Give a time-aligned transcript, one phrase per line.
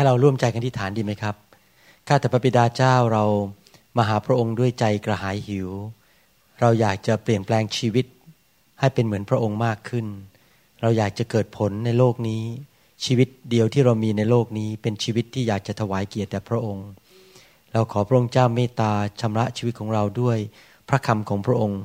[0.00, 1.34] ให้เราร่วมใจกันที่ฐานดีไหมครับ
[2.08, 3.24] ข้าแต่พระบิดาเจ้าเรา
[3.96, 5.68] มาหาพระองค์ด้วยใจกระหายหิว
[6.60, 8.06] เราอยากจะเปลี่ยนแปลงชีวิต
[8.80, 10.06] ให้เป็นเหมือนพระองค์มากขึ้น
[10.80, 12.42] เราอยากจะเกิดผลในโลกนี้
[13.04, 16.88] ชีวิตเดียวที่เรามีในโลกนี้ เป็นชีวิตที่อยากจะถวายเกียรติแด่พระองค์
[17.72, 20.38] เราขอพระองค์เจ้าเมตตาชำระชีวิตของเราด้วย
[20.88, 21.82] พระคำของพระองค์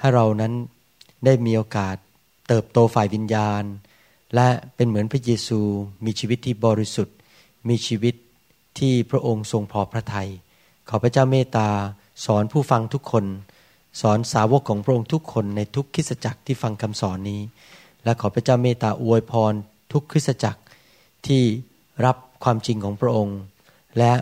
[0.00, 0.52] ให้เรานั้น
[1.24, 1.96] ได้มีโอกาส
[2.48, 3.62] เติบโตฝ่ายวิญญาณ
[4.34, 5.60] และเป็นเหมือนพระเยซู
[6.04, 7.15] มีชีวิตที่บริสุทธิ์
[7.68, 8.14] มีชีวิต
[8.78, 10.28] ที่พระองค์ทรงพอพระทยัย
[10.88, 11.68] ขอพระเจ้าเมตตา
[12.26, 13.24] สอนผู้ฟังทุกคน
[14.00, 17.42] สอนสาวกของพระองค์ทุกคนในทุกคริสจักรที่ฟังคำสอนนี้
[18.04, 19.52] และขอพระเจ้าเมตตาอวยพร
[19.92, 20.60] ทุกคริสจักร
[21.26, 21.42] ที่
[22.04, 23.38] รับความจริงของพระองค์
[23.98, 24.12] และ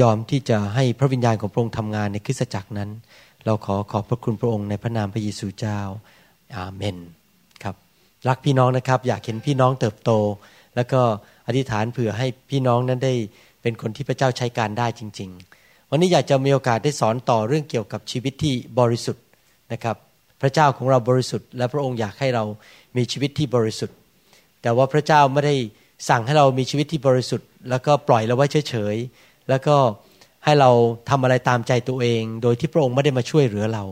[0.00, 2.90] ยอมที่จะให้พระวิญญาณของพระองค์ทำงานในคริสตจักรนั้น
[3.44, 5.80] เราขอขอบพระคุณพระองค์ในพระนามพระเยซูเจ้า
[6.56, 6.96] อาเมน
[7.62, 7.76] ครับ
[8.28, 10.10] รักพี่น้องนะครับ อยากเห็นพี่น้องเติบโต
[10.76, 11.00] แล้วก็
[11.46, 13.14] อธิษฐานเผื่อให้พี่น้องนั้นได้
[13.62, 15.30] เป็นคนที่พระเจ้าใช้การได้จริง
[15.60, 19.24] ๆ วันนี้อยากจะมีโอกาสได้สอนต่อเรื่องเกี่ยวกับชีวิตที่บริสุทธิ์
[19.72, 19.96] นะครับ
[20.40, 22.44] พระเจ้าของเราบริสุทธิ์ และพระองค์อยากให้เรา
[22.96, 23.96] มีชีวิตที่บริสุทธิ์
[24.62, 25.54] แต่ว่าพระเจ้าไม่ได้
[26.08, 29.76] สั่งให้เรามีชีวิตที่บริสุทธิ์ แล้วก็ปล่อยเราไว้เฉยๆแล้วก็
[30.44, 30.70] ให้เรา
[31.10, 33.84] ทำอะไรตามใจตัวเอง โดยที่พระองค์ไม่ได้มาช่วยเหลือเรา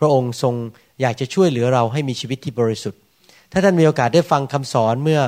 [0.00, 0.54] พระองค์ทรง
[1.00, 3.00] อยากจะช่วยเหลือเราให้มีชีวิตที่บริสุทธิ์
[3.56, 5.20] ถ้าท่านมีโอกาสได้ฟังคำสอนเมื่อ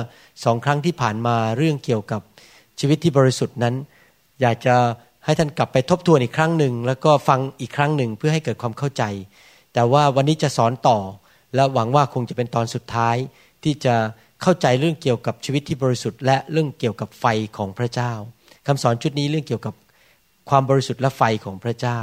[0.43, 2.21] สองครั้งที่ผ่านมาเรื่องเกี่ยวกับ
[2.79, 3.75] ชีวิตที่บริสุทธิ์นั้น
[4.41, 4.75] อยากจะ
[5.25, 9.03] ให้ท่านกลับไปทบทวนอีกครั้งหนึ่งแล้วก็ฟังอีกครั้งหนึ่งเพื่อให้เกิดความเข้าใจ
[9.73, 10.99] แต่ว่าวันนี้จะสอนต่อ
[11.55, 13.15] และหวังว่าคงจะเป็นตอนสุดท้าย
[13.63, 13.95] ที่จะ
[14.41, 17.25] เข้าใจเรื่องเกี่ยวกับชีวิตที่บริสุทธิ์ และเรื่องเกี่ยวกับไฟ
[17.57, 18.11] ของพระเจ้า
[18.67, 19.73] คำสอนชุดนี้เรื่องเกี่ยวกับ
[20.49, 21.99] ความบริสุทธิ์และไฟของพระเจ้า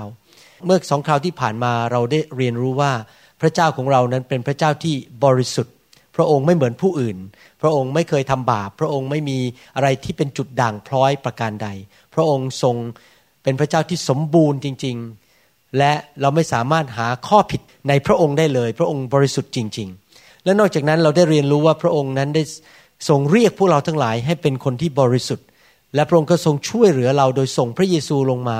[0.64, 2.92] เมื่อสองคราวที่ผ่านมาเราได้เรียนรู้ว่า
[3.40, 4.94] พระเจ้าของเรานั้นเป็นพระเจ้าที่
[5.24, 5.73] บริสุทธิ์
[6.16, 7.16] พระองค์ไม่เหมือนผู้อื่น
[7.62, 9.38] พระองค์ไม่เคยทำบาป พระองค์ไม่มี
[9.76, 11.68] อะไรที่เป็นจุดด่างพร้อยประการใด
[12.14, 12.76] พระองค์ทรง
[13.42, 14.96] เป็นพระเจ้าที่สมบูรณ์จริง
[15.36, 22.42] ๆ และเราไม่สามารถหาข้อผิดในพระองค์ได้เลย พระองค์บริสุทธิ์จริง ๆ และนอกจากนั้นเราได้เรียนรู้ว่าพระองค์นั้นได้
[23.08, 25.46] ทรงเรียกพวกเราทั้งหลายให้เป็นคนที่บริสุทธิ์
[25.94, 28.58] และพระองค์ก็ทรงช่วยเหลือเราโดยส่งพระเยซูลงมา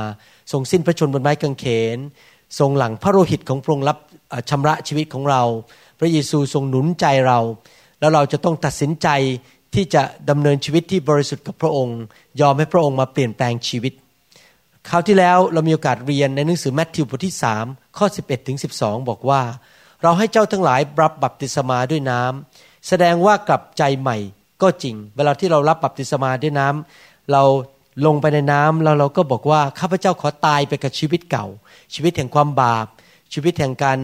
[0.52, 1.64] ทรงสิ้นพระชนบนไม้กางเข
[1.96, 1.98] น
[2.58, 3.98] ทรงหลังพระโลหิตของพระองค์รับ
[4.50, 5.42] ชำระชีวิตของเรา
[5.98, 7.40] พระเยซูทรงหนุนใจเรา
[8.00, 9.08] แล้วเราจะต้องตัดสินใจ
[9.74, 12.00] ที่จะดำเนินชีวิตที่บริสุทธิ์กับพระองค์
[12.40, 13.92] ยอมให้พระองค์มาเปลี่ยนแปลงชีวิต
[14.88, 17.34] คราวที่แล้วเรามีโอกาสเรียนในหนังสือแมทธิวบทที่
[17.66, 19.42] 3ข้อ 11ถึง12 บอกว่า
[20.02, 24.16] เราให้เจ้าทั้งหลายรับบัพติศมาด้วยน้ำแสดงว่ากลับใจใหม่
[24.62, 27.42] ก็จริง เวลาที่เรารับบัพติศมาด้วยน้ำเรา
[28.06, 31.46] ลงไปในน้ำแล้วเราก็บอกว่าข้าพเจ้าขอตายไปกับชีวิตเก่า
[31.94, 32.86] ชีวิตแห่งความบาป
[33.32, 33.98] ชีวิตแห่งการ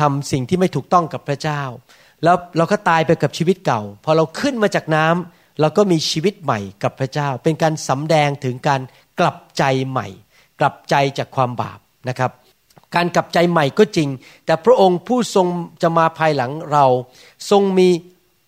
[0.00, 1.62] ทำสิ่งที่ไม่ถูกต้องกับพระเจ้า
[2.24, 8.80] แล้วเราก็ตายไปกับชีวิตเก่า พอเราขึ้นมาจากน้ำเราก็มีชีวิตใหม่กับพระเจ้า เป็นการสำแดงถึงการ
[9.20, 10.08] กลับใจใหม่
[10.60, 11.78] กลับใจจากความบาป
[12.08, 12.32] นะครับ
[12.94, 14.08] การกลับใจใหม่ก็จริง
[14.46, 15.46] แต่พระองค์ผู้ทรง
[15.82, 16.86] จะมาภายหลังเรา
[17.50, 17.88] ทรงมี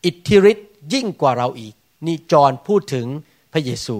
[0.05, 1.75] อิทธิฤทธิ์ยิ่งกว่าเราอีก
[2.07, 3.07] นี่จอห์นพูดถึง
[3.53, 3.99] พระเยซู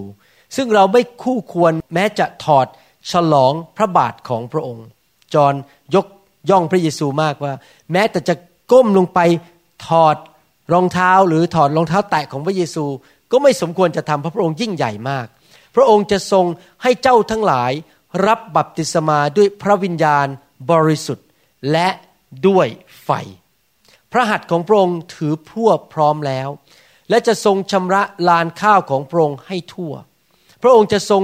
[0.55, 2.67] ซึ่งเราไม่คู่ควรแม้จะถอด
[3.11, 4.85] ฉลองพระบาทของพระองค์
[5.33, 5.55] จอห์น
[5.95, 6.05] ยก
[6.49, 7.53] ย่องพระเยซูมากว่า
[7.91, 8.35] แม้แต่จะ
[8.71, 9.19] ก้มลงไป
[9.87, 10.17] ถอด
[10.73, 12.85] รองเท้าหรือถอดรองเท้าแตะของพระเยซู
[13.31, 15.27] ก็ไม่สมควรจะทำเพราะพระองค์ยิ่งใหญ่มาก
[15.75, 16.45] พระองค์จะทรง
[16.83, 17.71] ให้เจ้าทั้งหลาย
[18.27, 20.27] รับบัพติศมาด้วยพระวิญญาณ
[20.71, 21.27] บริสุทธิ์
[21.71, 21.89] และ
[22.47, 22.67] ด้วย
[23.03, 23.09] ไฟ
[24.11, 26.49] พระหัตถ์ของพระองค์ถือพรวพร้อมแล้ว
[27.09, 29.93] และจะทรงชำระลานข้าวของพระองค์ให้ทั่ว
[30.61, 31.23] พระองค์จะทรง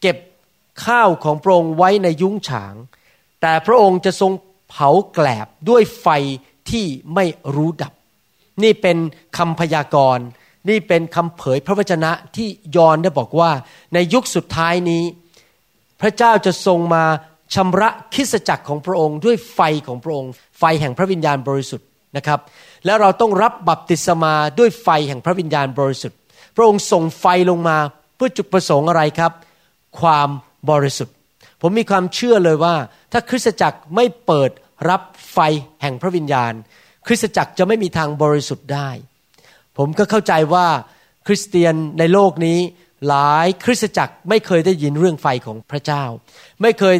[0.00, 0.16] เก็บ
[0.86, 2.74] ข้าวของพระองค์ไว้ในยุ้งฉาง
[3.40, 4.32] แต่พระองค์จะทรง
[4.70, 6.06] เผาแกลบด้วยไฟ
[6.70, 6.84] ที่
[7.14, 7.24] ไม่
[7.54, 7.92] รู้ดับ
[8.62, 8.96] นี่เป็น
[9.38, 10.26] คำพยากรณ์
[10.68, 13.50] นี่เป็นคำเผยพระวจนะที่ยอนได้บอกว่า
[13.94, 15.04] ในยุคสุดท้ายนี้
[16.00, 17.04] พระเจ้าจะทรงมา
[17.54, 22.40] ชำระคริสจักรของพระองค์ ด้วยไฟของพระองค์ ไฟแห่งพระวิญญาณบริสุทธิ์นะครับ
[22.86, 26.18] แล้วเราต้องรับบัพติศมาด้วยไฟแห่งพระวิญญาณบริสุทธิ์
[26.56, 27.76] พระองค์ส่งไฟลงมา
[28.16, 29.32] เพื่อจุดประสงค์อะไรครับ
[30.00, 30.28] ความ
[30.70, 31.14] บริสุทธิ์
[31.60, 32.74] ผมมีความเชื่อเลยว่า
[33.12, 34.50] ถ้าคริสตจักรไม่เปิด
[34.88, 35.02] รับ
[35.32, 35.38] ไฟ
[35.82, 36.52] แห่งพระวิญญาณ
[37.06, 38.90] คริสตจักรจะไม่มีทางบริสุทธิ์ได้
[39.78, 40.66] ผมก็เข้าใจว่า
[41.26, 42.58] คริสเตียนในโลกนี้
[43.08, 46.04] หลายคริสตจักรไม่เคยได้ยินเรื่องไฟของพระเจ้า
[46.62, 46.96] ไม่เคย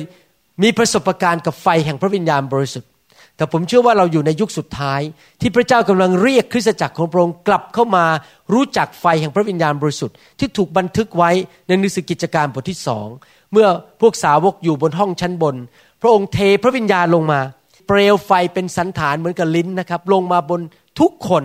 [0.63, 2.91] มีประสบการณ์กับไฟแห่งพระวิญญาณบริสุทธิ์
[3.37, 5.01] แต่ผมเชื่อว่าเราอยู่ในยุคสุดท้าย
[5.41, 8.07] ที่พระเจ้ากำลังเรียกคริสตจักรของพระองค์กลับเข้ามา
[8.53, 11.31] รู้จักไฟแห่งพระวิญญาณบริสุทธิ์ที่ถูกบันทึกไว้
[11.67, 13.09] ในหนังสือกิจการบทที่สอง
[13.53, 13.69] เมื่อ
[14.01, 15.57] พวกสาวกอยู่บนห้องชั้นบน
[16.01, 17.41] พระองค์เทพระวิญญาณลงมา
[17.87, 20.61] เปลวไฟเป็นสันฐานเหมือนกับลิ้นนะครับ ลงมาบน
[21.01, 21.45] ทุกคน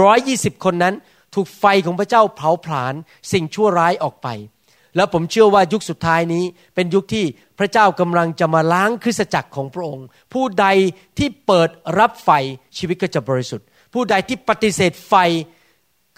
[0.00, 0.94] ร้อยยี่สิบคนนั้น
[1.34, 2.94] ถูกไฟของพระเจ้าเผาผลาญ
[3.32, 4.28] สิ่งชั่วร้ายออกไป
[4.96, 6.44] แล้วผมเชื่อว่ายุคสุดท้ายนี้
[6.74, 7.24] เป็นยุคที่
[7.58, 10.66] พระเจ้ากำลังจะมาล้างคริสตจักรของพระองค์ ผู้ใด
[11.18, 12.30] ที่เปิดรับไฟ
[12.78, 15.14] ชีวิตก็จะบริสุทธิ์ ผู้ใดที่ปฏิเสธไฟ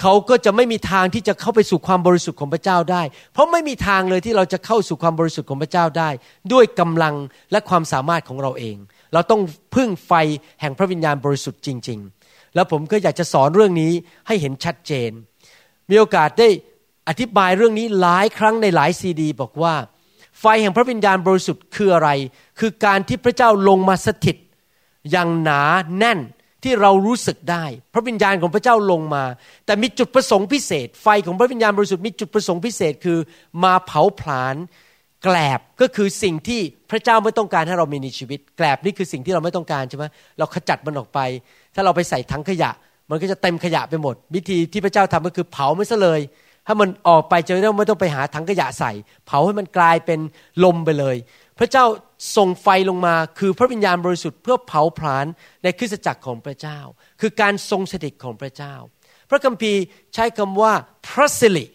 [0.00, 3.02] เขาก็จะไม่มีทางที่จะเข้าไปสู่ความบริสุทธิ์ของพระเจ้าได้
[3.32, 6.10] เพราะไม่มีทางเลยที่เราจะเข้าสู่ความบริสุทธิ์ของพระเจ้าได้
[6.52, 7.14] ด้วยกำลัง
[7.52, 8.76] และความสามารถของเราเอง
[9.12, 9.40] เราต้อง
[9.74, 10.12] พึ่งไฟ
[10.60, 13.92] แห่งพระวิญญาณบริสุทธิ์จริง ๆ แล้วผมก็อยากจะสอนเรื่องนี้
[14.26, 15.10] ให้เห็นชัดเจน
[15.90, 16.48] มีโอกาสได้
[17.08, 19.74] อธิบายเรื่องนี้หลายครั้งในหลายซีดี บอกว่า
[20.40, 22.10] ไฟแห่งพระวิญญาณบริสุทธิ์คืออะไร
[22.58, 24.36] คือการที่พระเจ้าลงมาสถิต
[25.10, 25.62] อย่างหนา
[25.98, 26.18] แน่น
[26.62, 27.64] ที่เรารู้สึกได้
[27.94, 29.24] พระวิญญาณของพระเจ้าลงมา
[29.66, 33.18] แต่มีจุดประสงค์พิเศษ ไฟของพระวิญญาณบริสุทธิ์มีจุดประสงค์พิเศษคือ
[33.64, 34.56] มาเผาผลาญ
[35.22, 36.60] แกลบก็คือสิ่งที่
[36.90, 40.04] พระเจ้าไม่ต้องการให้เรามีในชีวิต แกลบนี่คือสิ่งที่เราไม่ต้องการใช่ไหม
[40.38, 41.20] เราขจัดมันออกไป
[41.74, 42.70] ถ้าเราไปใส่ถังขยะ
[43.10, 46.20] มันก็จะเต็มขยะไปหมด วิธีที่พระเจ้าทำก็คือเผามันซะเลย
[46.66, 48.92] ถ้ามันออกไปจะได้ไม่ต้องไปหาถังขยะใส่
[49.26, 50.20] เผาให้มันกลายเป็น
[50.64, 51.16] ลมไปเลย
[51.58, 51.84] พระเจ้า
[52.36, 55.26] ส่งไฟลงมาคือพระวิญญาณบริสุทธิ์เพื่อเผาผลาญ
[55.62, 56.78] ในคริสตจักรของพระเจ้า
[57.20, 58.74] คือการทรงสถิตของพระเจ้า
[59.30, 59.80] พระคัมภีร์
[60.14, 60.72] ใช้คำว่า
[61.08, 61.66] พระสิริ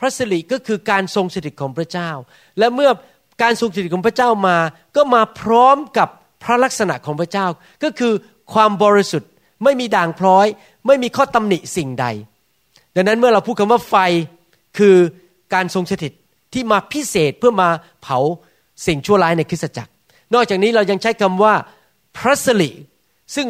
[0.00, 2.10] พระสิริก็คือการทรงสถิตของพระเจ้า
[2.58, 2.90] และเมื่อ
[3.42, 4.58] การทรงสถิตของพระเจ้ามา
[4.96, 6.08] ก็มาพร้อมกับ
[6.42, 7.46] พระลักษณะของพระเจ้า
[7.84, 8.12] ก็คือ
[8.52, 9.30] ความบริสุทธิ์
[9.64, 10.46] ไม่มีด่างพร้อย
[10.86, 12.06] ไม่มีข้อตำหนิสิ่งใด
[12.94, 13.94] ดังนั้นเมื่อเราพูดคำว่าไฟ
[14.78, 14.96] คือ
[15.54, 16.12] การทรงสถิต
[16.52, 17.68] ที่มาพิเศษเพื่อมา
[18.02, 18.18] เผา
[18.86, 19.92] สิ่งชั่วร้ายในคริสตจักร
[20.34, 21.54] นอกจากนี้เรายังใช้คำว่า
[22.16, 22.70] พระสิริ
[23.34, 23.46] ซึ่ง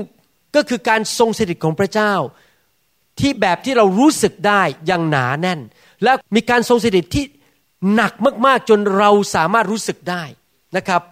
[0.56, 2.12] ก็คือการทรงสถิตของพระเจ้า
[3.20, 5.60] ที่แบบที่เรารู้สึกได้อย่างหนาแน่น
[6.04, 7.24] และมีการทรงสถิตที่
[7.94, 8.12] หนัก
[8.46, 10.22] มาก ๆ จนเราสามารถรู้สึกได้
[10.76, 11.02] นะครับ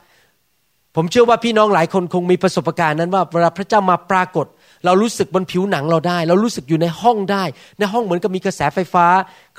[0.97, 4.47] ผมเชื่อว่าพี่น้องหลายคนคงมีประสบการณ์นั้นว่าเวลาพระเจ้ามาปรากฏ
[4.85, 7.45] เรารู้สึกบนผิวหนังเราได้ เรารู้สึกอยู่ในห้องได้
[7.79, 9.07] ในห้องเหมือนกับมีกระแสไฟฟ้า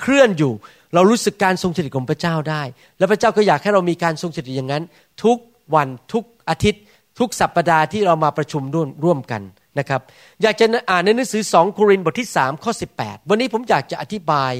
[0.00, 0.52] เคลื่อนอยู่
[0.94, 2.62] เรารู้สึกการทรงสถิตของพระเจ้าได้
[2.98, 4.84] และพระเจ้าก็อยากให้เรามีการทรงสถิตอย่างนั้น
[5.24, 5.38] ทุก
[5.74, 6.82] วันทุกอาทิตย์
[7.18, 9.42] ทุกสัปปดาห์ที่เรามาประชุมร่วมร่วมกัน
[9.78, 10.00] นะครับ
[10.42, 14.52] อยากจะอ่านในหนังสือสองโครินธ์บทที่3ข้อ18 วันนี้ผมอยากจะอธิบาย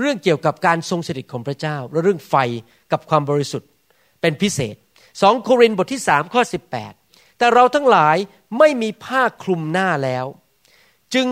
[0.00, 2.34] เรื่องเกี่ยวกับการทรงสถิตของพระเจ้า และเรื่องไฟ
[2.92, 3.68] กับความบริสุทธิ์
[4.20, 4.76] เป็นพิเศษ
[5.22, 6.42] สองโครินธ์บทที่3ข้อ
[6.90, 8.16] 18 แต่เราทั้งหลาย
[8.58, 10.26] ไม่มีผ้าคลุมหน้าแล้ว
[11.14, 11.26] จึง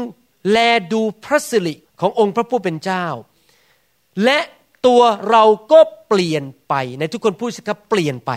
[0.51, 0.59] แล
[0.93, 3.07] ดูพระสิริขององค์พระผู้เป็นเจ้า
[4.25, 4.39] และ
[4.87, 8.33] ตัวเราก็เปลี่ยนไปในทุกคนพูดสิครับเปลี่ยนไป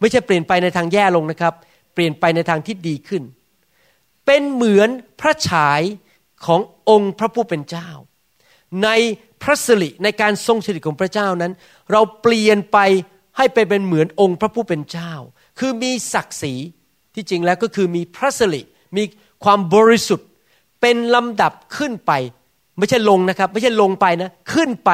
[0.00, 1.54] ไม่ใช่เปลี่ยนไปในทางแย่ลงนะครับ
[1.94, 3.22] เปลี่ยนไปในทางที่ดีขึ้น
[4.26, 4.88] เป็นเหมือน
[5.20, 5.80] พระฉาย
[6.46, 6.60] ของ
[6.90, 7.88] องค์พระผู้เป็นเจ้า
[8.84, 8.88] ใน
[9.42, 11.52] พระสิริในการทรงสถิตของพระเจ้านั้น
[11.92, 12.78] เราเปลี่ยนไป
[13.36, 15.12] ให้ไปเป็นเหมือนองค์พระผู้เป็นเจ้า
[15.58, 16.54] คือมีศักดิ์ศรี
[17.14, 18.62] ที่จริงแล้วก็คือมีพระสิริ
[18.96, 19.02] มี
[19.44, 20.28] ความบริสุทธิ์
[20.80, 22.12] เป็นลำดับขึ้นไป
[22.78, 24.90] ไม่ใช่ลงนะครับ ไม่ใช่ลงไปนะ ขึ้นไป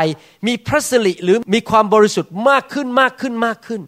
[0.46, 3.82] มีพระสิริหรือมีความบริสุทธิ์มากขึ้นมากขึ้นมากขึ้น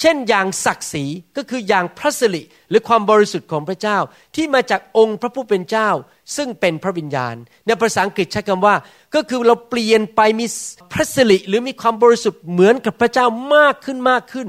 [0.00, 1.04] เช่นอย่างศักดิ์ศรี
[1.36, 3.98] ก็คืออย่างพระสิริหรือความบริสุทธิ์ของพระเจ้า
[4.36, 5.88] ที่มาจากองค์พระผู้เป็นเจ้า
[6.36, 7.34] ซึ่งเป็นพระวิญญาณ
[7.66, 8.74] ในภาษาอังกฤษใช้คำว่า
[9.14, 10.46] ก็คือเราเปลี่ยนไปมี
[10.92, 14.48] พระสิริหรือมีความบริสุทธิ์เหมือนกับพระเจ้ามากขึ้นมากขึ้น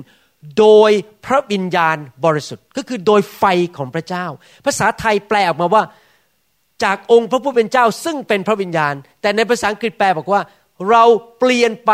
[0.60, 0.92] โดย
[1.26, 3.44] พระวิญญาณบริสุทธิ์ ก็คือโดยไฟ
[3.78, 4.26] ของพระเจ้า
[4.66, 5.84] ภาษาไทยแปลออกมาว่า
[6.84, 10.42] จากองค์พระผู้เป็นเจ้าซึ่งเป็นพระวิญญาณ แต่ในภาษาอังกฤษแปลบอกว่า
[10.90, 11.04] เรา
[11.40, 11.92] เปลี่ยนไป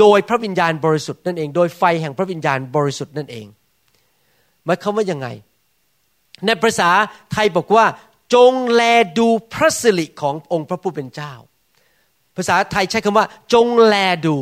[0.00, 3.46] โดยพระวิญญาณบริสุทธิ์นั่นเอง โดยไฟแห่งพระวิญญาณบริสุทธิ์นั่นเอง
[4.64, 5.28] หมายความว่ายังไง
[6.46, 6.90] ในภาษา
[7.32, 7.84] ไทยบอกว่า
[8.34, 8.82] จงแล
[9.18, 11.32] ดูพระสิริขององค์พระผู้เป็นเจ้า
[12.36, 13.94] ภาษาไทยใช้คำว่า จงแล
[14.26, 14.36] ดู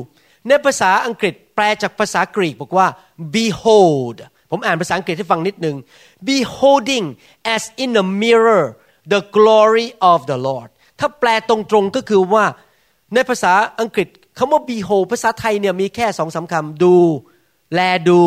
[0.48, 2.86] ในภาษาอังกฤษแปลจากภาษากรีกบอกว่า
[3.34, 4.16] behold
[4.50, 5.76] ผมอ่านภาษาอังกฤษให้ฟังนิดหนึ่ง
[6.28, 7.06] beholding
[7.54, 8.64] as in a mirror
[9.12, 10.68] the glory of the Lord
[11.00, 12.44] ถ้าแปลตรงๆก็คือว่า
[13.14, 14.08] ในภาษาอังกฤษ
[14.38, 16.96] คำว่า behold ภาษาไทยเนี่ยมีแค่สองสาคำดู
[17.74, 18.20] แลดู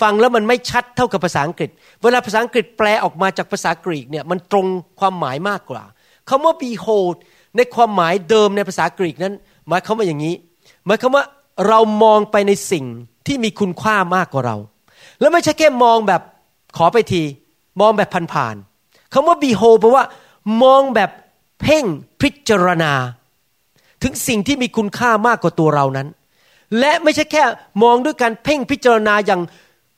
[0.00, 1.70] ฟังแล้วมันไม่ชัดเท่ากับภาษาอังกฤษ
[2.02, 4.66] เวลาภาษาอังกฤษแปลออกมาจากภาษากรีกเนี่ยมันตรง
[5.00, 5.82] ความหมายมากกว่า
[6.28, 7.16] คำว่า behold
[7.56, 9.34] ในความหมายเดิมในภาษากรีกนั้น
[9.68, 10.34] หมายคำว่าอย่างนี้
[10.86, 11.24] หมายคำว่า
[11.68, 12.84] เรามองไปในสิ่ง
[13.26, 14.56] ที่มีคุณค่ามากกว่าเรา
[15.20, 16.22] แล้วไม่ใช่แค่มองแบบ
[16.76, 17.22] ขอไปที
[17.80, 18.56] มองแบบผ่าน
[19.12, 20.04] คำว่า behold แปลว่า
[20.62, 21.10] มองแบบ
[21.60, 21.84] เพ่ง
[22.20, 22.92] พิจารณา
[24.02, 26.08] ถึงสิ่งที่มีคุณค่ามากกว่าตัวเรานั้น
[26.78, 27.42] และไม่ใช่แค่
[27.82, 29.40] มองด้วยการเพ่งพิจารณาอย่าง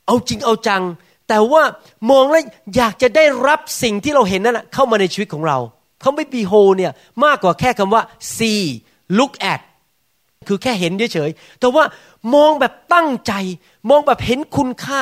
[0.05, 0.83] เอาจริงเอาจัง
[1.27, 1.63] แต่ว่า
[2.11, 2.43] มองแล้ว
[2.75, 5.57] อยากจะได้รับสิ่งที่เราเห็นนั้นเข้ามาในชีวิตของเรา
[6.01, 6.91] เขาไม่ behold เนี่ย
[7.25, 8.03] มากกว่าแค่คำว่า
[8.35, 8.61] see
[9.17, 9.61] look at
[10.47, 11.83] คือแค่เห็นเฉยๆ แต่ว่า
[12.35, 13.33] มองแบบตั้งใจ
[13.89, 15.01] มองแบบเห็นคุณค่า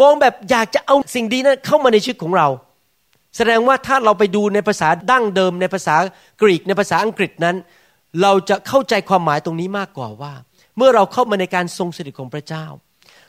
[0.00, 2.48] มองแบบอยากจะเอาสิ่งดีนั้นเข้ามาในชีวิตของเรา
[3.36, 5.96] แสดงว่าถ้าเราไปดูในภาษาดั้งเดิมในภาษา
[6.40, 7.56] กรีกในภาษาอังกฤษนั้น
[8.22, 10.34] เราจะเข้าใจความหมายตรงนี้มากกว่าว่า
[10.76, 12.64] เมื่อเราเข้ามาในการทรงสถิตของพระเจ้า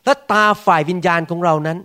[0.06, 1.78] และตาฝ่ายวิญญาณของเรานั้น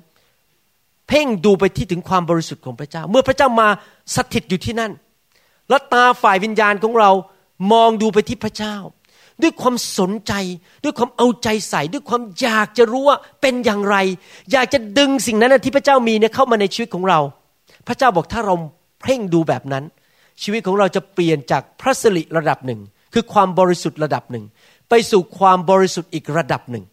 [1.08, 3.68] เพ่งดูไปที่ถึงความบริสุทธิ์ของพระเจ้า เมื่อพระเจ้ามา
[4.16, 4.92] สถิตอยู่ที่นั่น
[5.68, 7.10] และตาฝ่ายวิญญาณของเรา
[7.72, 8.76] มองดูไปที่พระเจ้า
[9.42, 10.32] ด้วยความสนใจ
[10.84, 13.96] ด้วยความเอาใจใส่ ด้วยความอยากจะรู้ว่าเป็นอย่างไร
[14.52, 17.20] อยากจะดึงสิ่งนั้นที่พระเจ้ามีเนี่ยเข้ามาในชีวิตของเรา
[17.86, 18.54] พระเจ้าบอกถ้าเรา
[19.02, 19.84] เพ่งดูแบบนั้น
[20.42, 22.80] ชีวิตของเราจะเปลี่ยนจากพระสิริระดับหนึ่ง
[23.14, 24.44] คือความบริสุทธิ์ระดับหนึ่ง
[24.88, 26.84] ไปสู่ความบริสุทธิ์อีกระดับหนึ่ง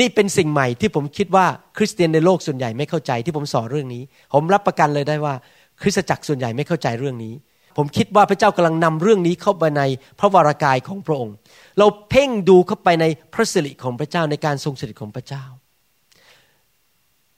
[0.00, 1.46] นี่เป็นสิ่งใหม่ที่ผมคิดว่า
[1.76, 4.02] คริสเตียนในโลกส่วนใหญ่ไม่เข้าใจที่ผมสอนเรื่องนี้
[4.34, 5.34] ผมรับประกันเลยได้ว่า
[5.82, 7.34] คริสตจักรส่วนใหญ่ไม่เข้าใจเรื่องนี้
[7.76, 9.82] ผมคิดว่าพระเจ้ากำลังนำเรื่องนี้เข้าไปใน
[10.20, 11.34] พระวรากายของพระองค์
[11.78, 15.44] เราเพ่งดูเข้าไปในพระสิริของพระเจ้าในการทรงสถิตของพระเจ้า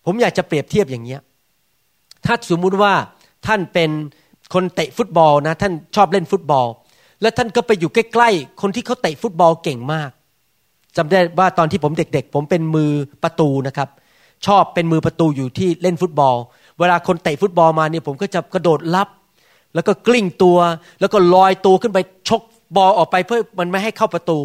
[0.07, 1.17] ผมอยากจะเปรียบเทียบอย่างเนี้
[2.25, 2.93] ถ้าสมมุติว่า
[3.47, 3.91] ท่านเป็น
[4.55, 6.67] คนเตะฟุตบอลนะ ท่านชอบเล่นฟุตบอล
[7.23, 10.11] แล้วท่านก็ไปอยู่ใกล้ๆคนที่เขาเตะฟุตบอลเก่งมาก
[10.97, 12.91] จำได้ว่าตอนที่ผมเด็กๆ ผมเป็นมือ
[13.23, 13.89] ประตูนะครับ
[14.47, 16.37] ชอบเป็นมือประตูอยู่ที่เล่นฟุตบอล
[16.79, 19.09] เวลาคนเตะฟุตบอลมาเนี่ยผมก็จะกระโดดรับ
[19.75, 20.59] แล้วก็กลิ้งตัว
[21.01, 22.43] แล้วก็ลอยตัวขึ้นไปชก
[22.77, 24.39] บอลออกไปเพื่อมันไม่ให้เข้าประตู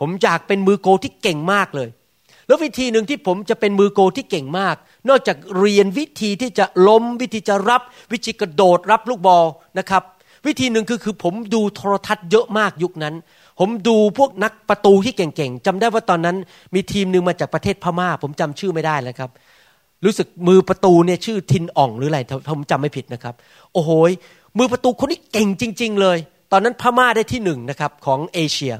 [0.00, 1.88] ผมอยากเป็นมือโกลที่เก่งมากเลย
[2.50, 4.76] แล้ววิธีหนึ่งที่ผมจะเป็นมือโกลที่เก่งมาก
[5.08, 9.44] นอกจากเรียนวิธีที่จะล้มวิธีจะรับ วิธีกระโดดรับลูกบอล
[9.78, 10.02] นะครับ
[10.46, 13.14] วิธีหนึ่งคือคือผมดูโทรทัศน์เยอะมากยุคนั้น
[13.58, 16.36] ผมดูพวกนักประตูที่เก่งๆจำได้ว่าตอนนั้น
[16.74, 19.30] มีทีมหนึ่งมาจากประเทศพม่า ผมจำชื่อไม่ได้แล้วครับ
[20.04, 23.34] รู้สึกมือประตูเนี่ยชื่อทินอ่องหรืออะไรผมจำไม่ผิดนะครับ
[23.72, 23.90] โอ้โห
[24.58, 26.18] มือประตูคนนี้เก่งจริง ๆ เลย
[26.52, 28.74] ตอนนั้นพม่าได้ที่หนึ่งนะครับของเอเชีย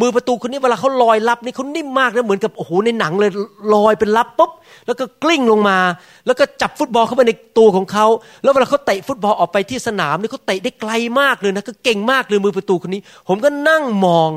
[0.00, 3.30] มือประตูคนนี้เวลาเขาลอยลับนี่เขานิ่มมากนะเหมือนกับโอ้โหในหนังเลย
[3.74, 4.50] ลอยเป็นลับปุ๊บ
[4.86, 5.78] แล้วก็กลิ้งลงมา
[6.26, 8.06] แล้วก็จับฟุตบอลเข้าไปในตัวของเขา
[8.42, 14.30] แล้วเวลาเขาเตะฟุตบอลออกไปที่สนามนี่เขาเตะได้ไกลมากเลยนะก็เก่งมากเลยมือประตูคนนี้ ผมก็นั่งมอง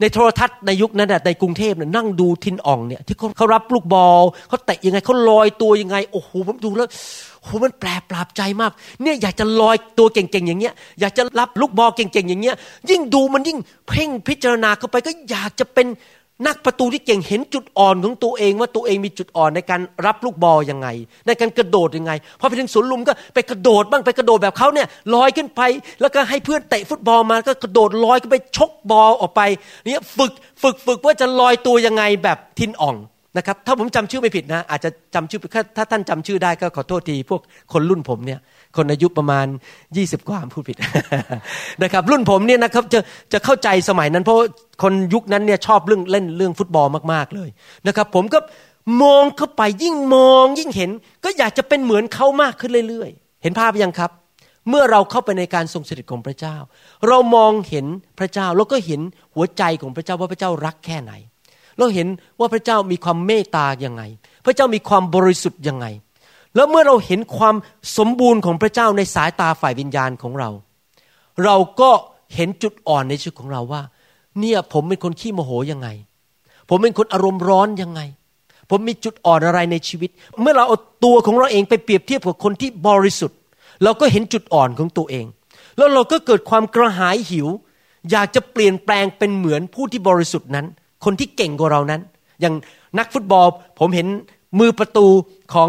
[0.00, 6.88] ในโทรทัศน์ในยุคนั้นในกรุงเทพเนี่ยนั่งดูทินอ่องเนี่ยที่เขารับลูกบอลเขาเตะยังไงเขาลอยตัวยังไงโอ้โหผมดูแล้ว
[7.46, 8.72] โหมันแปลปราบใจมาก
[9.02, 12.56] เนี่ยอยากจะลอยตัวเก่งๆอย่างเงี้ย อยากจะรับลูกบอลเก่งๆอย่างเงี้ย
[12.90, 15.88] ยิ่งดูมันยิ่งเพ่งพิจารณาเข้าไปก็อยากจะเป็น
[16.46, 20.88] นักประตูที่เก่งเห็นจุดอ่อนของตัวเองว่าตัวเองมีจุดอ่อนในการรับลูกบอลยังไง
[21.26, 25.60] ในการกระโดดยังไงพอไปถึงสวนลุมก็ไปกระโดดบ้างไปกระโดดแบบเขาเนี่ยลอยขึ้นไป
[26.00, 29.42] แล้วก็ให้เพื่อนเตะฟุตบอลมาก็กระโดดลอยขึ้นไปชกบอลออกไป
[29.86, 32.96] เนี่ยฝึกฝึกฝึกว่าจะลอยตัวยังไงแบบทินอ่อง
[33.36, 35.40] นะครับถ้าผมจำชื่อไม่ผิดนะ อาจจะจำชื่อ
[35.76, 37.40] ถ้าท่านจำชื่อได้ก็ขอโทษที พวก
[37.72, 38.40] คนรุ่นผมเนี่ย
[38.76, 39.46] คนอายุประมาณ
[39.86, 40.76] 20 กว่าพูดผิด
[41.82, 43.00] นะครับ รุ่นผมเนี่ยนะครับจะ
[43.32, 44.38] จะเข้าใจสมัยนั้น เพราะ
[44.82, 47.48] คนยุคนั้นเนี่ยชอบเรื่องเล่นเรื่องฟุตบอลมากๆเลย
[47.86, 48.38] นะครับ ผมก็
[49.02, 50.90] มองเข้าไปยิ่งมองยิ่งเห็น
[51.24, 54.10] ก็อยากจะเป็นเหมือนเขามากขึ้นเรื่อยๆ เห็นภาพยังครับ
[54.70, 56.56] เมื่อเราเข้าไปในการทรงสถิตของพระเจ้า
[57.08, 57.86] เรามองเห็น
[58.18, 59.00] พระเจ้าแล้วก็เห็น
[59.34, 61.12] หัวใจของพระเจ้าว่าพระเจ้ารักแค่ไหน
[61.78, 64.02] เราเห็นว่าพระเจ้ามีความเมตตาอย่างไง
[64.44, 65.86] พระเจ้ามีความบริสุทธิ์ยังไง
[66.54, 67.56] แล้วเมื่อเราเห็นความ
[67.96, 70.50] สมบูรณ์ของพระเจ้าในสายตาฝ่ายวิญญาณของเรา
[71.44, 71.90] เราก็
[72.34, 73.82] เห็นจุดอ่อนในชีวิตของเราว่า
[74.40, 75.88] เนี่ยผมเป็นคนขี้โมโหยังไง
[76.68, 78.00] ผมเป็นคนอารมณ์ร้อนยังไง
[78.70, 80.10] ผมมีจุดอ่อนอะไรในชีวิต
[80.42, 83.38] เมื่อเราเอาตัวของเราเองไปเปรียบเทียบกับคนที่บริสุทธิ์
[83.82, 85.26] เราก็เห็นจุดอ่อนของตัวเอง
[85.76, 87.48] แล้วเราก็เกิดความกระหายหิว
[88.10, 90.66] อยากจะเปลี่ยนแปลงเป็นเหมือนผู้ที่บริสุทธิ์นั้น
[91.04, 92.00] คนที่เก่งกว่าเรานั้น
[92.40, 92.54] อย่าง
[92.98, 93.46] นักฟุตบอล
[93.78, 94.06] ผมเห็น
[94.58, 95.06] มือประตู
[95.54, 95.68] ของ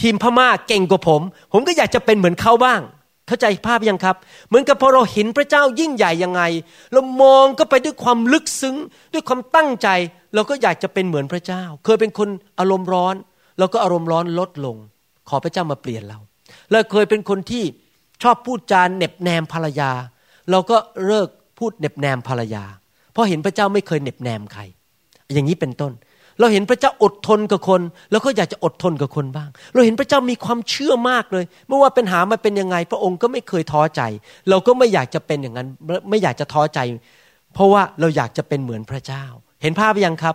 [0.00, 1.20] ทีมพม่าเก่งกว่าผม
[1.52, 2.80] ผมก็อยากจะเป็นเหมือนเขาบ้าง
[3.26, 4.16] เข้าใจภาพยังครับ
[4.48, 6.42] เหมือนกับพอเราเห็นพระเจ้ายิ่งใหญ่ยังไง
[6.92, 8.76] เรามองก็ไปด้วยความลึกซึ้ง
[9.12, 9.88] ด้วยความตั้งใจ
[10.34, 12.28] เราก็อยากจะเป็นเหมือนพระเจ้า เคยเป็นคน
[12.58, 13.14] อารมณ์ร้อน
[13.58, 14.76] เราก็อารมณ์ร้อนลดลง
[15.28, 16.18] ขอพระเจ้ามาเปลี่ยนเรา
[16.70, 17.64] เราเคยเป็นคนที่
[18.22, 19.90] ชอบพูดจานเน็บแนมภรรยา
[20.50, 20.76] เราก็
[21.06, 21.28] เลิก
[21.58, 22.64] พูดเน็บแนมภรรยา
[23.12, 24.62] เพราะเห็นพระเจ้าไม่เคยเน็บแนมใคร
[25.34, 25.92] อย่างนี้เป็นต้น
[26.40, 34.02] เราเห็นพระเจ้าอดทนกับคน แล้วก็อยากจะอดทนกับคนบ้าง เราเห็นพระเจ้ามีความเชื่อมากเลยไม่ว่าปัญหามันเป็นยังไง พระองค์ก็ไม่เคยท้อใจ
[34.50, 35.68] เราก็ไม่อยากจะเป็นอย่างนั้น
[36.10, 36.80] ไม่อยากจะท้อใจ
[37.54, 39.24] เพราะว่าเราอยากจะเป็นเหมือนพระเจ้า
[39.62, 40.34] เห็นภาพยังครับ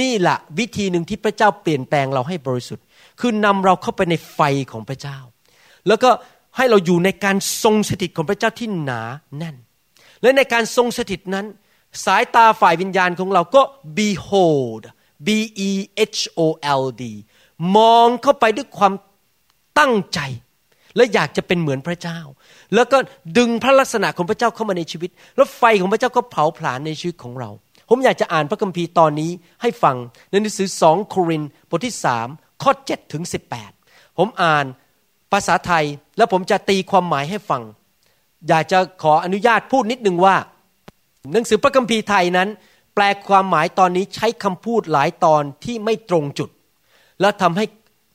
[0.00, 2.84] นี่แหละวิธีหนึ่งที่พระเจ้าเปลี่ยนแปลงเราให้บริสุทธิ์
[3.20, 4.40] คือนำเราเข้าไปในไฟ
[4.72, 5.18] ของพระเจ้า
[5.88, 6.10] แล้วก็
[6.56, 9.00] ให้เราอยู่ในการทรงสถิตของพระเจ้าที่หนา
[9.38, 9.56] แน่น
[10.22, 11.46] และในการทรงสถิตนั้น
[12.04, 13.62] สายตาฝ่ายวิญญาณของเราก็
[13.98, 14.84] behold
[15.26, 15.28] b
[15.68, 15.70] e
[16.18, 16.48] h o
[16.82, 17.02] l d
[17.76, 18.92] มองเข้าไปด้วยความ
[19.78, 20.20] ตั้งใจ
[20.96, 22.18] และอยากจะเป็นเหมือนพระเจ้า
[22.74, 22.98] แล้วก็
[23.38, 27.50] ดึงพระลักษณะของพระเจ้าเข้ามาในชีวิต แล้วไฟของพระเจ้าก็เผาผลาญในชีวิตของเรา
[27.88, 29.30] ผมอยากจะอ่านพระคัมภีร์ตอนนี้
[29.62, 29.96] ให้ฟัง
[30.30, 32.28] ในหนังสือสองโครินบทที่สาม
[32.62, 33.24] ข้อ7ถึง
[33.70, 34.64] 18 ผมอ่าน
[35.32, 35.84] ภาษาไทย
[36.16, 37.62] แล้วผมจะตีความหมายให้ฟัง
[38.48, 40.36] อยากจะขออนุญาตพูดนิดนึงว่า
[41.32, 42.48] หนังสือพระคัมภีร์ไทยนั้น
[42.94, 46.50] แปลความหมายตอนนี้ใช้คำพูดหลายตอนที่ไม่ตรงจุด
[47.20, 47.64] แล้วทำให้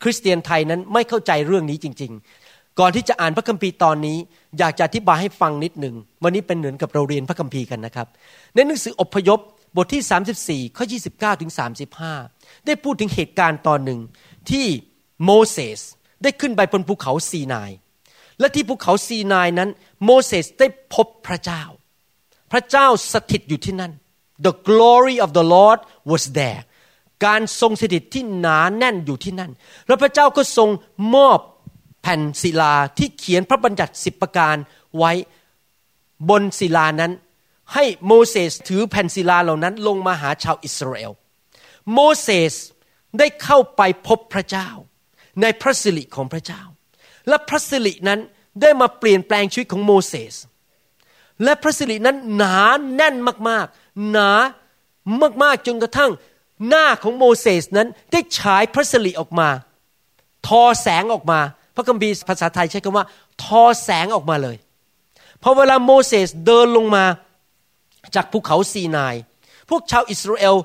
[0.04, 2.12] คริสเตียนไทยนั้นไม่เข้าใจเรื่องนี้จริง
[2.46, 4.18] ๆ ก่อนที่จะอ่านพระคัมภีร์ตอนนี้
[4.60, 8.08] อยากจะอธิบายให้ฟังนิดหนึ่งวันนี้เป็นเหมือนกับเราเรียนพระคัมภีร์กันนะครับ
[8.56, 9.40] ในหนังสืออพยพ
[9.76, 11.52] บทที่ 34 ข้อ 29ถึง
[12.08, 14.00] 35 ได้พูดถึงเหตุการณ์ตอนหนึ่ง
[14.50, 14.66] ที่
[15.26, 15.80] โมเสส
[16.24, 17.72] ได้ขึ้นไปบนภูเขาซีนาย
[18.40, 19.70] และที่ภูเขาซีนายนั้น
[20.06, 21.64] โมเสสได้พบพระเจ้า
[22.52, 23.92] พระเจ้าสถิตอยู่ที่นั่น
[24.46, 25.80] the glory of the Lord
[26.12, 26.62] was there
[27.26, 29.52] การทรงสถิตที่หนาแน่นอยู่ที่นั่น
[29.88, 30.70] แล้วพระเจ้าก็ทรง
[31.16, 31.40] มอบ
[32.02, 34.56] แผ่นศิลาที่เขียนพระบัญญัติสิบประการ
[34.98, 35.12] ไว้
[36.30, 37.12] บนศิลานั้น
[37.74, 41.12] ให้โมเสสถือแผ่นศิลาเหล่านั้นลงมาหาชาวอิสราเอล
[41.94, 42.54] โมเสส
[43.20, 44.70] ได้เข้าไปพบพระเจ้า
[45.42, 46.62] ในพระสิริของพระเจ้า
[47.28, 48.20] และพระสิรินั้น
[48.62, 50.36] ได้มาเปลี่ยนแปลงชีวิตของโมเสส
[51.44, 52.58] และพระสิรินั้นหนา
[52.96, 53.16] แน่น
[53.50, 54.30] มากๆ หนา
[55.44, 56.12] มากๆจนกระทั่ง
[56.68, 59.50] หน้าของโมเสสนั้นได้ฉายพระสิริออกมา
[60.48, 61.40] ทอแสงออกมา
[61.76, 63.06] พระคัมภีร์ภาษาไทยใช้คำว่า
[63.44, 64.58] ทอแสงออกมาเลย
[65.44, 67.06] พอเวลาโมเสสเดินลงมา
[68.16, 69.16] จากภูเขาซีนาย
[69.70, 70.56] พวกชาวอิสราเอล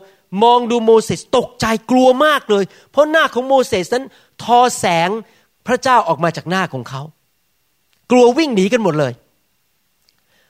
[0.43, 4.05] มองดูโมเสสตกใจกลัวมากเลย เพราะหน้าของโมเสสนั้น
[4.45, 5.09] ทอแสง
[5.67, 7.03] พระเจ้าออกมาจากหน้าของเขา
[8.11, 9.13] กลัววิ่งหนีกันหมดเลย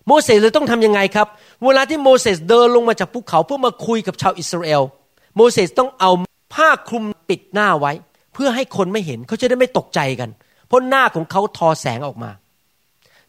[0.09, 1.27] โมเสสเลยต้องทำยังไงครับ
[1.65, 4.83] เวลาที่โมเสสเดินลงมาจากภูเขาเพื่อมาคุยกับชาวอิสราเอล
[5.37, 6.11] โมเสสต้องเอา
[6.55, 7.93] ผ้าคลุมปิดหน้าไว้
[8.35, 10.31] เพื่อให้คนไม่เห็นเขาจะได้ไม่ตกใจกัน
[10.67, 12.31] เพราะหน้าของเขาทอแสงออกมา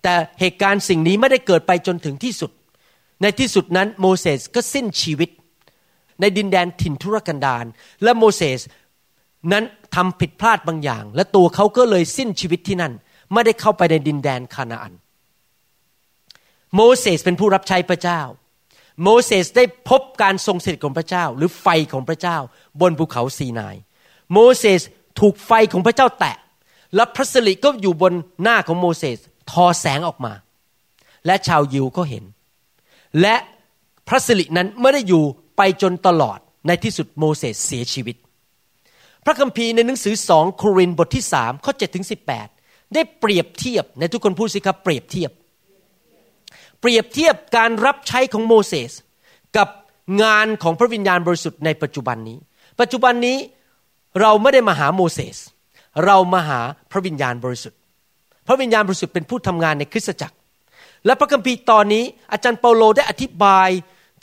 [0.03, 2.51] แต่เหตุการณ์สิ่งนี้ไม่ได้เกิดไปจนถึงที่สุด
[3.21, 5.29] ในที่สุดนั้นโมเสสก็สิ้นชีวิต
[6.21, 7.65] ในดินแดนถิ่นทุรกันดาร
[8.03, 8.59] และโมเสส
[9.51, 9.63] นั้น
[9.95, 12.93] ทำผิดพลาดบางอย่าง และตัวเขาก็เลยสิ้นชีวิตที่นั่น
[13.33, 14.93] ไม่ได้เข้าไปในดินแดนคานาอัน
[16.75, 18.21] โมเสสเป็นผู้รับใช้พระเจ้า
[19.03, 22.37] โมเสสได้พบการทรงสถิตของพระเจ้า หรือไฟของพระเจ้า
[22.81, 23.75] บนภูเขาซีนาย
[24.33, 24.81] โมเสส
[25.19, 26.35] ถูกไฟของพระเจ้าแตะ
[26.95, 29.17] และพระสิริก็อยู่บนหน้าของโมเสส
[29.51, 30.33] ทอแสงออกมา
[31.25, 32.23] และชาวยิวก็เห็น
[33.21, 33.35] และ
[34.07, 35.23] พระสิรินั้นไม่ได้อยู่
[35.57, 38.15] ไปจนตลอดในที่สุดโมเสสเสียชีวิต
[39.25, 42.47] พระคัมภีร์ในหนังสือสองโครินบทที่สามข้อเจ็ดถึงสิบแปด
[42.93, 45.31] ได้เปรียบเทียบในทุกคนพูดสิครับเปรียบเทียบ
[46.81, 48.91] เปรียบเทียบการรับใช้ของโมเสส
[49.57, 49.69] กับ
[50.23, 52.37] งานของพระวิญญาณบริสุทธิ์ในปัจจุบันนี้
[52.79, 53.37] ปัจจุบันนี้
[54.21, 55.37] เราไม่ได้มาหาโมเสส
[56.05, 56.59] เรามาหา
[56.91, 57.79] พระวิญญาณบริสุทธิ์
[58.47, 60.35] พระวิญญาณบริสุทธิ์เป็นผู้ทำงานในคริสตจักร
[61.05, 63.69] และพระคัมภีร์ตอนนี้อาจารย์เปาโลได้อธิบาย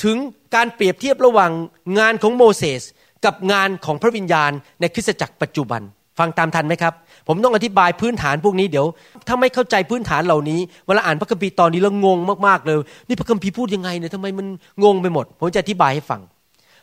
[0.05, 0.17] ถึง
[0.55, 1.53] การเปรียบเทียบระหว่าง
[1.99, 2.83] งานของโมเสส
[3.25, 5.83] กับงานของพระวิญญาณในคริสตจักรปัจจุบัน
[6.19, 6.95] ฟังตามทันไหมครับ
[7.29, 8.87] ผมต้องอธิบายพื้นฐานพวกนี้เดี๋ยว
[9.29, 12.77] ถ้าไม่เข้าใจพื้นฐานเหล่านี้เวลาอ่านพระคัมภีร์ตอนนี้แล้วงงมากๆเลย
[13.09, 14.47] นี่พระคัมภีร์พูดยังไงเนี่ยทำไมมัน
[14.85, 16.21] งงไปหมด ผมจะอธิบายให้ฟัง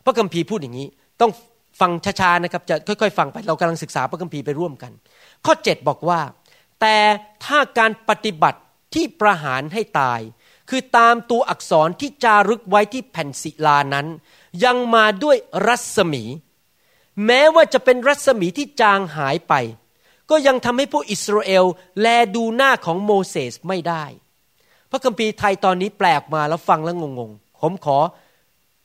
[0.06, 0.88] พระคัมภีร์พูดอย่างนี้
[1.22, 1.32] ต้อง
[1.80, 4.92] ฟังช้าๆนะครับ จะค่อยๆ ฟังไปเรากำลังศึกษาพระคัมภีร์ไปร่วมกัน
[5.46, 6.20] ข้อ 7 บอกว่า
[6.82, 6.96] แต่
[7.46, 8.60] ถ้าการปฏิบัติ
[8.94, 10.20] ที่ประหารให้ตาย
[10.70, 14.08] คือตามตัวอักษรที่จารึกไว้ที่แผ่นศิลานั้น
[14.66, 16.24] ยังมาด้วยรัศมี
[17.26, 19.54] แม้ว่าจะเป็นรัศมีที่จางหายไป
[20.30, 21.66] ก็ยังทำให้ผู้อิสราเอล
[22.02, 24.04] แลดูหน้าของโมเสสไม่ได้
[24.90, 27.98] พระคัมภีร์ไทยตอนนี้แปลกมาแล้วฟังแล้วงงๆ ผมขอ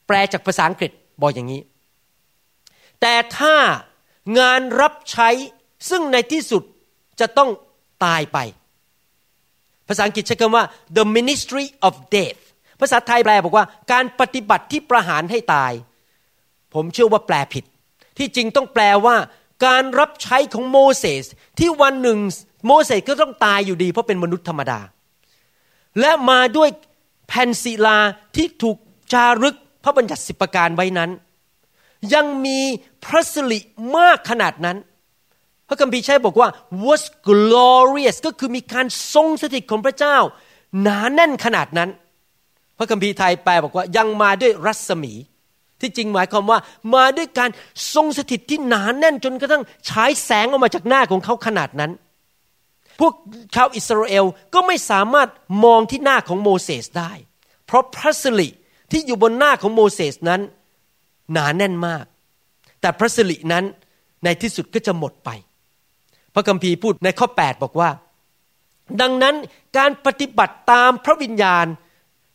[0.06, 1.60] แปลจากภาษาอังกฤษบอกอย่างนี้
[3.00, 3.56] แต่ถ้า
[4.38, 5.28] งานรับใช้
[5.90, 6.62] ซึ่งในที่สุด
[7.20, 7.50] จะต้อง
[8.04, 8.38] ตายไป
[9.88, 10.64] ภาษาอังกฤษใช้คำว่า
[10.96, 12.40] the ministry of death
[12.80, 15.72] ภาษาไทยแปลบอกว่า การปฏิบัติที่ประหารให้ตาย
[16.74, 17.64] ผมเชื่อว่าแปลผิด
[18.18, 19.16] ที่จริงต้องแปลว่า
[19.66, 21.24] การรับใช้ของโมเสส
[21.58, 22.18] ที่วันหนึ่ง
[22.66, 24.80] โมเสสก็ต้องตายอยู่ดี เพราะเป็นมนุษย์ธรรมดา
[26.00, 26.68] และมาด้วย
[27.28, 27.98] แผ่นศิลา
[28.36, 28.76] ที่ถูก
[29.12, 31.10] จารึกพระบัญญัติสิบประการไว้นั้น
[32.14, 32.60] ยังมี
[33.04, 33.58] พระสิริ
[33.96, 34.76] มากขนาดนั้น
[35.68, 36.48] พระคัมภีร์ใช้บอกว่า
[36.86, 40.16] was glorious ก็คือมีการทรงสถิตของพระเจ้า
[40.82, 41.90] หนาแน่นขนาดนั้น
[42.78, 45.12] พระคัมภีร์ไทยแปลบอกว่ายังมาด้วยรัศมี
[45.80, 46.58] ที่จริงหมายความว่า
[46.94, 47.50] มาด้วยการ
[47.94, 51.92] ทรงสถิตที่หนานแน่นจนกระทั่งฉายแสงออกมาจากหน้าของเขาขนาดนั้น
[53.00, 53.12] พวก
[53.54, 55.28] ชาวอิสราเอลก็ไม่สามารถ
[55.64, 57.12] มองที่หน้าของโมเสสได้
[57.66, 58.48] เพราะพระสิริ
[58.90, 60.40] ที่อยู่บนหน้าของโมเสสนั้น
[61.32, 62.04] หนาแน่นมาก
[62.80, 63.64] แต่พระสิรินั้น
[64.24, 65.30] ในที่สุดก็จะหมดไป
[66.34, 67.90] พระคัมภีร์พูดในข้อ 8 บอกว่า
[69.00, 69.34] ดังนั้น
[69.78, 71.66] การปฏิบัติตามพระวิญญาณ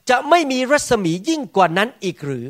[0.09, 2.45] จะไม่มีรัศมียิ่งกว่านั้นอีกหรือ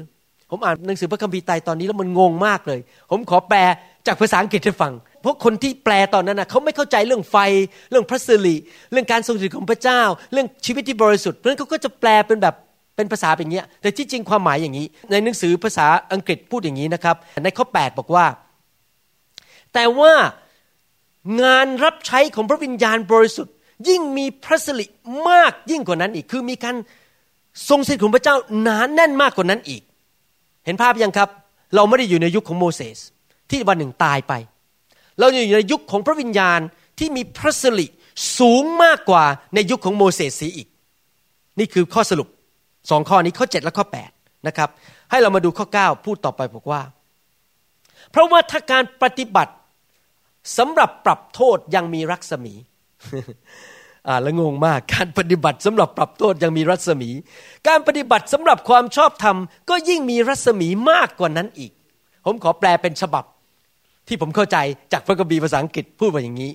[0.52, 2.80] ผมอ่านหนังสือพระคัมภีร์ไตตอนนี้แล้วมันงงมากเลย
[3.12, 3.60] ผมขอแปล
[4.08, 7.38] จากภาษาอังกฤษให้ฟัง เพราะคนที่แปลตอนนั้นนะเขาไม่เข้าใจเรื่องไฟ
[7.92, 8.56] เรื่องพระสิริ
[8.92, 10.02] เรื่องการทรงสถิตของพระเจ้า
[10.34, 12.56] เรื่องชีวิตที่บริสุทธิ์ เพราะฉะนั้นเขาก็จะแปลเป็นแบบ
[12.96, 18.26] เป็นภาษาเป็นอย่างนี้แต่ที่จริงความหมายอย่างนี้ ในหนังสือภาษาอังกฤษพูดอย่างนี้นะครับ ในข้อ 8 บอกว่า
[19.74, 20.14] แต่ว่า
[21.42, 23.54] งานรับใช้ของพระวิญญาณบริสุทธิ์
[23.90, 24.86] ยิ่งมีพระสิริ
[25.30, 26.76] มากยิ่งกว่านั้นอีก คือมีการ
[27.70, 29.82] ทรงสิทธิ์ของพระเจ้าหนานแน่นมากกว่านั้นอีก
[30.66, 31.30] เห็นภาพยังครับ
[31.76, 32.98] เราไม่ได้อยู่ในยุคของโมเสส
[33.50, 34.34] ที่วันหนึ่งตายไป
[35.20, 36.60] เราอยู่ในยุคของพระวิญญาณ
[37.00, 37.88] ที่มีพระสิริ
[38.40, 39.24] สูงมากกว่า
[39.56, 40.68] ในยุคของโมเสสสีอีก
[41.60, 42.28] นี่คือข้อสรุป
[42.90, 44.70] สองข้อนี้ข้อ 7 และข้อ8นะครับ
[45.10, 46.82] ให้เรามาดูข้อ 9 พูดต่อไปบอกว่า
[48.12, 49.54] เพราะว่าถ้าการปฏิบัติ
[50.58, 52.54] สำหรับปรับโทษยังมีรัศมี
[54.08, 57.10] อ่าแล้วงงมากการปฏิบัติสำหรับปรับโทษยังมีรัศมี
[57.68, 59.38] การปฏิบัติสำหรับความชอบธรรม
[59.70, 61.72] ก็ยิ่งมีรัศมีมากกว่านั้นอีก
[62.26, 63.26] ผมขอแปลเป็นฉบับ
[64.08, 64.58] ที่ผมเข้าใจ
[64.92, 66.52] จากพระคัมภีร์ภาษาอังกฤษพูดว่าอย่างนี้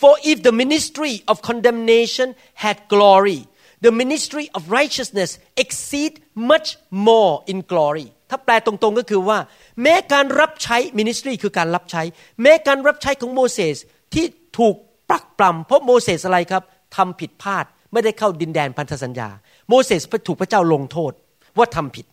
[0.00, 2.28] for if the ministry of condemnation
[2.64, 3.40] had glory
[3.84, 5.30] the ministry of righteousness
[5.64, 6.12] exceed
[6.50, 6.68] much
[7.08, 9.38] more in glory ถ้าแปลตรงๆก็คือว่า
[9.82, 12.02] แม้การรับใช้ ministry คือการรับใช้
[12.42, 13.76] แม้การรับใช้ของโมเสส
[14.14, 14.24] ที่
[14.58, 14.76] ถูก
[15.10, 16.62] ปรักปรำเพราะโมเสสอะไรครับ
[16.96, 19.28] ทำผิดพลาดไม่ได้เข้าดินแดนพันธสัญญา
[19.68, 21.12] โมเสสถูกพระเจ้าลงโทษ
[21.58, 22.06] ว่าทำผิด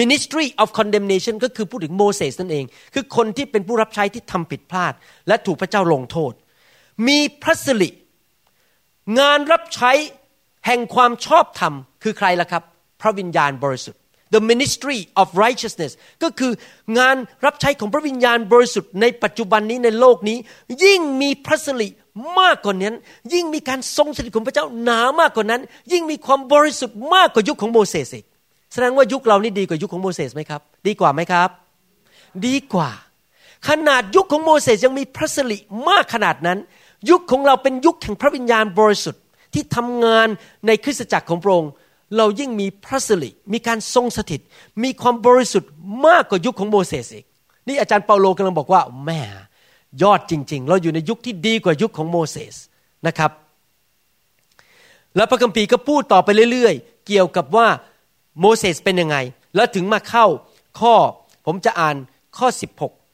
[0.00, 4.92] ministry of condemnation ก็คือพูดถึงโมเสสนั่นเอง คือคนที่เป็นผู้รับใช้ที่ทำผิดพลาด
[5.28, 6.32] และถูกพระเจ้าลงโทษ
[7.08, 7.90] มีพระสิริ
[9.18, 9.92] งานรับใช้
[10.66, 12.62] แห่งความชอบธรรมคือใครล่ะครับ
[13.00, 14.00] พระวิญญาณบริสุทธิ์
[14.34, 16.52] the ministry of righteousness ก็คือ
[16.98, 20.38] งานรับใช้ของพระวิญญาณบริสุทธิ์ในปัจจุบันนี้ในโลกนี้
[20.84, 21.88] ยิ่งมีพระสิริ
[22.40, 22.94] มากกว่านั้น
[23.32, 25.60] ยิ่งมีการทรงสถิตของพระเจ้าหนามากกว่านั้น
[25.92, 28.26] ยิ่งมีความบริสุทธิ์มากกว่ายุคของโมเสสอีก
[28.72, 31.48] แสดงว่ายุคเรานี่ดีกว่ายุคของโมเสสไหมครับ ดีกว่าไหมครับ
[32.46, 32.90] ดีกว่า
[33.68, 36.58] ขนาดยุคของโมเสสยังมีพระสิริมากขนาดนั้น
[37.10, 39.22] ยุคของเราเป็นยุคแห่งพระวิญญาณบริสุทธิ์
[39.54, 40.28] ที่ทำงาน
[40.66, 41.72] ในคริสตจักรของพระองค์
[42.16, 44.40] เรายิ่งมีพระสิริมีการทรงสถิต
[44.82, 45.70] มีความบริสุทธิ์
[46.06, 47.26] มากกว่ายุคของโมเสสอีก
[47.68, 49.20] นี่อาจารย์เปาโลกำลังบอกว่าแม่
[50.02, 52.56] ยอดจริง ๆ เราอยู่ในยุคที่ดีกว่ายุคของโมเสส
[53.06, 53.30] นะครับ
[55.16, 57.68] แล้วพระคัมภีร์ก็พูดต่อไปเรื่อยๆ เกี่ยวกับว่า
[58.40, 59.16] โมเสสเป็นยังไง
[59.54, 60.26] แล้วถึงมาเข้า
[60.80, 60.94] ข้อ
[61.46, 61.96] ผมจะอ่าน
[62.38, 62.48] ข้อ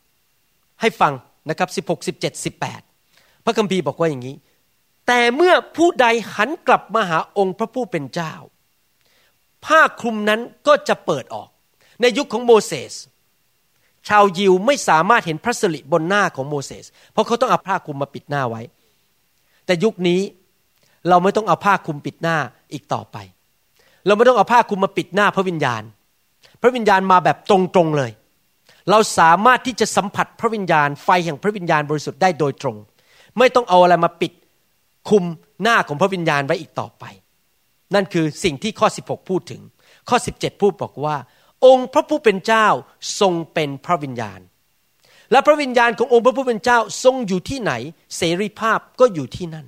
[0.07, 1.13] 16 ให้ฟัง
[1.49, 2.45] นะครับ 16 17
[2.89, 4.37] 18 พระคัมภีร์บอกว่าอย่างนี้
[5.07, 8.33] แต่เมื่อผู้ใดหันกลับมาหาองค์พระผู้เป็นเจ้า
[9.65, 11.49] ผ้าคลุมนั้นก็จะเปิดออก
[12.01, 12.93] ในยุคของโมเสส
[14.09, 18.63] ชาวยิวไม่สามารถเห็นพระสิริบนหน้าของโมเสส เพราะเขาต้องเอาผ้าคลุมมาปิดหน้าไว้
[19.67, 20.21] แต่ยุคนี้
[21.09, 22.37] เราไม่ต้องเอาผ้าคลุมปิดหน้า
[22.73, 23.17] อีกต่อไป
[24.07, 25.83] เราไม่ต้องเอาผ้าคลุมมาปิดหน้าพระวิญญาณ
[26.63, 28.11] พระวิญญาณมาแบบตรงๆเลย
[28.91, 32.77] เราสามารถที่จะสัมผัสพระวิญญาณ ไฟแห่งพระวิญญาณบริสุทธิ์ได้โดยตรง
[33.39, 34.33] ไม่ต้องเอาอะไรมาปิด
[35.09, 35.25] คุม
[35.63, 37.05] หน้าของพระวิญญาณไว้อีกต่อไป
[37.95, 39.61] นั่นคือสิ่งที่ข้อ 16 พูดถึง
[40.09, 41.17] ข้อ 17 พูดบอกว่า
[41.67, 42.67] องค์พระผู้เป็นเจ้า
[43.21, 44.41] ทรงเป็นพระวิญญาณ
[45.31, 47.73] และพระวิญญาณขององค์พระผู้เป็นเจ้าทรงอยู่ที่ไหน
[48.17, 49.67] เสรีภาพก็อยู่ที่นั่น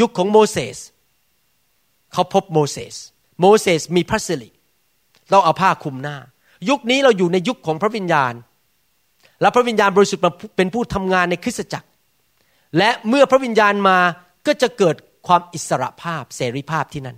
[0.00, 0.78] ยุคของโมเสส
[2.12, 2.94] เขาพบโมเสส
[3.40, 4.50] โมเสสมีพระสิริ
[5.30, 6.16] เราเอาผ้าคลุมหน้า
[6.68, 8.34] ยุคนี้เราอยู่ในยุคของพระวิญญาณ
[9.40, 11.88] และพระวิญญาณบริสุทธิ์มาเป็นผู้ทำงานในคริสตจักร
[12.78, 13.98] และเมื่อพระวิญญาณมา
[14.46, 17.16] ก็จะเกิดความอิสระภาพเสรีภาพที่นั่น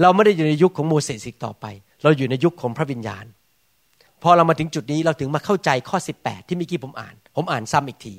[0.00, 1.66] เราไม่ได้อยู่ในยุคของโมเสสอีกต่อไป
[2.06, 3.24] เราอยู่ในยุคของพระวิญญาณ
[4.22, 8.14] พอเรามาถึงจุดนี้เราถึงมาเข้าใจข้อ 18 ที่เมื่อกี้ผมอ่าน ผมอ่านซ้ำอีกที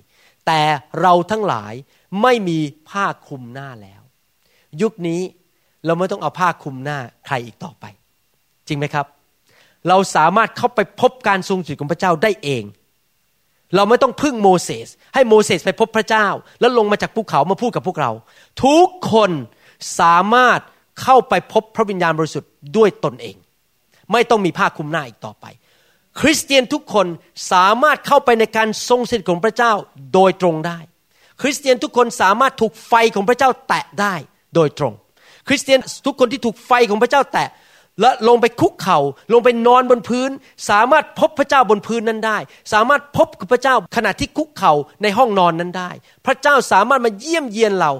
[0.45, 0.61] แต่
[1.01, 1.73] เราทั้งหลาย
[2.21, 4.01] ไม่มีผ้าคลุมหน้าแล้ว
[4.81, 5.21] ยุคนี้
[5.85, 7.85] เราไม่ต้องเอาผ้าคลุมหน้าใครอีกต่อไป
[8.67, 9.05] จริงไหมครับ
[9.87, 12.63] เราสามารถเข้าไปพบการทรงสถิตของพระเจ้าได้เอง
[13.75, 16.27] เราไม่ต้องพึ่งโมเสสให้โมเสสไปพบพระเจ้า
[16.59, 18.11] แล้วลงมาจากภูเขามาพูดกับพวกเรา
[18.63, 19.31] ทุกคน
[19.99, 20.59] สามารถ
[21.01, 23.37] เข้าไปพบพระวิญญาณบริสุทธิ์ด้วยตนเอง
[24.11, 25.45] ไม่ต้องมีผ้าคลุมหน้าอีกต่อไป
[26.19, 27.07] คริสเตียนทุกคน
[27.51, 29.73] สามารถเข้าไปในการทรงสถิตของพระเจ้า
[30.13, 30.79] โดยตรงได้
[31.41, 34.13] คริสเตียนทุกคนสามารถถูกไฟของพระเจ้าแตะได้
[34.55, 34.93] โดยตรง
[35.47, 37.49] คริสเตียนทุกคนที่ถูกไฟของพระเจ้าแตะ
[38.01, 38.99] และลงไปคุกเขา่า
[39.33, 40.29] ลงไปนอนบนพื้น
[40.69, 42.37] สามารถพบพระเจ้าบนพื้นนั้นได้
[42.73, 45.91] สามารถพบกับพระเจ้าขณะที่คุกเข่าในห้องนอนนั้นได้
[46.25, 47.91] พระเจ้าสามารถมาเยี่ยมเยียนเรา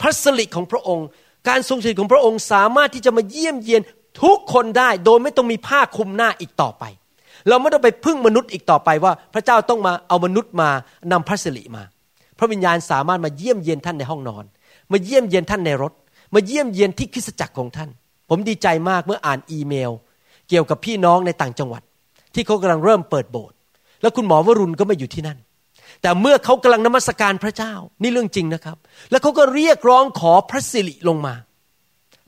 [0.00, 1.06] พระสิริของพระองค์
[1.48, 3.82] การทรงสถิตของพระองค์สามารถที่จะมาเยี่ยมเยียน
[4.22, 6.84] ทุกคนได้โดยไม่ต้องมีผ้าคลุมหน้าอีกต่อไป
[7.48, 10.70] เราไม่ต้องไปพึ่งมนุษย์อีกต่อไปว่า พระเจ้าต้องมาเอามนุษย์มา
[11.12, 11.82] นำพระสิริมา
[12.38, 14.44] พระวิญญาณสามารถมาเยี่ยมเยียนท่านในห้องนอน
[14.92, 15.92] มาเยี่ยมเยียนท่านในรถ
[16.34, 17.90] มาเยี่ยมเยียนที่คริสตจักรของท่าน
[18.28, 19.92] ผมดีใจมากเมื่ออ่านอีเมล
[20.48, 21.82] เกี่ยวกับพี่น้องในต่างจังหวัด
[22.34, 23.56] ที่เขากำลังเริ่มเปิดโบสถ์
[24.02, 25.38] แล้วคุณหมอวรุณก็ไม่อยู่ที่นั่น
[26.02, 28.76] แต่เมื่อเขากำลังนมัสการพระเจ้า นี่เรื่องจริงนะครับ
[29.10, 31.34] แล้วเขาก็เรียกร้องขอพระสิริลงมา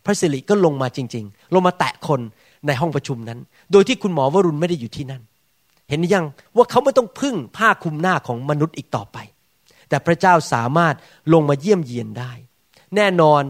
[0.04, 2.20] พระสิริก็ลงมาจริง ๆ ลงมาแตะคน
[2.66, 3.38] ในห้องประชุมนั้น
[3.72, 5.22] โดยที่คุณหมอวรุณไม่ได้อยู่ที่นั่น
[5.88, 6.24] เห็นยัง
[6.56, 9.18] ว่าเขาไม่ต้องพึ่งผ้าคลุมหน้าของมนุษย์อีกต่อไป
[9.88, 10.94] แต่พระเจ้าสามารถ
[11.32, 12.32] ลงมาเยี่ยมเยียนได้
[12.96, 13.42] แน่นอน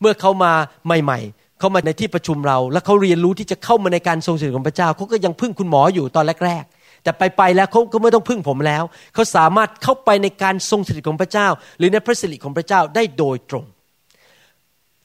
[0.00, 0.52] เมื่อเขามา
[0.86, 8.82] ใหม่ ๆ เขามาในที่ประชุมเรา แล้วเขาเรียนรู้ที่จะเข้ามาในการทรงสถิของพระเจ้าเขาก็ยังพึ่งคุณหมออยู่ตอนแรกๆ แต่ไปไปแล้วเขาก็ไม่ต้องพึ่งผมแล้ว
[9.14, 13.64] เขาสามารถเข้าไปในการทรงสถิของพระเจ้า หรือในพระสิริของพระเจ้าได้โดยตรง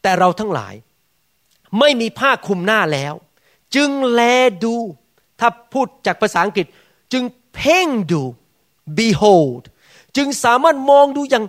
[0.01, 0.73] แต่เราทั้งหลาย
[1.79, 3.13] ไม่มีผ้าคลุมหน้าแล้ว
[3.75, 4.21] จึงแล
[4.63, 4.75] ดู
[5.39, 6.65] ถ้าพูดจากภาษาอังกฤษ
[7.13, 7.23] จึง
[7.55, 8.23] เพ่งดู
[8.97, 9.63] behold
[10.17, 11.45] จึงสามารถมองดูอย่าง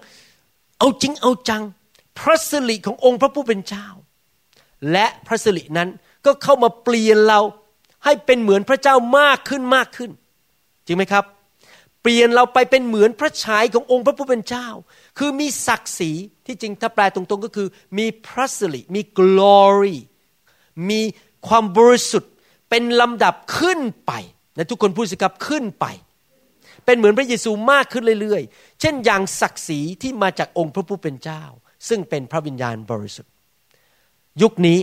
[0.79, 1.63] เอาจริงเอาจัง
[2.19, 3.87] พระสิริขององค์พระผู้เป็นเจ้า
[4.93, 5.89] และพระสิรินั้น
[6.25, 7.41] ก็เข้ามาเปลี่ยนเรา
[8.05, 10.11] ให้เป็นเหมือนพระเจ้ามากขึ้นมากขึ้น
[10.87, 11.25] จริงไหมครับ
[12.07, 14.69] ปลี่ยนเราไปเป็นเหมือนพระฉายขององค์พระผู้เป็นเจ้า
[15.19, 16.11] คือมีศักดิ์ศรี
[16.47, 19.97] ที่จริงถ้าแปลตรงๆก็คือ มีพระสิริมี glory
[20.90, 21.01] มี
[21.47, 22.33] ความบริสุทธิ์
[22.71, 24.12] เป็นลำดับขึ้นไป
[24.57, 25.87] นะทุกคนพูดสิครับขึ้นไป
[26.85, 31.42] เป็นเหมือนพระเยซูมากขึ้นเรื่อยๆ เช่นอย่างศักดิ์ศรีที่มาจากองค์พระผู้เป็นเจ้า
[31.88, 33.33] ซึ่งเป็นพระวิญญาณบริสุทธิ์
[34.42, 34.79] ยุคนี้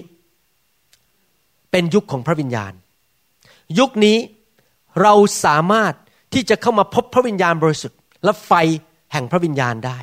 [1.72, 2.74] เป็นยุคของพระวิญญาณ
[3.80, 4.18] ยุคนี้
[5.02, 5.14] เรา
[5.46, 5.94] สามารถ
[6.34, 8.52] ที่จะเข้ามาพบพระวิญญาณบริสุทธิ์ และไฟ
[9.12, 10.00] แห่งพระวิญญาณได้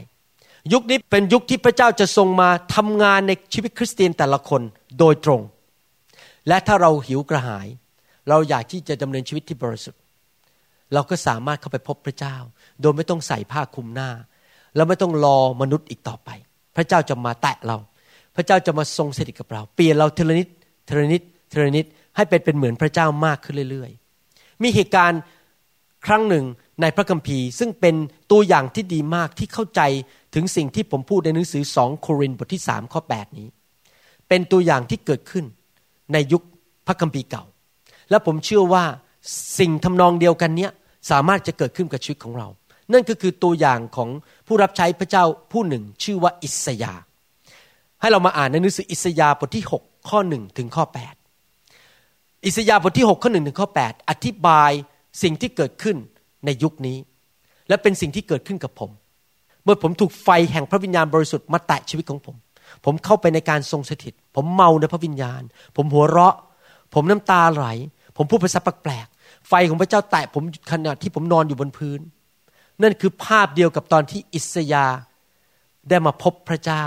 [0.73, 4.63] ยุคนี้เป็นยุคที่พระเจ้าจะทรงมาทำงานในชีวิตคริสเตียนแต่ละคน
[4.99, 5.41] โดยตรง
[6.49, 7.67] และถ้าเราหิวกระหาย
[8.29, 10.01] เราอยากที่จะดำเนินชีวิตที่บริสุทธิ์
[10.95, 12.37] เราก็สามารถเข้าไปพบพระเจ้า
[12.81, 14.11] โดยไม่ต้องใส่ผ้าคลุมหน้า
[14.77, 16.31] แล้วไม่ต้องรอมนุษย์อีกต่อไป
[16.77, 17.77] พระเจ้าจะมาแตะเรา
[18.37, 23.91] พระเจ้าจะมาทรงสถิตกับเรา เปลี่ยนเราทีละนิดทีละนิดทีละนิดให้เป็นเป็นเหมือนพระเจ้ามากขึ้นเรื่อย
[24.27, 25.21] ๆ มีเหตุการณ์
[26.07, 26.45] ครั้งหนึ่ง
[26.81, 27.95] ในพระคัมภีร์ ซึ่งเป็น
[28.31, 29.81] ตัวอย่างที่ดีมากที่เข้าใจ
[30.35, 33.49] ถึงสิ่งที่ผมพูดในหนังสือสองโครินธ์บทที่สามข้อ 8 นี้
[34.29, 35.45] เป็นตัวอย่างที่เกิดขึ้น
[36.13, 36.43] ในยุค
[36.87, 37.45] พระคัมภีร์เก่า
[38.11, 38.85] และผมเชื่อว่า
[39.59, 40.73] สิ่งทำนองเดียวกันเนี้ย
[41.11, 42.49] สามารถจะเกิดขึ้นกับชีวิตของเรา
[42.93, 44.09] นั่นก็คือตัวอย่างของ
[44.47, 46.95] ผู้รับใช้พระเจ้าผู้หนึ่ง ชื่อว่าอิสยา
[48.01, 50.85] ให้เรามาอ่านในหนังสืออิสยาบทที่ 6 ข้อ1ถึงข้อ
[51.65, 54.73] 8 อิสยาบทที่ 6 ข้อ1ถึงข้อ 8 อธิบาย
[55.23, 55.97] สิ่งที่เกิดขึ้น
[56.45, 56.99] ในยุคนี้
[57.69, 58.91] และเป็นสิ่งที่เกิดขึ้นกับผม
[59.65, 62.37] เมื่อผมถูกไฟแห่งพระวิญญาณบริสุทธิ์มาแตะชีวิตของผม
[62.85, 65.43] ผมเข้าไปในการทรงสถิต ผมเมาในพระวิญญาณ
[65.77, 66.37] ผมหัวเราะ
[66.95, 67.67] ผมน้ำตาไหล
[68.17, 70.43] ผมพูดภาษาแปลกๆไฟของพระเจ้าแตะผม
[70.73, 72.01] ขณะที่ผมนอนอยู่บนพื้น
[72.83, 74.87] นั่นคือภาพเดียวกับตอนที่อิสยา
[75.89, 76.85] ได้มาพบพระเจ้า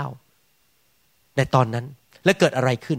[1.36, 1.86] ในตอนนั้น
[2.24, 2.98] และเกิดอะไรขึ้น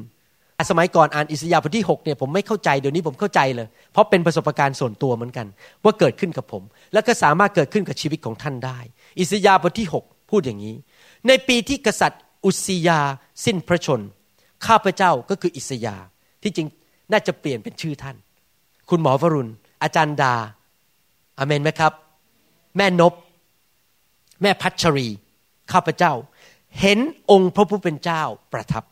[0.70, 5.48] สมัยก่อนอ่านอิสยาห์บทที่6เนี่ยผมไม่เข้าใจเดี๋ยวนี้ผมเข้าใจเลย เพราะเป็นประสบการณ์ส่วนตัวเหมือนกัน
[5.84, 6.63] ว่าเกิดขึ้นกับผม
[6.94, 8.80] และก็สามารถเกิดขึ้นกับชีวิตของท่านได้
[9.20, 10.76] อิสยาห์บทที่ 6 พูดอย่างนี้
[11.28, 13.00] ในปีที่กษัตริย์อุสยา
[13.46, 14.02] สิ้นพระชน
[14.65, 15.96] ข้าพเจ้าก็คืออิสยา
[16.44, 16.68] ที่จริง
[17.12, 18.18] น่าจะเปลี่ยนเป็นชื่อท่าน
[18.89, 19.52] คุณหมอวรุณ
[19.84, 20.34] อาจารย์ดา
[21.39, 21.94] อาเมนไหมครับ
[22.78, 23.13] แม่นบ
[24.41, 25.08] แม่พัชรี
[25.72, 26.13] ข้าพเจ้า
[26.82, 27.00] เห็น
[27.32, 28.84] องค์พระผู้เป็นเจ้าประทับ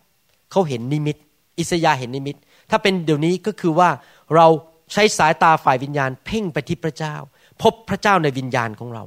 [0.52, 1.18] เขาเห็นนิมิต
[1.60, 2.38] อิสยาเห็นนิมิต
[2.70, 3.90] ถ้าเป็นเดี๋ยวนี้ก็คือว่า
[4.36, 4.48] เรา
[4.94, 7.16] ใช้สายตาฝ่ายวิญญาณ เพ่งไปที่พระเจ้า
[7.62, 9.04] พบพระเจ้าในวิญญาณของเรา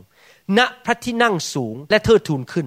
[0.58, 2.66] ณพระที่นั่งสูงและเทิดทูนขึ้น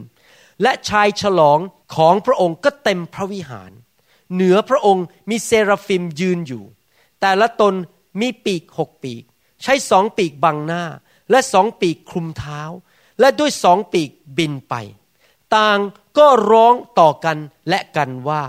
[0.63, 1.60] และชายฉลอง
[1.96, 3.72] ของพระองค์ก็เต็มพระวิหาร
[4.34, 6.63] เหนือพระองค์มีเซราฟิมยืนอยู่
[7.22, 7.74] แต่ละตน
[8.22, 9.24] มีปีกหกปีก
[9.63, 10.84] ใช้สองปีกบังหน้า
[11.32, 12.62] และสองปีกคลุมเท้า
[13.20, 14.76] และด้วยสองปีกบินไป
[15.56, 15.80] ต่าง
[16.18, 17.38] ก็ร้องต่อกัน
[17.70, 18.44] และกันว่า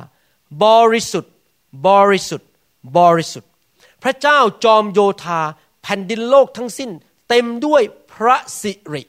[0.64, 1.32] บริสุทธิ์
[1.88, 2.48] บริสุทธิ์
[2.98, 3.50] บริสุทธิ์
[4.02, 5.40] พระเจ้าจอมโยธา
[5.82, 6.90] แผ่นดินโลกทั้งสิ้น
[7.28, 7.82] เต็มด้วย
[8.12, 9.02] พระสิริ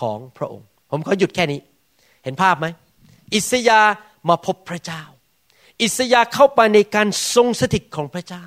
[0.00, 1.60] ของพระองค์ ผมขอหยุดแค่นี้
[2.24, 2.66] เห็นภาพไหม
[3.34, 3.80] อิสยา
[4.28, 5.02] มาพบพระเจ้า
[5.82, 8.44] อิสยาเข้าไปในการทรงสถิตของพระเจ้า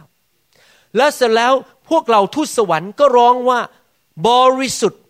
[0.98, 1.54] และเสร็จแล้ว
[1.90, 3.60] พวกเราทูตสวรรค์ก็ร้องว่า
[4.30, 5.02] บริสุทธิ์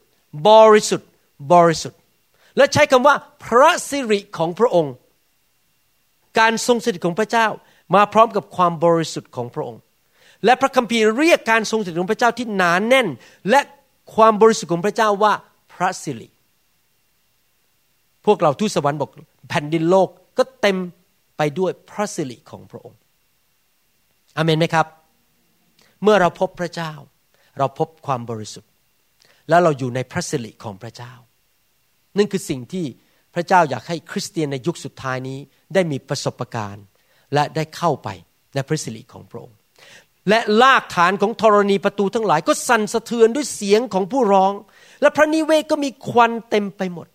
[0.50, 1.10] บริสุทธิ์
[1.54, 2.00] บริสุทธิ์
[2.58, 4.94] และใช้คำว่าพระสิริของพระองค์
[6.40, 7.48] การทรงสถิตของพระเจ้า
[7.96, 9.82] มาพร้อมกับความบริสุทธิ์ของพระองค์
[10.46, 13.08] และพระคัมภีร์เรียกการทรงสถิตของพระเจ้าที่หนานแน่น
[13.50, 13.62] และ
[14.16, 15.34] ความบริสุทธิ์ของพระเจ้าว่า
[15.74, 16.30] พระสิริ
[18.26, 19.12] พวกเราทูตสวรรค์บอก
[19.50, 20.78] แผ่นดินโลกก็เต็ม
[21.38, 23.00] ไปด้วยพระสิริของพระองค์
[24.38, 24.88] อเมนไหมครับ
[26.04, 26.92] เมื่อเราพบพระเจ้า
[27.58, 28.70] เราพบความบริสุทธิ์
[29.50, 31.14] แล้วเราอยู่ในพระสิริของพระเจ้า
[32.18, 32.86] นั่นคือสิ่งที่
[33.34, 35.40] พระเจ้าอยากให้คริสเตียนในยุคสุดท้ายนี้
[35.74, 36.86] ได้มีประสบการณ์
[37.34, 38.10] และได้เข้าไป
[38.54, 39.58] ในพระสิริของพระองค์
[40.30, 44.54] และลากฐานของธรณีประตูทั้งหลายก็สั่นสะเทือนด้วยเสียงของผู้ร้อง
[45.02, 47.08] และพระนิเวศก็มีควันเต็มไปหมด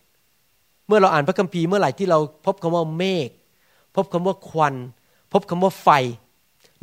[0.87, 3.31] เมื่อเราอ่านพระคัมภีร์เมื่อไหร่ที่เราพบคำว่าเมฆ
[3.97, 4.75] พบคำว่าควัน
[5.33, 5.89] พบคำว่าไฟ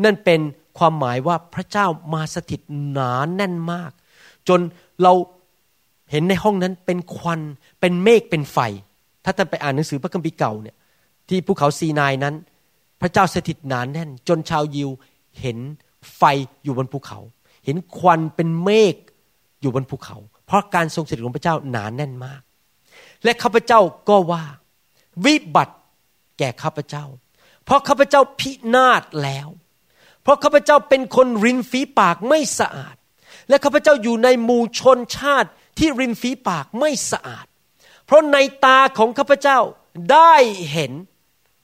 [0.03, 0.39] นั่นเป็น
[0.77, 3.91] ความหมายว่าพระเจ้ามาสถิตหนาแน่นมาก
[4.47, 4.59] จน
[5.03, 5.13] เรา
[6.11, 7.41] เห็นในห้องนั้นเป็นควัน
[7.79, 8.57] เป็นเมฆเป็นไฟ
[9.25, 10.75] ถ้าท่านไปอ่านหนังสือพระคัมภีร์เก่าเนี่ย
[11.29, 12.35] ที่ภูเขาซีนายนั้น
[13.01, 14.89] พระเจ้าสถิตหนานแน่น จนชาวยิว
[15.41, 15.57] เห็น
[16.17, 16.23] ไฟ
[16.63, 17.19] อยู่บนภูเขา
[17.65, 18.95] เห็นควันเป็นเมฆ
[19.61, 22.41] อยู่บนภูเขา เพราะการทรงสถิตของพระเจ้าหนานแน่นมาก
[23.23, 24.43] และข้าพเจ้าก็ว่า
[25.25, 25.75] วิบัติ
[26.39, 27.05] แก่ข้าพเจ้า
[27.65, 29.47] เพราะข้าพเจ้าพินาศแล้ว
[30.23, 32.95] เพราะข้าพเจ้าเป็นคนริมฝีปากไม่สะอาด
[33.49, 37.45] และข้าพเจ้าอยู่ในหมู่ชนชาติที่ริมฝีปากไม่สะอาด
[38.05, 39.59] เพราะในตาของข้าพเจ้า
[40.11, 40.35] ได้
[40.71, 40.91] เห็น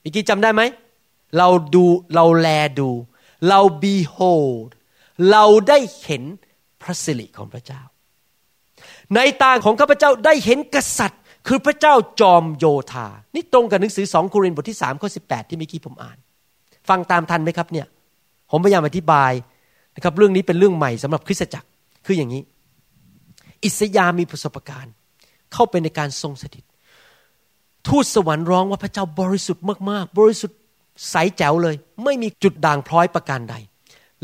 [0.01, 0.61] เมื่อกี้จำได้ไหม
[1.37, 2.47] เราดูเราแล
[2.79, 2.89] ดู
[3.49, 4.69] เรา behold
[5.31, 6.23] เราได้เห็น
[6.81, 7.81] พระสิริของพระเจ้า
[9.15, 16.17] ในตาของข้าพเจ้าได้เห็นกษัตริย์ คือพระเจ้าจอมโยธา นี่ตรงกับหนังสือสองโครินธ์บทที่สามข้อสิบแปดที่เมื่อกี้ผมอ่าน
[16.89, 17.87] ฟังตามทันไหมครับเนี่ย
[18.51, 19.31] ผมพยายามอธิบาย
[19.95, 21.67] นะครับเรื่องนี้เป็นเรื่องใหม่สำหรับคริสตจักร
[22.05, 22.41] คืออย่างนี้
[23.63, 24.93] อิสยามีประสบการณ์
[25.53, 26.65] เข้าไปในการทรงสถิต
[27.87, 30.57] ทูตสวรรค์ร้องว่าพระเจ้าบริสุทธิ์มากๆ บริสุทธิ์
[31.09, 33.55] ใสแจ๋วเลย ไม่มีจุดด่างพร้อยประการใด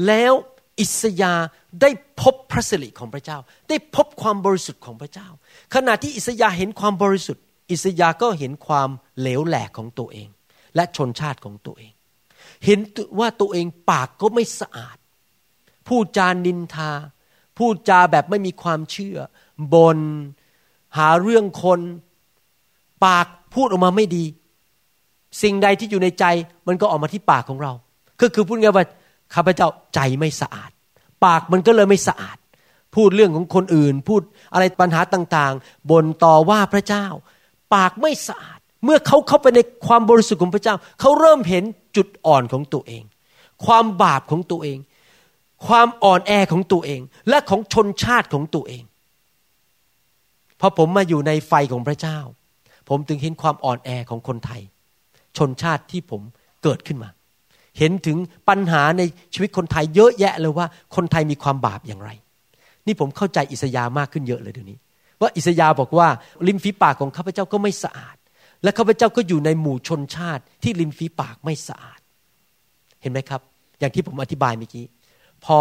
[0.07, 0.33] แล้ว
[0.79, 1.33] อิสยา
[1.81, 1.89] ได้
[2.21, 3.37] พบพระสิริของพระเจ้า
[3.69, 5.27] ได้พบความบริสุทธิ์ของพระเจ้า
[5.75, 10.29] ขณะที่อิสยาเห็นความบริสุทธิ์ อิสยาก็เห็นความเหลวแหลกของตัวเอง
[10.75, 11.91] และชนชาติของตัวเอง
[12.65, 12.79] เห็น
[13.19, 14.97] ว่าตัวเองปากก็ไม่สะอาด
[15.87, 16.91] พูดจานินทา
[17.57, 19.17] พูดจาแบบไม่มีความเชื่อ
[19.73, 19.99] บน
[20.97, 21.79] หาเรื่องคน
[23.05, 24.25] ปากพูดออกมาไม่ดี
[25.41, 26.25] สิ่งใดที่อยู่ในใจ
[26.67, 27.73] มันก็ออกมาที่ปากของเรา
[28.21, 28.85] ก็คือพูดง่ายว่า
[29.33, 30.71] ข้าพเจ้าใจไม่สะอาด
[31.25, 32.37] ปากมันก็เลยไม่สะอาด
[32.95, 34.21] พูดเรื่องของคนอื่น พูด
[34.53, 37.05] อะไรปัญหาต่างๆบนต่อว่าพระเจ้า
[37.73, 41.63] ปากไม่สะอาด เมื่อเขาเข้าไปในความบริสุทธิ์ของพระเจ้า เขาเริ่มเห็น
[41.95, 43.03] จุดอ่อนของตัวเอง
[43.65, 44.77] ความบาปของตัวเอง
[45.67, 48.83] ความอ่อนแอของตัวเอง และของชนชาติของตัวเอง
[50.59, 52.19] พอผมมาอยู่ในไฟของพระเจ้า
[52.89, 54.61] ผมถึงเห็นความอ่อนแอของคนไทย
[55.37, 56.21] ชนชาติที่ผม
[56.63, 57.09] เกิดขึ้นมา
[57.77, 58.17] เห็นถึง
[58.49, 59.01] ปัญหาใน
[59.33, 62.09] ชีวิตคนไทยเยอะแยะเลยว่า คนไทยมีความบาปอย่างไร
[62.87, 64.77] นี่ผมเข้าใจอิสยามากขึ้นเยอะเลยเดี๋ยวนี้
[65.21, 66.07] ว่าอิสยาบอกว่า
[66.47, 68.15] ริมฝีปากของข้าพเจ้าก็ไม่สะอาด
[68.63, 71.99] และข้าพเจ้าก็อยู่ในหมู่ชนชาติที่ริมฝีปากไม่สะอาด
[73.01, 73.41] เห็นไหมครับ
[73.79, 74.85] อย่างที่ผมอธิบายเมื่อกี้
[75.45, 75.57] พอ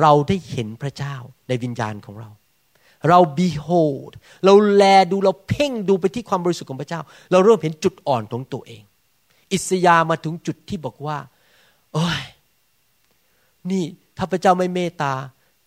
[0.00, 1.14] เราได้เห็นพระเจ้า
[1.48, 2.30] ในวิญญาณของเรา
[3.08, 4.12] เรา behold
[4.44, 8.82] เราแลดูเราเพ่งดูไปที่ความบริสุทธิ์ของพระเจ้า เราเริ่มเห็นจุดอ่อนของตัวเอง
[9.52, 11.18] อิสยามาถึงจุดที่บอกว่า
[11.92, 12.22] โอ้ย
[13.70, 13.84] นี่
[14.16, 15.12] ถ้าพระเจ้าไม่เมตตา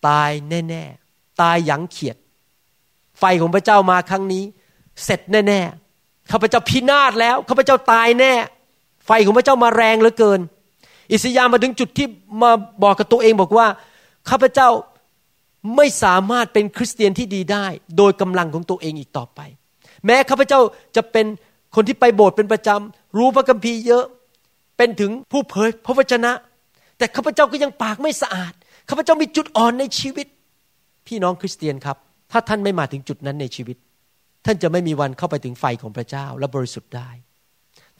[0.07, 2.17] ตายแน่ๆ ตายยังเขียด
[3.19, 4.43] ไฟของพระเจ้ามาครั้งนี้
[5.03, 8.33] เสร็จแน่ๆข้าพเจ้าพินาศแล้วข้าพเจ้าตายแน่
[9.05, 10.39] ไฟของพระเจ้ามาแรงเหลือเกิน
[11.11, 12.07] อิสยามาถึงจุดที่
[12.41, 12.51] มา
[12.83, 13.67] บอกกับตัวเองบอกว่า
[14.29, 14.67] ข้าพเจ้า
[15.75, 17.65] ไม่สามารถเป็นคริสเตียนที่ดีได้
[17.97, 19.39] โดยกำลังของตัวเองอีกต่อไป
[20.05, 20.59] แม้ข้าพเจ้า
[20.95, 21.25] จะเป็น
[21.75, 24.05] คนที่ไปโบสถ์เป็นประจำรู้พระคัมภีร์เยอะ
[24.77, 26.31] เป็นถึงผู้เผยพระวจนะ
[26.97, 28.53] แต่ข้าพเจ้าก็ยังปากไม่สะอาด
[28.89, 30.27] ข้าพเจ้ามีจุดอ่อนในชีวิต
[31.07, 31.97] พี่น้องคริสเตียนครับ
[32.31, 33.77] ถ้าท่านไม่มาถึงจุดนั้นในชีวิต
[34.45, 37.09] ท่านจะไม่มีวันเข้าไปถึงไฟของพระเจ้าและบริสุทธิ์ได้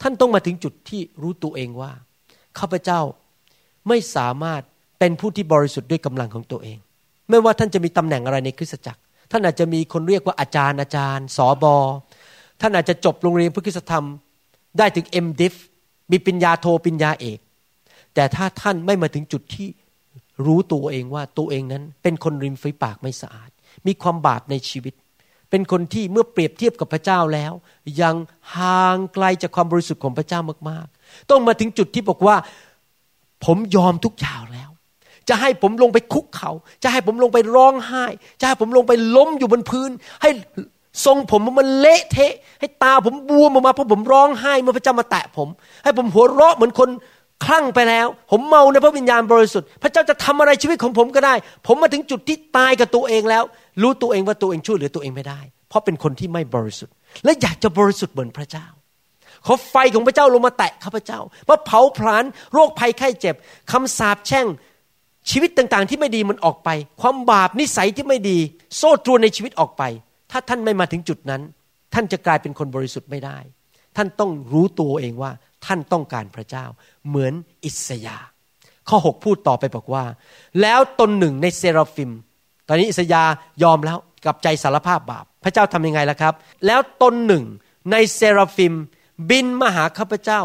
[0.02, 1.92] ท่านต้องมาถึงจุดที่รู้ตัวเองว่า
[2.58, 3.00] ข้าพเจ้า
[3.88, 4.62] ไม่สามารถ
[4.98, 6.78] เป็นผู้ที่บริสุทธิ์ด้วยกำลังของตัวเอง
[7.32, 9.00] ไม่ว่าท่านจะมีตำแหน่งอะไรในคริสตจักร
[9.30, 11.76] ท่านอาจจะมีคนเรียกว่าอาจารย์อาจารย์สอบอ
[12.60, 14.04] ท่านอาจจะจบโรงเรียนพระคุณธรรม
[14.78, 15.54] ได้ถึง MDiv
[16.12, 17.38] มีปัญญาโทปัญญาเอก
[18.14, 19.68] แต่ถ้าท่านไม่มาถึงจุดที่
[20.46, 23.50] รู้ตัวเองว่าตัวเองนั้น เป็นคนริมฝีปากไม่สะอาด
[23.86, 24.94] มีความบาปในชีวิต
[25.50, 27.52] เป็นคนที่เมื่อเปรียบเทียบกับพระเจ้าแล้ว
[28.02, 28.14] ยัง
[28.56, 30.40] ห่างไกลจากความบริสุทธิ์ของพระเจ้า
[30.70, 32.36] มาก ๆ ต้องมาถึงจุดที่บอกว่า
[33.44, 34.42] ผมยอมทุกอย่าง
[35.28, 36.50] จะให้ผมลงไปคุกเขา
[36.82, 38.04] จะให้ผมลงไปร้องไห้
[38.40, 39.90] จะให้ผมลงไปล้มอยู่บนพื้น
[40.22, 40.30] ให้
[41.04, 45.48] ทรงผมมันเละเทะ ให้ตาผมบวมออกมาเพราะผมร้องไห้เมื่อพระเจ้ามาแตะผม
[45.84, 46.90] ให้ผมหัวเราะเหมือนคน
[47.44, 51.34] คลั่งไปแล้ว ผมเมาในพระวิญญาณบริสุทธิ์ พระเจ้าจะทำอะไรชีวิตของผมก็ได้
[51.66, 53.44] ผมมาถึงจุดที่ตายกับตัวเองแล้ว
[53.82, 56.94] รู้ตัวเองว่าตัวเองช่วยเหลือตัวเองไม่ได้ เพราะเป็นคนที่ไม่บริสุทธิ์
[57.24, 58.66] และอยากจะบริสุทธิ์เหมือนพระเจ้า
[59.46, 63.34] ขอไฟของพระเจ้าลงมาแตะข้าพเจ้าว่าเผาผลาญโรคภัยไข้เจ็บ
[63.72, 64.46] คำสาปแช่ง
[65.30, 66.68] ชีวิตต่างๆ ที่ไม่ดีมันออกไป
[67.00, 68.38] ความบาปนิสัยที่ไม่ดี
[68.76, 69.82] โซ่ตรวนในชีวิตออกไป
[70.30, 71.42] ถ้าท่านไม่มาถึงจุดนั้น
[71.94, 73.38] ท่านจะกลายเป็นคนบริสุทธิ์ไม่ได้
[73.96, 75.30] ท่านต้องรู้ตัวเองว่า
[75.66, 76.64] ท่านต้องการพระเจ้า
[77.08, 77.32] เหมือน
[77.64, 78.16] อิสยา
[78.88, 80.04] ข้อ 6 พูดต่อไปบอกว่า
[80.60, 82.10] แล้วตนหนึ่งในเซราฟิม
[82.68, 83.22] ตอนนี้อิสยา
[83.62, 86.34] ยอมแล้วกับใจสารภาพบาป พระเจ้าทำยังไงล่ะครับ
[86.66, 87.44] แล้วตนหนึ่ง
[87.90, 88.72] ในเซราฟิม
[89.30, 90.40] บินมาหาข้าพเจ้า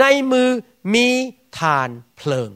[0.00, 0.48] ในมือ
[0.94, 1.06] มี
[1.58, 2.50] ฐานเพลิง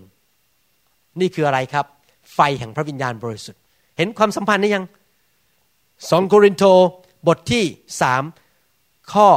[1.21, 1.87] นี่คืออะไรครับ
[2.35, 3.61] ไฟแห่งพระวิญญาณบริสุทธิ์
[3.97, 4.85] เห็นความสัมพันธ์นี้ยัง
[6.11, 6.65] สองโครินโต
[7.27, 7.65] บทที่
[8.01, 8.23] สาม
[9.13, 9.29] ข้อ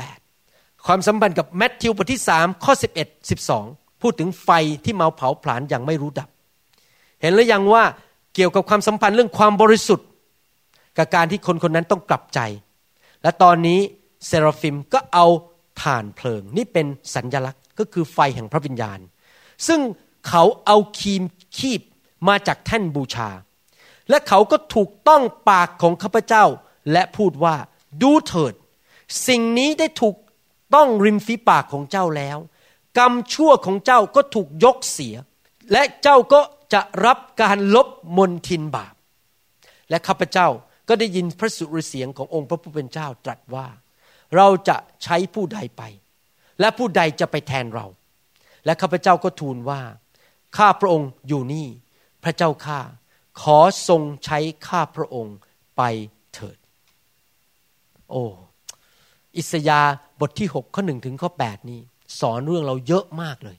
[0.00, 2.72] 18 ความสัมพันธ์กับแมทธิวบทที่สามข้อ
[3.02, 4.50] 11 12 พูดถึงไฟ
[4.84, 6.28] ที่เมาเผาผลาญอย่างไม่รู้ดับ
[7.20, 7.84] เห็นหรือยังว่า
[8.34, 10.06] เกี่ยวกับความสัมพันธ์เรื่องความบริสุทธิ์
[10.98, 12.40] กับการที่คนคนนั้นต้องกลับใจ
[13.22, 13.80] และตอนนี้
[14.26, 15.26] เซราฟิมก็เอา
[15.82, 18.98] ถ่านเพลิง นี่เป็นสัญญลักษณ์ก็คือไฟแห่งพระวิญญาณ
[19.66, 19.80] ซึ่ง
[20.28, 21.22] เขาเอาคีม
[21.58, 21.82] คีบ
[22.28, 23.30] มาจากแท่นบูชา
[24.08, 26.44] และเขาก็ถูกต้องปากของข้าพเจ้า
[26.92, 27.56] และพูดว่า
[28.02, 28.54] ดูเถิด
[29.28, 30.16] สิ่งนี้ได้ถูก
[30.74, 32.38] ต้องริมฝีปากของเจ้าแล้ว
[32.98, 35.14] กรรมชั่วของเจ้าก็ถูกยกเสีย
[35.72, 36.40] และเจ้าก็
[36.72, 38.94] จะรับการลบมนทินบาป
[39.90, 40.48] และข้าพเจ้า
[40.88, 43.66] ก็ได้ยินพระสุรเสียงขององค์พระผู้เป็นเจ้าตรัสว่า
[44.36, 45.82] เราจะใช้ผู้ใดไป
[46.60, 47.86] และผู้ใดจะไปแทนเรา
[48.64, 49.80] และข้าพเจ้าก็ทูลว่า
[50.56, 51.66] ข้าพระองค์อยู่นี่
[52.24, 52.80] พระเจ้าข้า
[53.40, 54.38] ขอทรงใช้
[54.68, 55.36] ข้าพระองค์
[55.76, 55.82] ไป
[56.34, 56.56] เถิด
[58.10, 58.24] โอ้
[59.36, 59.80] อิสยา
[60.20, 61.80] บทที่ 6 ข้อหนึ่งถึงข้อ 8 นี้
[62.20, 63.56] สอนเรื่องเราเยอะมากเลย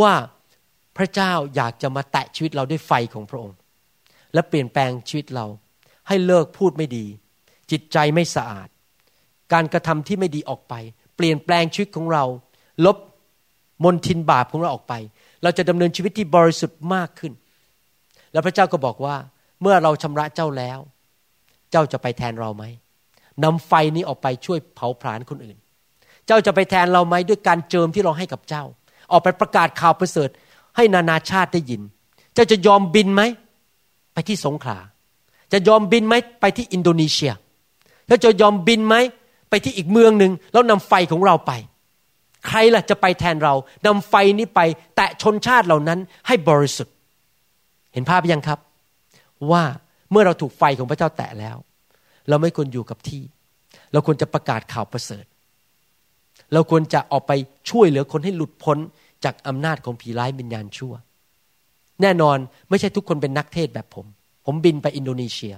[0.00, 0.12] ว่า
[0.96, 3.56] พระเจ้าอยากจะมาแตะชีวิตเราด้วยไฟของพระองค์
[4.34, 5.46] และเปลี่ยนแปลงชีวิตเรา
[6.08, 7.06] ให้เลิกพูดไม่ดี
[7.70, 8.68] จิตใจไม่สะอาด
[9.52, 10.74] การกระทำที่ไม่ดีออกไป
[11.16, 12.24] เปลี่ยนแปลงชีวิตของเรา
[12.86, 12.96] ลบ
[13.84, 14.94] มนทินบาปของเราออกไป
[15.42, 17.32] เราจะดำเนินชีวิตที่บริสุทธิ์มากขึ้น
[18.32, 19.16] แล้วพระเจ้าก็บอกว่า
[19.62, 20.78] เมื่อเราชำระเจ้าแล้ว
[21.70, 22.64] เจ้าจะไปแทนเราไหม
[23.44, 25.56] นำไฟนี้ออกไปช่วยเผาผลาญคนอื่น
[26.26, 28.64] เจ้าจะไปแทนเราไหมด้วยการเจิมที่เราให้กับเจ้า
[29.12, 30.30] ออกไปประกาศข่าวประเสริฐ
[30.76, 31.82] ให้นานาชาติได้ยิน
[32.34, 33.22] เจ้าจะยอมบินไหม
[34.12, 34.78] ไปที่สงขลา
[35.52, 37.32] จะยอมบินไหมไปที่อินโดนีเซีย
[38.06, 38.94] เจ้าจะยอมบินไหม
[39.50, 41.52] ไปที่อีกเมืองหนึ่งแล้วนำไฟของเราไป
[42.48, 43.54] ใครล่ะจะไปแทนเรา
[43.86, 44.60] นำไฟนี้ไป
[44.96, 46.94] แตะชนชาติเหล่านั้นให้บริสุทธิ์
[47.92, 48.58] เห็นภาพยังครับ
[49.50, 49.62] ว่า
[50.10, 51.56] เมื่อเราถูกไฟของพระเจ้าแตะแล้ว
[52.28, 53.22] เราไม่ควรอยู่กับที่
[53.92, 55.24] เราควรจะประกาศข่าวประเสริฐ
[56.52, 57.32] เราควรจะออกไป
[57.70, 58.78] ช่วยเหลือคนให้หลุดพ้น
[59.24, 60.94] จากอำนาจของผีร้ายวิญญาณชั่ว
[62.02, 62.38] แน่นอน
[62.70, 64.06] ไม่ใช่ทุกคนเป็นนักเทศแบบผม
[64.46, 65.54] ผมบินไปอินโดนีเซีย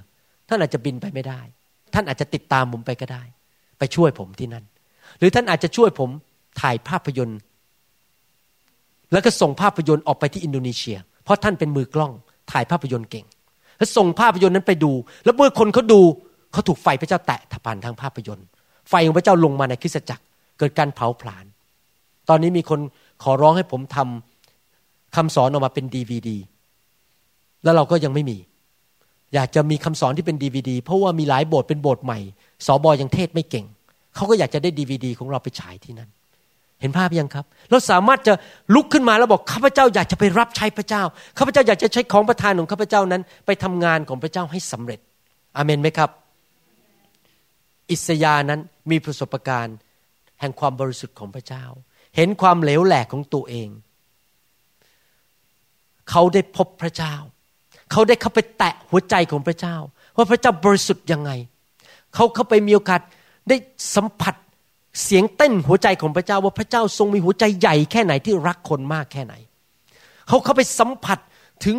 [0.49, 1.41] ท่านอาจจะบินไปไม่ได้
[1.93, 3.23] ท่านอาจจะติดตามผมไปก็ได้
[3.79, 4.65] ไปช่วยผมที่นั่น
[5.19, 6.09] หรือท่านอาจจะช่วยผม
[6.59, 7.39] ถ่ายภาพยนตร์
[9.11, 12.11] แล้วก็ส่งภาพยนตร์ออกไปที่อินโดนีเซีย เพราะท่านเป็นมือกล้อง
[12.51, 13.25] ถ่ายภาพยนตร์เก่ง
[13.77, 14.91] แล้วส่งภาพยนตร์นั้นไปดู
[15.23, 16.01] แล้วเมื่อคนเขาดู
[16.51, 18.45] เขาถูกไฟพระเจ้าแตะผ่านทางภาพยนตร์
[18.89, 20.23] ไฟของพระเจ้าลงมาในคริสตจักร
[20.59, 21.45] เกิดการเผาผลาญ
[22.29, 22.79] ตอนนี้มีคน
[23.23, 26.37] ขอร้องให้ผมทำคำสอนออกมาเป็นดีวดี
[27.63, 28.37] แล้วเราก็ยังไม่มี
[29.33, 32.19] อยากจะมีคำสอนที่เป็นดีวดีเพราะว่ามีหลายโบสถ์เป็นโบสถ์ใหม่
[32.65, 33.65] สอบอยังเทศไม่เก่ง
[34.15, 36.09] เขาก็อยากจะได้ดีวดีของเราไปฉายที่นั่น
[36.81, 38.33] เห็นภาพยังครับ เราสามารถจะ
[38.75, 41.03] ลุกขึ้นมาแล้วบอกข้าพเจ้าอยากจะไปรับใช้พระเจ้า
[41.37, 44.99] ข้าพเจ้าอยากจะใช้ของประทานของข้าพเจ้านั้น ไปทำงานของพระเจ้าให้สำเร็จ
[45.55, 46.09] อเมนไหมครับ
[47.91, 48.59] อิสยานั้น
[48.91, 49.77] มีประสบการณ์
[50.39, 51.65] แห่งความบริสุทธิ์ของพระเจ้า
[52.15, 53.69] เห็นความเหลวแหลกของตัวเอง
[56.09, 57.15] เขาได้พบพระเจ้า
[57.91, 59.75] เขาได้เข้าไปแตะหัวใจของพระเจ้า
[60.15, 61.31] ว่าพระเจ้าบริสุทธิ์ยังไง
[62.15, 63.01] เขาเข้าไปมีโอกาส
[63.49, 63.55] ได้
[63.95, 64.35] สัมผัส
[65.03, 69.33] เสียงเต้นหัวใจของพระเจ้าว่าพระเจ้าทรงมีหัวใจใหญ่แค่ไหนที่รักคนมากแค่ไหน
[70.27, 71.19] เขาเข้าไปสัมผัส
[71.65, 71.77] ถึง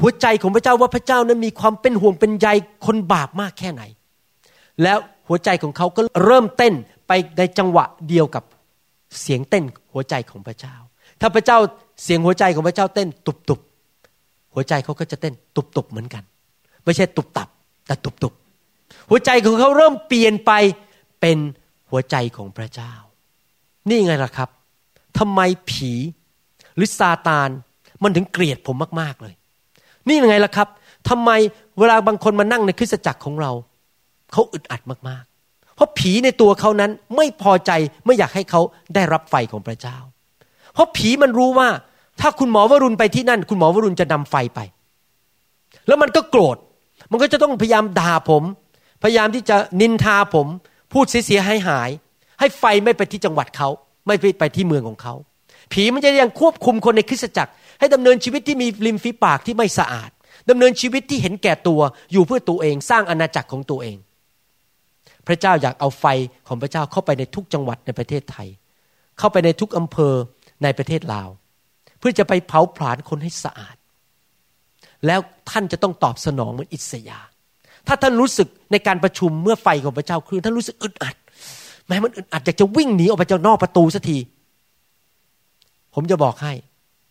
[0.00, 2.48] หัวใจของพระเจ้าว่าพระเจ้านั้นมีความเป็นห่วงเป็นใย
[2.86, 3.82] คนบาปมากแค่ไหน
[4.82, 4.98] แล้ว
[5.28, 6.74] หัวใจของเขาก็เริ่มเต้น
[7.08, 8.44] ไปในจังหวะเดียวกับ
[9.20, 10.74] เสียงเต้นหัวใจของพระเจ้า
[11.20, 11.58] ถ้าพระเจ้า
[12.02, 13.60] เสียงหัวใจของพระเจ้าเต้นตุบตุบ
[14.54, 16.22] หัวใจเขาก็จะเต้นตุบตุบเหมือนกัน
[16.84, 17.48] ไม่ใช่ตุบตับ
[17.86, 18.32] แต่ตุบตุบ
[19.10, 20.52] หัวใจของเขาเริ่มเปลี่ยนไป
[21.20, 21.38] เป็น
[21.90, 22.92] หัวใจของพระเจ้า
[23.88, 24.48] นี่ไงล่ะครับ
[25.18, 25.92] ทำไมผี
[26.76, 27.48] หรือซาตาน
[28.02, 29.34] มันถึงเกลียดผมมากๆเลย
[30.06, 30.68] นี่ยังไงล่ะครับ
[31.08, 31.30] ทำไม
[31.78, 33.52] เวลาบางคนมานั่งในคริสตจักรของเรา
[34.32, 37.70] เขาอึดอัดมากๆ เพราะผีในตัวเขานั้นไม่พอใจ
[38.06, 38.60] ไม่อยากให้เขา
[38.94, 39.96] ได้รับไฟของพระเจ้า
[40.74, 41.68] เพราะผีมันรู้ว่า
[42.20, 44.60] ถ้าคุณหมอวรุณไปที่นั่น คุณหมอวรุณจะนำไฟไป
[45.86, 46.56] แล้วมันก็โกรธ
[47.10, 48.42] มันก็จะต้องพยายามด่าผม
[49.02, 50.46] พยายามที่จะนินทาผม
[50.92, 51.90] พูดเสียหายหาย
[52.40, 53.68] ให้ไฟไม่ไปที่จังหวัดเขา
[54.06, 55.14] ไม่ไปที่เมืองของเขา
[55.72, 60.10] ผีมันจะยังควบคุมคนในคริสตจักร ให้ดำเนินชีวิตที่มีริมฝีปากที่ไม่สะอาด
[60.50, 61.80] ดำเนินชีวิตที่เห็นแก่ตัว
[62.12, 63.96] อยู่เพื่อตัวเอง สร้างอาณาจักรของตัวเอง
[65.26, 66.04] พระเจ้าอยากเอาไฟ
[66.46, 68.48] ของพระเจ้าเข้าไปในทุกจังหวัดในประเทศไทย
[69.18, 70.14] เข้าไปในทุกอำเภอ
[70.62, 71.28] ในประเทศลาว
[71.98, 73.76] เพื่อจะไปเผาผลาญคนให้สะอาด
[75.06, 75.20] แล้ว
[75.50, 77.20] ท่านจะต้องตอบสนองเหมือนอิสยา
[77.86, 81.16] ถ้าท่านรู้สึกในการประชุมเมื่อไฟของพระเจ้าคลื่นท่านรู้สึกอึดอัด
[81.88, 84.18] แม้มันอึดอัดอยากจะวิ่งหนีออกไปจากนอกประตูสักที
[85.94, 86.52] ผมจะบอกให้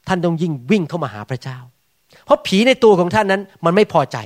[0.07, 1.57] ท่านต้องยิ่งวิ่งเข้ามาหาพระเจ้า
[2.25, 4.17] เพราะผีในตัวของท่านนั้นมันไม่พอใจ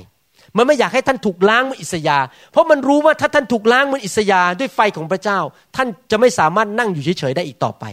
[0.58, 2.18] มันไม่อยากให้ท่านถูกล้างมืออิสยา
[2.52, 5.40] เพราะมันรู้ว่าถ้าท่านถูกล้างมืออิสยาด้วยไฟของพระเจ้า
[5.76, 7.86] ท่านจะไม่สามารถนั่งอยู่เฉยๆได้อีกต่อไป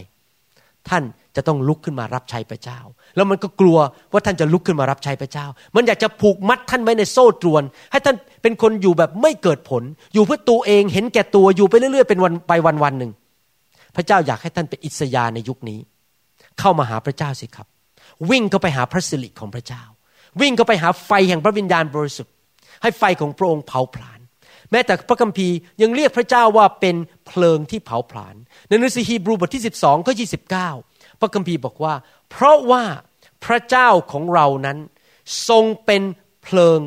[0.89, 1.03] ท่าน
[1.35, 2.79] จะต้องลุกขึ้นมารับใช้พระเจ้า
[3.17, 3.77] แล้วมันก็กลัว
[4.13, 5.45] ว่าท่านจะลุกขึ้นมารับใช้พระเจ้า
[5.75, 13.11] มันอยากจะผูกมัดท่านไว้ในโซ่ตรวน ให้ท่านเป็นคนอยู่แบบไม่เกิดผล อยู่เพื่อตัวเองเห็นแก่ตัวอยู่ไปเรื่อยๆเป็นวันไปวันวันหนึ่ง
[13.95, 15.79] พระเจ้าอยากให้ท่านเป็นอิสยาในยุคนี้
[16.59, 17.67] เข้ามาหาพระเจ้าสิครับ
[18.29, 19.83] วิ่งเข้าไปหาพระสิริของพระเจ้า
[20.41, 22.33] วิ่งเข้าไปหาไฟแห่งพระวิญญาณบริสุทธิ์
[22.81, 24.19] ให้ไฟของพระองค์เผาผลาญ
[24.71, 26.95] แม้แต่พระคัมภีร์ยังเรียกพระเจ้าว่าเป็น
[27.27, 28.35] เพลิงที่เผาผลาญ
[28.67, 30.13] ในหนังสือฮีบรูบทที่ 12ข้อ
[30.67, 31.93] 29พระคัมภีร์บอกว่า
[32.31, 32.83] เพราะว่า
[33.45, 34.77] พระเจ้าของเรานั้น
[35.49, 36.03] ทรงเป็น
[36.43, 36.79] เพลิง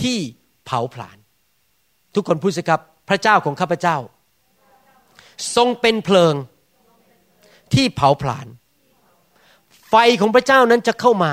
[0.00, 0.18] ที่
[0.64, 1.18] เผาผลาญ
[2.14, 3.96] ทุกคนพูดสิครับ พระเจ้าของข้าพเจ้า
[5.56, 6.34] ทรงเป็นเพลิง
[7.74, 8.46] ที่เผาผลาญ
[9.88, 11.32] ไฟของพระเจ้านั้นจะเข้ามา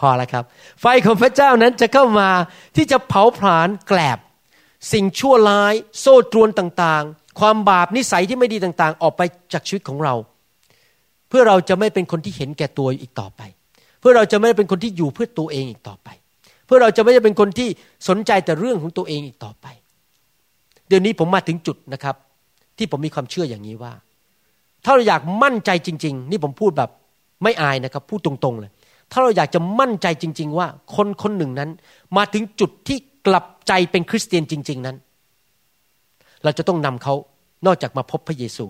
[0.00, 0.44] พอแล้วครับ
[0.80, 2.28] ไฟของพระเจ้านั้นจะเข้ามา
[2.76, 4.18] ที่จะเผาผลาญแกลบ
[4.92, 9.22] สิ่งชั่วร้าย โซ่ตรวนต่างๆ ความบาปนิสัยที่ไม่ดีต่างๆ ออกไป
[9.52, 10.14] จากชีวิตของเรา
[11.38, 13.42] พื่อเราจะไม่เป็นคนที่เห็นแก่ตัวอีกต่อไป
[14.00, 16.08] เพื่อเราจะไม่เป็นคนที่อยู่เพื่อตัวเองอีกต่อไป
[16.66, 17.68] เพื่อเราจะไม่ได้เป็นคนที่
[18.08, 19.66] สนใจแต่เรื่องของตัวเองอีกต่อไป
[20.88, 22.16] เดี๋ยวนี้ผมมาถึงจุดนะครับ
[22.78, 23.92] ที่ผมมีความเชื่ออย่างนี้ว่า
[24.84, 26.90] ถ้าเราอยากมั่นใจจริง ๆ นี่ผมพูดแบบ
[27.42, 28.70] ไม่อายนะครับ พูดตรงๆเลย
[29.12, 30.66] ถ้าเราอยากจะมั่นใจจริง ๆ ว่า
[30.96, 31.70] คนคนหนึ่งนั้น
[32.16, 34.96] มาถึงจุดที่กลับใจเป็นคริสเตียนจริง ๆนั้น
[36.44, 37.14] เราจะต้องนำเขา
[37.66, 38.66] นอกจากมาพบพระเยซู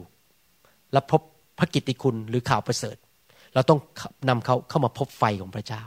[0.93, 1.21] และพบ
[1.59, 2.97] พระกิตติคุณหรือข่าวประเสริฐ
[3.55, 3.79] เราต้อง
[4.29, 5.83] นำเขาเข้ามาพบไฟของพระเจ้า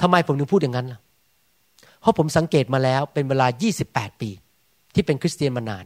[0.00, 1.00] ทำไมผมถึงพูดอย่างนั้นล่ะ
[2.00, 3.46] เพราะผมสังเกตมาแล้วเป็นเวลา
[3.84, 4.30] 28 ปี
[4.94, 5.84] ที่เป็นคริสเตียนมานาน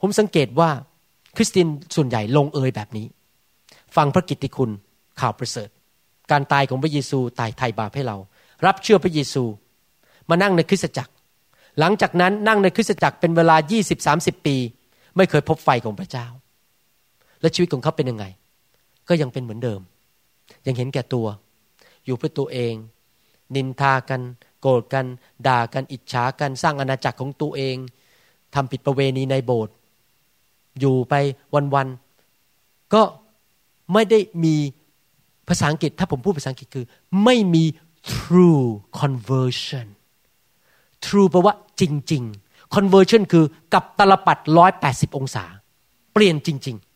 [0.00, 0.70] ผมสังเกตว่า
[1.36, 3.06] คริสเตียนส่วนใหญ่ลงเอยแบบนี้
[3.96, 4.70] ฟังพระกิตติคุณ
[5.20, 5.68] ข่าวประเสริฐ
[6.30, 8.16] การตายของพระเยซูตายไถ่บาปให้เรา
[8.66, 9.44] รับเชื่อพระเยซู
[10.30, 11.12] มานั่งในคริสตจักร
[11.78, 13.56] หลังจากนั้นนั่งในคริสตจักรเป็นเวลา
[14.00, 14.56] 20-30 ปี
[15.16, 16.26] ไม่เคยพบไฟของพระเจ้า
[17.40, 18.24] และชีวิตของเขาเป็นยังไง
[19.08, 19.80] ก็ยังเป็นเหมือนเดิม
[20.66, 21.26] ยังเห็นแก่ตัว
[22.04, 22.74] อยู่เพื่อตัวเอง
[23.54, 24.20] นินทากัน
[24.60, 25.06] โกรธกัน
[25.46, 27.76] ด่ากันอิจฉากัน สร้างอาณาจักรของตัวเอง
[28.54, 29.74] ทำผิดประเวณีในโบสถ์
[30.80, 31.14] อยู่ไป
[31.74, 33.02] วันๆก็
[33.92, 34.56] ไม่ได้มี
[35.48, 36.86] ภาษาอังกฤษ ถ้าผมพูดภาษาอังกฤษคือ
[37.24, 37.64] ไม่มี
[38.12, 38.64] true
[39.00, 39.86] conversion
[41.04, 41.82] true แปลว่าจ
[42.12, 45.44] ริง ๆ conversion คือกับตลปัดร้อยแปดสิบองศา
[46.12, 46.89] เปลี่ยนจริง ๆ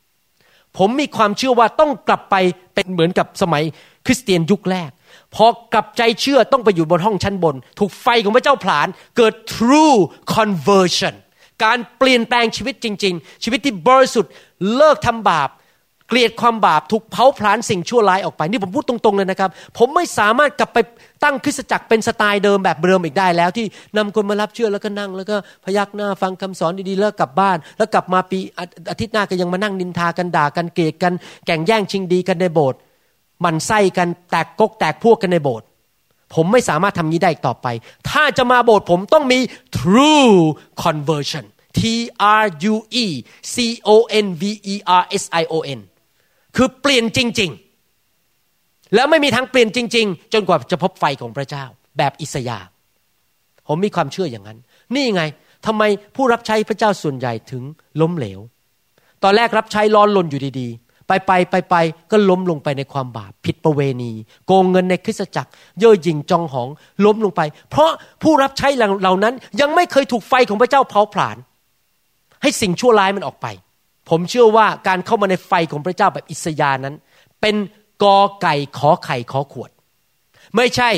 [0.78, 2.36] ผมมีความเชื่อว่าต้องกลับไป
[2.74, 3.62] เป็นเหมือนกับสมัย
[4.06, 4.90] คริสเตียนยุคแรก
[5.34, 9.96] พอกลับใจเชื่อต้องไปอยู่บนห้องชั้นบน ถูกไฟของพระเจ้าผลาญเกิด true
[10.36, 11.14] conversion
[11.64, 14.32] การเปลี่ยนแปลงชีวิตจริง ๆ ชีวิตที่บริสุทธิ์
[14.74, 15.48] เลิกทำบาป
[16.08, 20.78] เกลียดความบาปถูกเผาผลาญสิ่งชั่วร้ายออกไป นี่ผมพูดตรงๆเลยนะครับ ผมไม่สามารถกลับไป
[21.24, 28.38] ตั้งคริสตจักรเป็นสไตล์เดิมแบบเดิมอีกได้แล้ว ที่นำคนมารับเชื่อแล้วก็นั่ง แล้วก็พยักหน้าฟังคำสอนดีๆแล้วกลับบ้าน แล้วกลับมาปี
[28.90, 31.12] อาทิตย์หน้าก็ยังมานั่งนินทากันด่ากันเกลียดกัน
[31.46, 32.78] แก่งแย่งชิงดีกันในโบสถ์
[33.44, 35.66] มันไส้กันแตกกกแตกพวกกันในโบสถ์
[36.34, 37.66] ผมไม่สามารถทำนี้ได้อีกต่อไป
[38.10, 39.38] ถ้าจะมาโบสถ์ผมต้องมี
[39.78, 40.34] true
[40.84, 41.44] conversion
[41.78, 41.80] T
[42.42, 42.74] R U
[43.04, 43.06] E
[43.54, 43.56] C
[43.88, 43.90] O
[44.24, 44.42] N V
[44.72, 45.80] E R S I O N
[46.56, 47.50] คือเปลี่ยนจริง
[48.22, 51.64] ๆ แล้วไม่มีทางเปลี่ยนจริง ๆ จนกว่าจะพบไฟของพระเจ้า
[51.98, 52.58] แบบอิสยา
[53.66, 54.58] ผมมีความเชื่ออย่างนั้น
[54.94, 55.22] นี่ไง
[55.66, 55.82] ทำไม
[56.16, 57.62] ผู้รับใช้พระเจ้าส่วนใหญ่ถึง
[58.00, 58.40] ล้มเหลว
[59.22, 61.74] ตอนแรกรับใช้ร้อนลนอยู่ดีๆ ไปไปไปไป
[62.10, 64.12] ก็ล้มลงไปในความบาปผิดประเวณี
[64.46, 65.50] โกงเงินในคริสตจักร
[65.80, 66.68] เย่อหยิ่งจองหอง
[67.04, 67.90] ล้มลงไป เพราะ
[68.22, 71.36] ผู้รับใช้เหล่านั้นยังไม่เคยถูกไฟของพระเจ้าเผาผลาญ
[72.42, 73.46] ให้สิ่งชั่วร้ายมันออกไป
[74.10, 76.94] ผมเชื่อว่าการเข้ามาในไฟของพระเจ้าแบบอิสยานั้น
[77.40, 77.56] เป็น
[78.02, 79.70] กอไก่ขอไข่ขอขวด
[80.56, 80.90] ไม่ใช่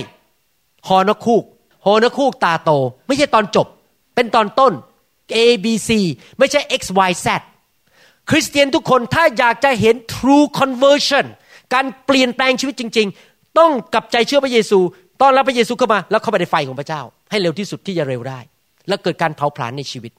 [0.88, 1.44] ฮอนคูก
[1.86, 2.70] ฮอนคูกตาโต
[3.07, 3.66] ไม่ใช่ตอนจบ
[4.14, 4.72] เป็นตอนต้น
[5.34, 5.90] A B C
[6.38, 7.26] ไม่ใช่ X Y Z
[8.30, 11.26] คริสเตียนทุกคนถ้าอยากจะเห็น true conversion
[11.74, 14.78] การเปลี่ยนแปลงชีวิตจริง ๆ ต้องกลับใจเชื่อพระเยซู
[15.20, 18.40] ต้อนรับพระเยซูเข้ามา แล้วเข้าไปในไฟของพระเจ้า ให้เร็วที่สุดที่จะเร็วได้
[18.88, 20.12] แล้วเกิดการเผาผลาญในชีวิต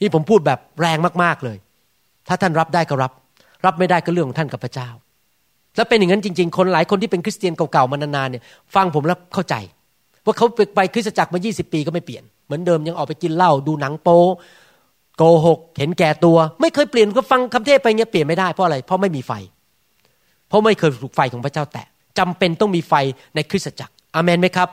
[0.00, 1.56] นี่ผมพูดแบบแรงมากๆเลย
[2.28, 3.12] ถ้าท่านรับได้ก็รับ
[3.64, 4.88] รับไม่ได้ก็เรื่องของท่านกับพระเจ้า
[5.76, 8.42] แล้วเป็นอย่างนั้นจริง ๆ คนหลายคนที่เป็นคริสเตียนเก่าๆมานานๆเนี่ย
[8.74, 9.54] ฟังผมแล้วเข้าใจ
[10.24, 14.22] ว่าเขาไปคริสตจักรมา 20 ปีก็ไม่เปลี่ยน เหมือนเดิมยังออกไปกินเหล้าดูหนังโป๊
[15.16, 19.32] โกหก เห็นแก่ตัว ไม่เคยเปลี่ยนก็ฟังคำเทศไปเงี้ยเปลี่ยนไม่ได้เพราะอะไรเพราะไม่มีไฟ
[20.48, 21.86] เพราะไม่เคยถูกไฟของพระเจ้าแตะ
[22.18, 22.94] จำเป็นต้องมีไฟ
[23.34, 24.68] ในคริสตจักรอเมนไหมครับ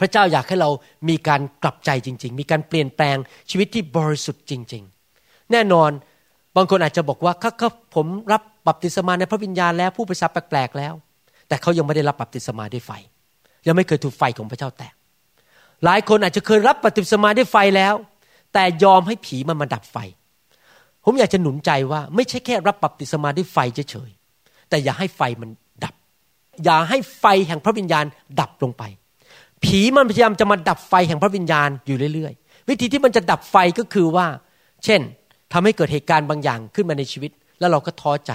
[0.00, 0.70] พระเจ้าอยากให้เรา
[1.08, 3.16] มีการกลับใจจริง ๆ มีการเปลี่ยนแปลง
[3.50, 4.82] ชีวิตที่บริสุทธิ์จริง
[5.16, 5.90] ๆ แน่นอน
[6.56, 10.94] บางคนอาจจะบอกว่าครับผมรับบัพติศมาในพระวิญญาณแล้วผู้ประสาแปลกๆแล้ว
[11.48, 12.92] แต่เขายังไม่ได้รับบัพติศมาด้วยไฟ
[13.66, 14.92] ยังไม่เคยถูกไฟของพระเจ้าแตะ
[15.84, 17.94] หลายคนอาจจะเคยรับบัพติศมาด้วยไฟแล้ว
[18.54, 19.96] แต่ยอมให้ผีมันมาดับไฟ
[21.04, 23.58] ผมอยากจะหนุนใจว่าไม่ใช่แค่รับบัพติศมาด้วยไฟ
[23.90, 25.50] เฉยๆแต่อย่าให้ไฟมัน
[25.84, 25.94] ดับ
[26.64, 28.04] อย่าให้ไฟแห่งพระวิญญาณ
[28.40, 28.82] ดับลงไป
[29.64, 34.26] ผีมันพยายามจะมาดับไฟแห่งพระวิญญาณอยู่เรื่อยๆ วิธีที่มันจะดับไฟก็คือว่า
[34.84, 35.00] เช่น
[35.52, 38.32] ทำให้เกิดเหตุการณ์บางอย่างขึ้นมาในชีวิต แล้วเราก็ท้อใจ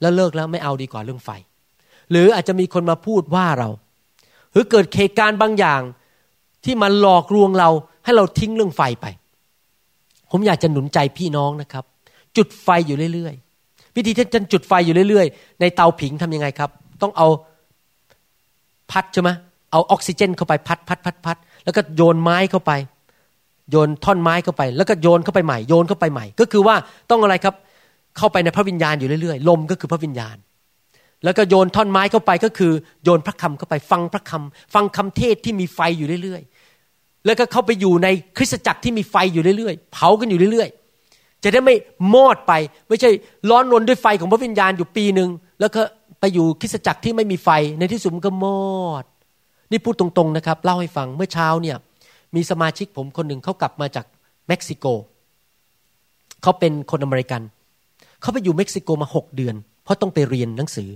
[0.00, 1.30] แล้วเลิกแล้วไม่เอาดีกว่าเรื่องไฟ
[2.10, 3.68] หรืออาจจะมีคนมาพูดว่าเรา
[4.52, 5.80] หรือเกิดเหตุการณ์บางอย่าง
[6.64, 7.68] ที่มันหลอกลวงเรา
[8.04, 9.06] ให้เราทิ้งเรื่องไฟไป
[10.30, 11.84] ผมอยากจะหนุนใจพี่น้องนะครับ
[12.36, 16.70] จุดไฟอยู่เรื่อยๆ วิธีที่จะจุดไฟอยู่เรื่อยๆ ในเตาผิงทํำยังไงครับ
[17.02, 17.26] ต้องเอา
[18.90, 19.30] พัดใช่ไหม
[19.70, 22.72] เอาออกซิเจนเข้าไปพัดพัดพัดพัดแล้วก็โยนไม้เข้าไป
[23.70, 26.76] โยนท่อนไม้เข้าไป แล้วก็โยนเข้าไปใหม่โยนเข้าไปใหม่ ก็คือว่า
[27.10, 27.54] ต้องอะไรครับ
[28.16, 30.36] เข้าไปในพระวิญญาณอยู่เรื่อยๆลมก็คือพระวิญญาณ
[31.24, 32.72] แล้วก็โยนท่อนไม้เข้าไปก็คือ
[33.04, 41.74] โยนพระคำเข้าไปฟังพระคำฟังคำเทศที่มีไฟอยู่เรื่อยๆ แล้วก็เข้าไปอยู่ในคริสตจักรที่มีไฟอยู่เรื่อยๆ เผากันอยู่เรื่อยๆ จะได้ไม่
[42.14, 42.52] มอดไป
[42.88, 43.10] ไม่ใช่
[43.50, 45.80] ร้อนรนด้วยไฟของพระวิญญาณอยู่ปีหนึ่งแล้วก็
[46.20, 47.48] ไปอยู่คริสตจักรที่ไม่มีไฟ
[47.78, 48.46] ในที่สุดมันก็ม
[48.80, 49.04] อด
[49.70, 51.76] นี่พูดตรงๆนะครับ เล่าให้ฟังเมื่อเช้าเนี่ย
[52.34, 54.06] มีสมาชิกผมคนหนึ่งเขากลับมาจาก
[54.48, 54.86] เม็กซิโก
[56.42, 57.42] เขาเป็นคนอเมริกัน
[58.20, 59.54] เขาไปอยู่เม็กซิโกมาหกเดือน
[59.84, 60.88] เพราะต้องไปเรียนหนังสือ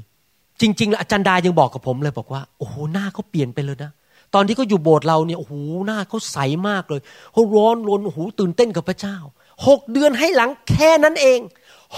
[0.60, 3.90] จริง ๆ อาจารย์ดายังบอกกับผมเลยบอกว่าโอ้โหหน้าเขาเปลี่ยนไปเลยนะ
[4.34, 5.54] ตอนที่เขาอยู่โบสถ์เราเนี่ยโอ้โห
[5.86, 7.00] หน้าเขาใสมากเลย
[7.32, 9.16] เขาร้อนรนโอ้โหตื่นเต้นกับพระเจ้า
[9.66, 11.40] หกเดือนให้หลังแค่นั้นเอง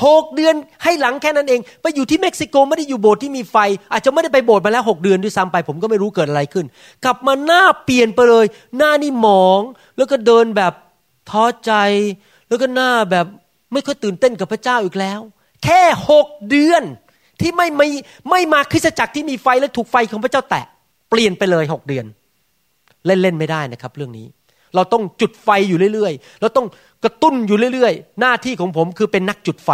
[0.05, 3.57] หกเดือนให้หลังแค่นั้นเอง ไปอยู่ที่เม็กซิโกไม่ได้อยู่โบสถ์ที่มีไฟ
[3.93, 6.67] อาจจะไม่ได้ไปโบสถ์มาแล้วหกเดือนด้วยซ้ำไป ผมก็ไม่รู้เกิดอะไรขึ้น
[7.05, 9.61] กลับมาหน้าเปลี่ยนไปเลย หน้านี่หมอง
[9.97, 10.73] แล้วก็เดินแบบ
[11.31, 11.73] ท้อใจ
[12.49, 13.27] แล้วก็หน้าแบบ
[13.73, 15.21] ไม่ค่อยตื่นเต้นกับพระเจ้าอีกแล้ว
[15.65, 15.81] แค่
[16.11, 16.83] หกเดือน
[17.41, 17.89] ที่ไม่ไม่
[18.31, 20.65] ไม่มาคริสตจักรที่มีไฟและถูกไฟของพระเจ้าแตะ
[21.11, 22.05] เปลี่ยนไปเลยหกเดือน
[23.07, 24.27] เล่นเล่นไม่ได้นะครับ เรื่องนี้
[24.75, 26.67] เราต้องจุดไฟอยู่เรื่อยๆเราต้อง
[27.05, 29.71] กระตุ้นอยู่เรื่อยๆ หน้าที่ของผมคือเป็นนักจุดไฟ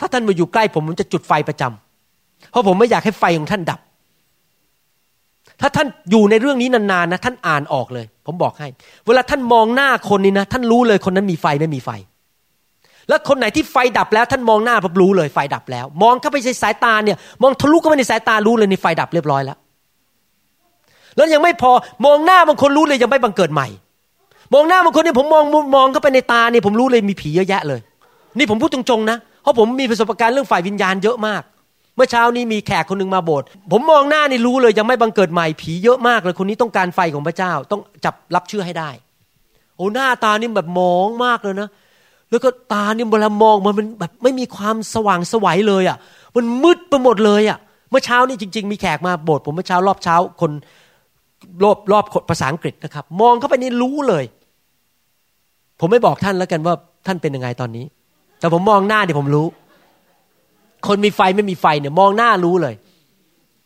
[0.00, 3.80] ถ้าท่านมาอยู่ใกล้ผมผมจะจุดไฟประจำเพราะผมไม่อยากให้ไฟของท่านดับ
[5.60, 8.68] ถ้าท่านอยู่ในเรื่องนี้นานๆนะท่านอ่านออกเลย ผมบอกให้
[9.06, 11.90] เวลาท่านมองหน้าคนนี้นะท่านรู้เลยคนนั้นมีไฟไม่มีไฟ
[13.08, 19.58] แล้วคนไหนที่ไฟดับแล้ว ท่านมองหน้าผมรู้เลยไฟดับแล้ว มองเข้าไปในสายตาเนี่ย มองทะลุเข้าไปในสายตารู้เลยในไฟดับเรียบร้อยแล้ว
[21.16, 21.70] แล้วยังไม่พอ
[22.06, 23.68] มองหน้าบางคนรู้เลยยังไม่บังเกิดใหม่
[24.54, 25.44] มองหน้าบางคนเนี่ยผมมอง
[25.76, 27.80] มองเข้าไปในตาเนี่ยผมรู้เลยมีผีเยอะแยะเลย
[28.38, 31.42] นี่ผมพูดตรงๆนะ เพราะผมมีประสบการณ์เรื่องฝ่ายวิญญาณเยอะมาก
[31.96, 38.90] เมื่อเช้านี้มีแขกคนหนึ่งมาโบสถ์ผมมองหน้านี่รู้เลยยังไม่บังเกิดใหม่ผีเยอะมากเลยคนนี้ต้องการไฟของพระเจ้าต้องจับรับเชื่อให้ได้
[39.76, 41.68] โอ้หน้าตานี่แบบมองมากเลยนะ
[42.30, 45.96] แล้วก็ตาเนี่ยเวลามองมันมันแบบไม่มีความสว่างสวัยเลยอะ่ะ
[46.36, 47.58] มันมืดไปหมดเลยอะ่ะ
[47.90, 50.50] เมื่อเช้านี่จริง ๆ มีแขกมาโบสถ์ผมเมื่อเช้ารอบเช้าคน
[51.64, 54.24] รอบรอบภาษาอังกฤษนะครับ มองเข้าไปนี่รู้เลย
[55.80, 56.74] ผมไม่บอกท่านแล้วกันว่า
[57.06, 57.84] ท่านเป็นยังไงตอนนี้
[58.40, 59.46] แต่ผมมองหน้าเนี่ยผมรู้
[60.86, 62.74] คนมีไฟไม่มีไฟเนี่ย มองหน้ารู้เลย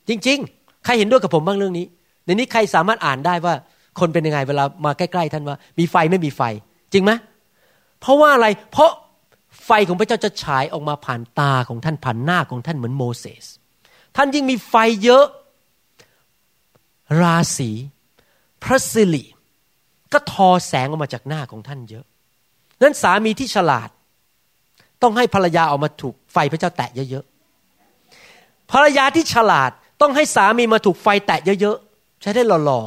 [0.09, 1.87] จริง ๆ ใครเห็นด้วยกับผมบ้างเรื่องนี้
[2.25, 3.55] ในนี้ใครสามารถอ่านได้ว่า
[4.01, 6.43] คนเป็นยังไงเวลามาใกล้ๆท่านว่า มีไฟไม่มีไฟ
[6.93, 7.13] จริงไหม
[8.01, 8.91] เพราะว่าอะไร เพราะ
[9.67, 13.45] ไฟของพระเจ้าจะฉายออกมาผ่านตาของท่านผ่านหน้าของท่านเหมือนโมเสส
[14.17, 15.25] ท่านยิ่งมีไฟเยอะ
[17.21, 17.71] ราศี
[18.63, 19.25] พระสิริ
[20.13, 22.05] ก็ทอแสงออกมาจากหน้าของท่านเยอะ
[22.83, 23.89] นั้นสามีที่ฉลาด
[25.03, 32.81] ต้องให้ภรรยาออกมาถูกไฟพระเจ้าแตะเยอะๆภรรยาที่ฉลาดต้องให้สามีมาถูกไฟแตะเยอะๆใช้ได้หล่อ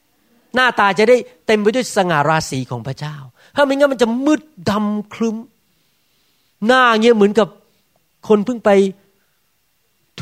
[0.00, 1.16] ๆหน้าตาจะได้
[1.46, 3.16] เต็มไปด้วยสง่าราศีของพระเจ้า
[3.56, 5.36] ถ้าไม่งั้นมันจะมืดดำคลึ้ม
[6.66, 7.48] หน้าเงี้ยเหมือนกับ
[8.28, 8.70] คนเพิ่งไป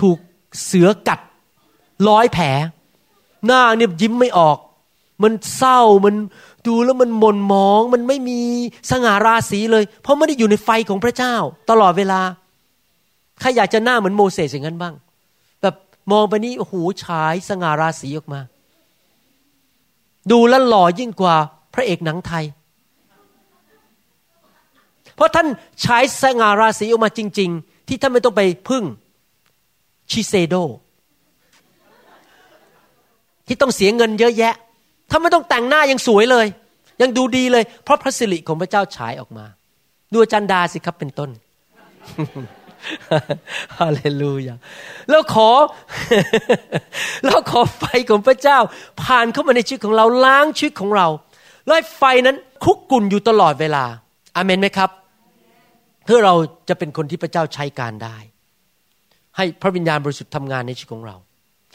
[0.01, 0.19] ถูก
[0.65, 1.21] เสือกัด
[2.09, 2.47] ร้อยแผล
[3.47, 4.59] หน้าเนี่ยยิ้มไม่ออก
[5.23, 6.15] มันเศร้ามัน
[6.67, 8.41] ดูแล้วมันหม่นหมอง มันไม่มี
[8.91, 11.35] สง่าราศีเลย เพราะไม่ได้อยู่ในไฟของพระเจ้า
[11.71, 12.21] ตลอดเวลา
[13.41, 14.95] ใครอยากจะหน้าเหมือนโมเสสอย่างนั้นบ้าง
[15.63, 15.75] แบบ
[16.13, 18.41] มองไปนี้โอ้โหฉายสง่าราศีออกมา
[20.31, 21.37] ดูแล้วหล่อยิ่งกว่า
[21.75, 22.45] พระเอกหนังไทย
[25.17, 25.47] เพราะท่าน
[25.83, 28.85] ใช้สง่าราศีออกมาจริง ๆ ที่ท่านไม่ต้องไปพึ่ง
[30.11, 30.55] ชิเซโด
[33.47, 34.55] ที่ต้องเสียเงินเยอะแยะ
[35.13, 36.47] ท่าไม่ต้องแต่งหน้ายังสวยเลย
[37.03, 39.47] ยังดูดีเลย เพราะพระสิริของพระเจ้าฉายออกมา
[40.13, 41.31] ดูอาจารย์ดาสิครับเป็นต้น
[43.79, 44.55] ฮาเลลูยา
[45.11, 45.51] แล้วขอ
[47.25, 48.59] แล้วขอไฟของพระเจ้า
[49.03, 51.07] ผ่านเข้ามาในชีวิตของเราล้างชีวิตของเรา
[51.67, 53.85] แล้วไฟนั้นคุกกุ่นอยู่ตลอดเวลา
[54.37, 54.91] อาเมนไหมครับ
[56.05, 56.35] เพื่อเรา
[56.69, 58.17] จะเป็นคนที่พระเจ้าใช้การได้
[59.37, 61.17] ให้พระวิญญาณบริสุทธิ์ทำงานในชีวิตของเรา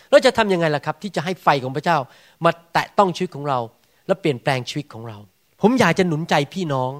[0.09, 1.97] เราจะทํำยังไงล่ะครับ ที่จะให้ไฟของพระเจ้า
[2.45, 3.59] มาแตะต้องชีวิตของเรา
[4.07, 5.17] และเปลี่ยนแปลงชีวิตของเรา
[5.61, 6.91] ผมอยากจะหนุนใจพี่น้อง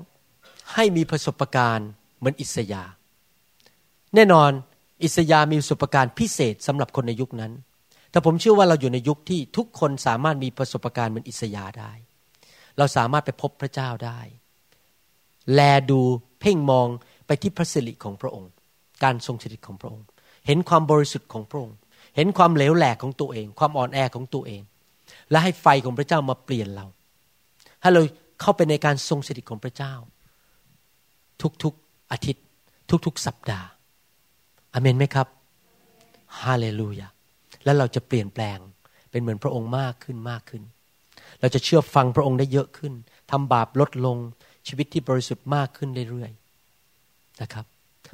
[0.74, 2.84] ให้มีประสบการณ์เหมือนอิสยา
[4.16, 4.52] แน่นอน
[5.04, 7.52] อิสยามีประสบการณ์พิเศษสำหรับคนในยุคนั้น
[8.12, 11.92] แต่ผมเชื่อว่าเราอยู่ในยุคที่ทุกคนสามารถมีประสบการณ์เหมือนอิสยาได้
[12.78, 14.20] เราสามารถไปพบพระเจ้าได้
[15.54, 16.02] แลดู
[16.40, 16.88] เพ่งมอง
[17.28, 18.52] ไปที่พระสิริของพระองค์
[19.04, 20.06] การทรงสถิตของพระองค์
[20.46, 21.76] เห็นความบริสุทธิ์ของพระองค์
[22.18, 24.62] เห็นความเหลวแหลกของตัวเอง ความอ่อนแอของตัวเอง
[25.32, 26.86] และให้ไฟของพระเจ้ามาเปลี่ยนเรา
[27.82, 28.02] ให้เรา
[28.42, 29.94] เข้าไปในการทรงสถิตของพระเจ้า
[31.64, 32.44] ทุกๆอาทิตย์
[33.06, 33.68] ทุกๆ สัปดาห์
[34.74, 35.28] อเมนไหมครับ
[36.42, 37.08] ฮาเลลูยา
[37.64, 38.58] แล้วเราจะเปลี่ยนแปลง
[39.12, 40.64] เป็นเหมือนพระองค์มากขึ้นมากขึ้น
[41.40, 42.94] เราจะเชื่อฟังพระองค์ได้เยอะขึ้น
[43.32, 44.18] ทำบาปลดลง
[44.68, 47.66] ชีวิตที่บริสุทธิ์มากขึ้นเรื่อยๆนะครับ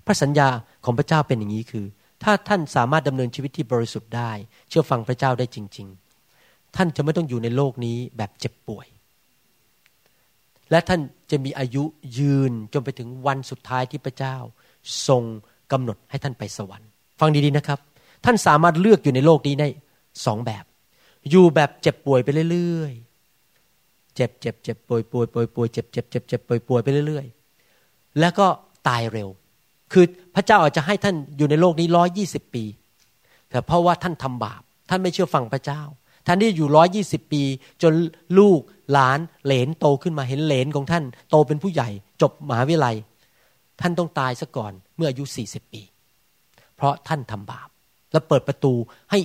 [0.05, 0.47] พระสัญญา
[0.85, 1.85] ของพระเจ้าเป็นอย่างนี้คือ
[2.23, 4.31] ถ้าท่านสามารถดำเนินชีวิตที่บริสุทธิ์ได้
[4.69, 5.87] เชื่อฟังพระเจ้าได้จริง
[6.31, 8.87] ๆ ท่านจะไม่ต้องอยู่ในโลกนี้แบบเจ็บป่วย
[10.71, 11.01] และท่าน
[11.31, 11.83] จะมีอายุ
[12.17, 14.35] ยืนจนไปถึงวันสุดท้ายที่พระเจ้า
[15.07, 15.23] ทรง
[15.71, 17.79] กำหนดให้ท่านไปสวรรค์ ฟังดีๆนะครับ
[18.25, 19.67] ท่านสามารถเลือกอยู่ในโลกนี้ได้
[20.25, 20.63] สองแบบ
[21.29, 28.47] อยู่แบบเจ็บป่วยไปเรื่อยๆ เจ็บเจ็บเจ็บป่วยป่วยป่วยป่วยเจ็บเจ็บเจ็บเจ็บป่วยป่วยไปเรื่อยๆ แล้วก็
[28.87, 29.29] ตายเร็ว
[29.93, 32.63] คือพระเจ้าอาจจะให้ท่านอยู่ในโลกนี้ร้อยี่สิบปี
[33.49, 35.81] แต่เพราะว่าท่านทำบาป ท่านไม่เชื่อฟังพระเจ้า
[36.27, 37.43] ท่านที่อยู่ร้อยี่สิบปี
[37.83, 37.93] จน
[38.39, 38.59] ลูก
[38.91, 41.89] หลานเหลนโตขึ้นมาเห็นเหลนของท่าน โตเป็นผู้ใหญ่
[42.21, 42.95] จบมหาวิทยาลัย
[43.81, 45.81] ท่านต้องตายซะก่อนเมื่ออายุสี่สิบปี
[46.75, 47.69] เพราะท่านทำบาป
[48.11, 48.73] แล้วเปิดประตู
[49.11, 49.19] ให้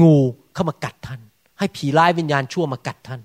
[0.00, 0.16] งู
[0.54, 1.20] เข้ามากัดท่าน
[1.58, 3.20] ให้ผีร้ายวิญญาณชั่วมากัดท่าน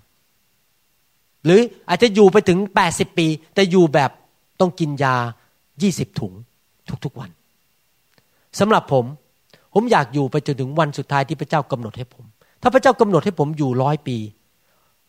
[1.46, 4.12] หรืออาจจะอยู่ไปถึงแปดสิบปี แต่อยู่แบบ
[4.60, 5.16] ต้องกินยา
[5.82, 6.34] ยี่สิบถุง
[7.06, 7.30] ทุกๆวัน
[8.60, 9.06] สำหรับผม
[9.74, 12.26] ผมอยากอยู่ไปจนถึงวันสุดท้ายที่พระเจ้ากำหนดให้ผม
[12.62, 14.18] ถ้าพระเจ้ากำหนดให้ผมอยู่ร้อยปี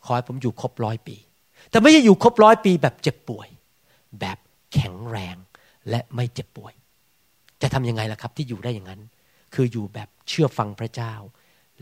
[0.05, 1.17] ขอให้ผมอยู่ครบร้อยปี
[1.71, 3.49] แต่ไม่ใช่อยู่ครบร้อยปีแบบเจ็บป่วย
[4.21, 4.39] แบบ
[4.75, 5.37] แข็งแรง
[5.91, 6.73] และไม่เจ็บป่วย
[7.63, 9.01] จะทำยังไงล่ะครับที่อยู่ได้อย่างนั้น
[9.55, 11.13] คืออยู่แบบเชื่อฟังพระเจ้า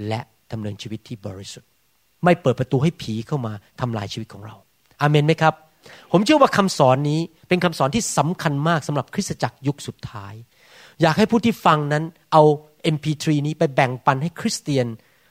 [0.08, 0.20] และ
[0.52, 1.70] ดำเนินชีวิตที่บริสุทธิ์
[2.24, 4.56] ไม่เปิดประตูให้ผีเข้ามาทำลายชีวิตของเรา
[5.00, 5.54] อาเมนไหมครับ
[6.12, 10.34] ผมเชื่อว่าคำสอนนี้เป็นคำสอนที่สำคัญมากสำหรับคริสตจักรยุคสุดท้าย
[11.00, 12.42] อยากให้ผู้ที่ฟังนั้นเอา
[12.94, 14.86] MP3 นี้ไปแบ่งปันให้คริสเตียน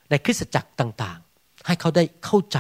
[0.10, 2.58] ในคริสตจักรต่างๆ ให้เขาได้เข้าใจ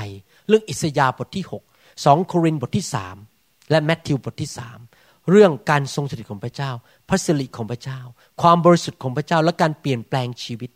[0.47, 2.85] เรื่องอิสยาห์บทที่ 6 2 โครินธ์บทที่
[3.27, 4.49] 3 และแมทธิวบทที่
[4.89, 6.71] 3 เรื่องการทรงสถิตของพระเจ้า
[7.09, 7.99] พระสิริของพระเจ้า
[8.41, 10.69] ความบริสุทธิ์ของพระเจ้า และการเปลี่ยนแปลงชีวิต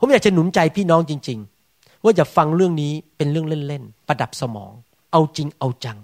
[0.00, 1.38] ผมอยากจะหนุนใจพี่น้องจริง
[1.70, 4.72] ๆ ว่าอย่าฟังเรื่องนี้เป็นเรื่องเล่นๆ ประดับสมอง
[5.12, 5.98] เอาจริงเอาจัง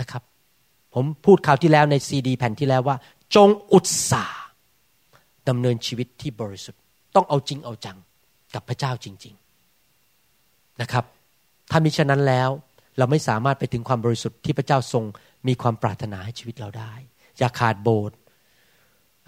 [0.00, 0.22] นะครับ
[0.94, 2.96] ผมพูดข่าวที่แล้วในซีดี แผ่นที่แล้วว่า
[3.34, 4.42] จงอุตสาห์
[5.48, 6.80] ดำเนินชีวิตที่บริสุทธิ์
[7.14, 7.98] ต้องเอาจริงเอาจัง
[8.54, 9.34] กับพระเจ้าจริง
[10.08, 11.04] ๆนะครับ
[11.70, 12.50] ถ้ามิฉะนั้นแล้ว
[12.98, 15.04] เราไม่สามารถไปถึงความบริสุทธิ์ที่พระเจ้าทรง
[15.48, 16.92] มีความปรารถนาให้ชีวิตเราได้
[17.38, 18.16] อย่าขาดโบสถ์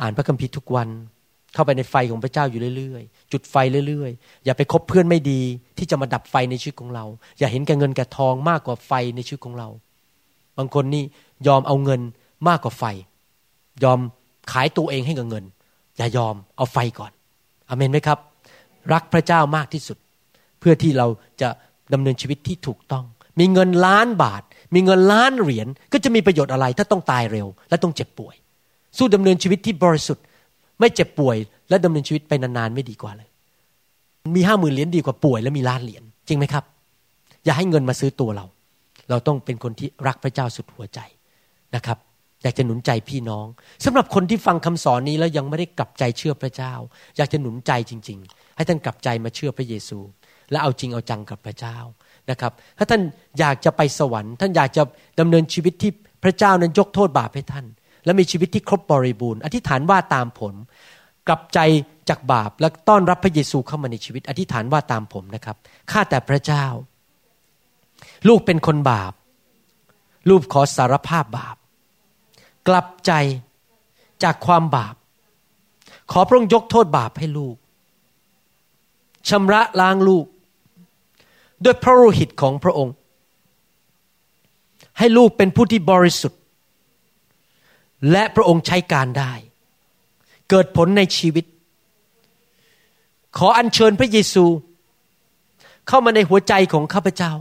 [0.00, 0.88] อ่านพระคัมภีร์ทุกวัน
[1.54, 3.56] เข้าไปในไฟของพระเจ้าอยู่เรื่อยๆ จุดไฟ
[3.88, 5.42] เรื่อยๆ อย่าไปคบเพื่อนไม่ดี
[5.78, 7.04] ที่จะมาดับไฟในชีวิตของเรา
[7.38, 9.68] อย่าเห็นแก่เงินแก่ทองมากกว่าไฟในชีวิตของเรา
[10.59, 11.05] บางคนนี่
[11.46, 12.00] ยอมเอาเงิน
[12.48, 12.84] มากกว่าไฟ
[13.84, 13.98] ยอม
[14.52, 15.44] ขายตัวเองให้กับเงิน
[15.96, 17.12] อย่ายอมเอาไฟก่อน
[17.68, 18.18] อเมนไหมครับ
[18.92, 19.98] รักพระเจ้ามากที่สุด
[20.61, 21.07] เพื่อที่เรา
[21.40, 21.48] จะ
[21.92, 23.05] ดำเนินชีวิตที่ถูกต้อง
[23.40, 24.42] มีเงินล้านบาท
[24.74, 28.34] มีเงินล้านเหรียญก็จะมีประโยชน์อะไรถ้าต้องตายเร็ว และต้องเจ็บป่วย
[28.98, 30.24] สู้ดำเนินชีวิตที่บริสุทธิ์
[30.80, 31.36] ไม่เจ็บป่วย
[31.68, 33.28] และดำเนินชีวิตไปนานๆไม่ดีกว่าเลย
[34.36, 36.64] มีห้าหมื่นเหรียญดีกว่าป่วย และมีล้านเหรียญจริงไหมครับ
[37.44, 38.46] อย่าให้เงินมาซื้อตัวเรา
[39.11, 41.00] เราต้องเป็นคนที่รักพระเจ้าสุดหัวใจ
[41.74, 41.98] นะครับ
[42.42, 43.46] อยากจะหนุนใจพี่น้อง
[43.84, 46.72] สำหรับคนที่ฟังคำสอนนี้แล้วยังไม่ได้กลับใจเชื่อพระเจ้า
[47.16, 49.98] อยากจะหนุนใจจริง ๆ ให้ท่านกลับใจมาเชื่อพระเยซู
[50.50, 51.76] และเอาจริงเอาจังกับพระเจ้า
[52.30, 53.02] นะครับ ถ้าท่าน
[53.38, 54.82] อยากจะไปสวรรค์ ท่านอยากจะ
[55.20, 55.90] ดำเนินชีวิตที่
[56.24, 57.66] พระเจ้านั้นยกโทษบาปให้ท่าน
[58.05, 60.55] และมีชีวิตที่ครบบริบูรณ์อธิษฐานว่าตามผล
[61.28, 61.59] กลับใจ
[62.09, 65.57] จากบาปและต้อนรับพระเยซูเข้ามาในชีวิต อธิษฐานว่าตามผมนะครับ
[65.90, 66.64] ข้าแต่พระเจ้า
[68.28, 69.12] ลูกเป็นคนบาป
[70.28, 71.56] ลูกขอสารภาพบาป
[72.68, 73.12] กลับใจ
[74.22, 74.94] จากความบาป
[76.12, 77.56] ขอพระองค์ยกโทษบาปให้ลูก
[79.28, 80.26] ชำระล้างลูก
[81.64, 82.94] ด้วยพระโลหิตของพระองค์
[84.98, 86.40] ให้ลูกเป็นผู้ที่บริสุทธิ์
[88.10, 89.32] และพระองค์ใช้การได้
[90.50, 91.44] เกิดผลในชีวิต
[93.36, 94.44] ขออัญเชิญพระเยซู
[95.88, 97.32] เข้ามาในหัวใจของข้าพเจ้า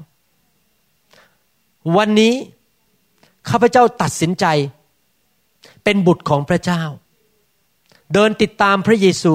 [1.97, 2.33] วันนี้
[3.49, 4.45] ข้าพเจ้าตัดสินใจ
[5.83, 6.83] เป็นบุตรของพระเจ้า
[8.13, 9.33] เดินติดตามพระเยซู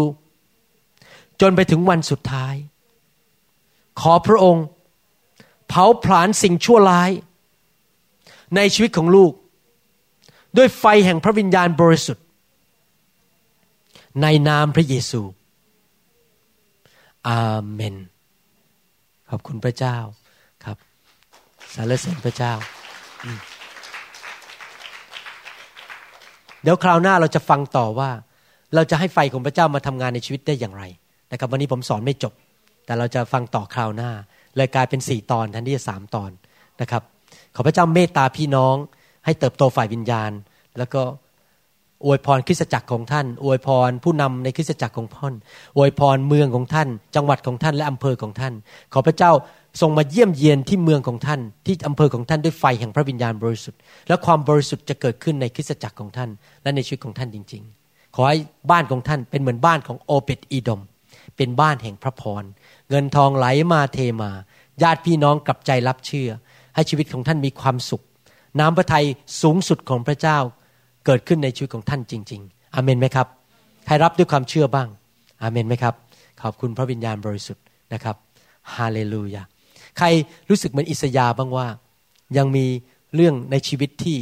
[1.40, 2.54] จนไปถึงวันสุดท้าย
[4.00, 4.64] ขอพระองค์
[5.68, 7.10] เผาผลาญสิ่งชั่วร้าย
[8.56, 9.32] ในชีวิตของลูก
[10.56, 12.24] ด้วยไฟแห่งพระวิญญาณบริสุทธิ์
[14.22, 15.22] ในนามพระเยซู
[17.28, 17.94] อาเมน
[19.30, 19.96] ขอบคุณพระเจ้า
[21.74, 22.52] สรรเสริญพระเจ้า
[26.62, 28.10] เดี๋ยวคราวหน้าเราจะฟังต่อว่า
[28.74, 30.84] เราจะให้ไฟของพระเจ้ามาทำงานในชีวิตได้อย่างไร
[31.32, 32.32] นะครับวันนี้ผมสอนไม่จบ
[32.84, 34.10] แต่เราจะฟังต่อคราวหน้า
[34.56, 36.30] เลยกลายเป็นสี่ตอนแทนที่จะสามตอน
[36.80, 37.02] นะครับ
[37.56, 38.76] ขอพระเจ้าเมตตาพี่น้อง
[39.24, 40.30] ให้เติบโตฝ่ายวิญญาณ
[40.78, 41.02] แล้วก็
[42.04, 45.34] อวยพรคริสตจักรของท่าน อวยพรผู้นำในคริสตจักรของพ่อน
[45.76, 48.54] อวยพรเมืองของท่าน จังหวัดของท่านและอำเภอของท่าน
[48.92, 49.32] ขอพระเจ้า
[49.80, 56.30] ทรงมาเยี่ยมเยียนที่เมืองของท่าน ที่อำเภอของท่านด้วยไฟแห่งพระวิญญาณบริสุทธิ์ และความบริสุทธิ์จะเกิดขึ้นในคริสตจักรของท่าน
[56.62, 58.38] และในชีวิตของท่านจริง ๆ ขอให้
[58.70, 60.80] บ้านของท่านเป็นเหมือนบ้านของโอเปตอีดม
[61.36, 62.44] เป็นบ้านแห่งพระพร
[62.90, 64.30] เงินทองไหลมาเทมา
[64.82, 66.30] ญาติพี่น้องกลับใจรับเชื่อ
[66.74, 68.02] ให้ชีวิตของท่านมีความสุข
[68.60, 69.06] น้ำพระทัย
[69.42, 70.38] สูงสุดของพระเจ้า
[71.06, 73.26] เกิดขึ้นในชีวิตของท่านจริง ๆ อเมนไหมครับ
[73.86, 74.88] ใครรับด้วยความเชื่อบ้าง
[75.42, 75.94] อเมนไหมครับ
[76.42, 78.16] ขอบคุณพระวิญญาณบริสุทธิ์นะครับ
[78.74, 79.42] ฮาเลลูยา
[79.98, 80.06] ใคร
[80.48, 81.66] รู้สึกเหมือนอิสยาบ้างว่า
[82.36, 82.66] ยังมี
[83.14, 84.18] เรื่องในชีวิตที่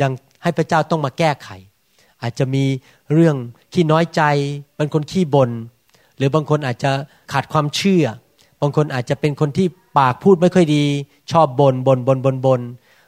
[0.00, 1.48] ยังให้พระเจ้าต้องมาแก้ไข
[2.22, 2.64] อาจจะมี
[3.12, 3.36] เรื่อง
[3.72, 4.22] ขี้น้อยใจ
[4.78, 5.50] บางคนขี้บน่น
[6.16, 6.90] หรือบางคนอาจจะ
[7.32, 8.04] ขาดความเชื่อ
[8.60, 9.66] บางคนอาจจะเป็นคนที่
[9.98, 10.84] ปากพูดไม่ค่อยดี
[11.32, 12.60] ชอบบน่นบน่นบน่นบน่นบน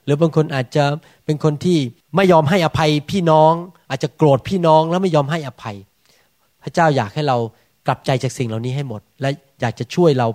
[0.05, 0.85] หรือบางคนอาจจะ
[1.25, 1.79] เป็นคนที่
[2.17, 3.53] ไม่ยอมให้อภัยพี่น้อง
[3.91, 5.77] อาจจะโกรธพี่น้องแล้วไม่ยอมให้อภัย
[6.63, 7.37] พระเจ้าอยากให้เรา
[7.87, 9.29] กลับใจจากสิ่งเหล่านี้ให้หมด และ
[9.61, 10.29] อยากจะช่วยเรา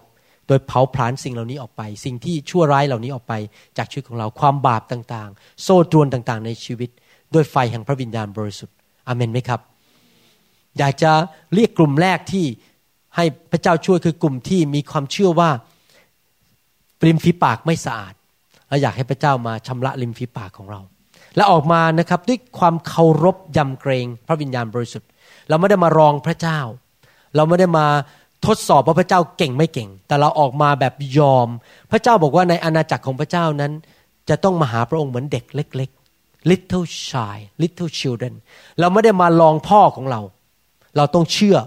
[0.50, 3.34] โดยเผาผลาญสิ่งเหล่านี้ออกไป สิ่งที่ชั่วร้ายเหล่านี้ออกไป
[3.78, 6.89] จากชีวิตของเราความบาปต่างๆ โซ่ตรวนต่างๆ ในชีวิต
[7.34, 8.76] ด้วยไฟแห่งพระวิญญาณบริสุทธิ์
[9.08, 9.60] อเมนไหมครับ
[10.78, 11.12] อยากจะ
[11.54, 12.45] เรียกกลุ่มแรกที่
[13.16, 15.50] ให้พระเจ้าช่วยคือกลุ่มที่มีความเชื่อว่า
[17.06, 18.14] ริมฝีปากไม่สะอาด
[18.70, 20.82] และอยากให้พระเจ้ามาชำระริมฝีปากของเรา
[21.36, 25.10] และออกมานะครับด้วยความเคารพยำเกรงพระวิญญาณบริสุทธิ์
[25.50, 26.60] เราไม่ได้มารองพระเจ้า
[27.36, 27.86] เราไม่ได้มา
[28.48, 31.48] ทดสอบว่าพระเจ้าเก่งไม่เก่ง แต่เราออกมาแบบยอม
[31.92, 33.72] พระเจ้าบอกว่าในอาณาจักรของพระเจ้านั้น
[34.30, 38.34] จะต้องมาหาพระองค์เหมือนเด็กเล็ก ๆ little child little children
[38.80, 40.22] เราไม่ได้มาลองพ่อของเรา
[40.98, 41.58] เราต้องเชื่อ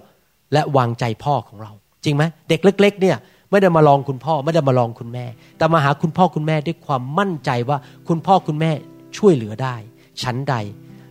[0.52, 1.72] และวางใจพ่อของเรา
[2.04, 3.16] จริงไหมเด็กเล็ก ๆ เนี่ย
[3.50, 5.26] ไม่ได้มาลองคุณพ่อไม่ได้มาลองคุณแม่
[5.58, 8.70] แต่มาหาคุณพ่อคุณแม่ด้วยความมั่นใจว่าคุณพ่อคุณแม่
[9.16, 9.76] ช่วยเหลือได้
[10.22, 10.54] ชั้นใด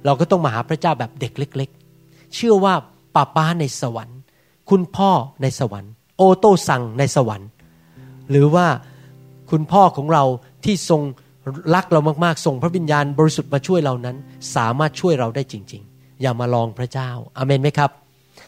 [0.06, 1.70] เราก็ต้องมาหาพระเจ้าแบบเด็กเล็ก
[2.02, 2.74] ๆ เชื่อว่า
[3.16, 4.20] ป้าป้าในสวรรค์
[4.70, 7.50] คุณพ่อในสวรรค์ โอโต้สั่งในสวรรค์
[8.30, 8.68] หรือว่า
[9.52, 10.24] คุณพ่อของเรา
[10.66, 11.02] ที่ทรง
[11.76, 14.16] รักเรามากๆส่งพระวิญญาณบริสุทธิ์มาช่วยเรานั้น
[14.56, 17.90] สามารถช่วยเราได้จริง ๆ อย่ามาลองพระเจ้าอาเมนไหมครับ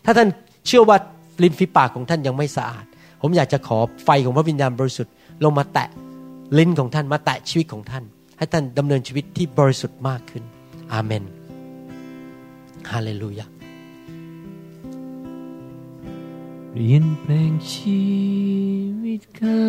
[0.06, 0.28] ถ้าท่าน
[0.68, 0.98] เชื่อว่า
[1.44, 2.86] ลิ้นฝีปากของท่านยังไม่สะอาด
[3.22, 5.88] ผมอยากจะขอไฟของพระวิญญาณบริสุทธิ์ลงมาแตะ
[6.58, 8.04] ลิ้นของท่านมาแตะชีวิตของท่าน
[8.38, 10.44] ให้ท่านดำเนินชีวิตที่บริสุทธิ์มากขึ้น
[10.94, 11.24] อาเมน
[12.92, 13.46] ฮาเลลูยา
[16.76, 18.04] เปลี่ยนแปลงชี
[19.04, 19.66] วิตข้า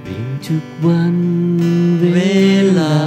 [0.00, 1.16] เปลี่ยนทุกวัน
[2.12, 2.18] เว
[2.78, 2.98] ลา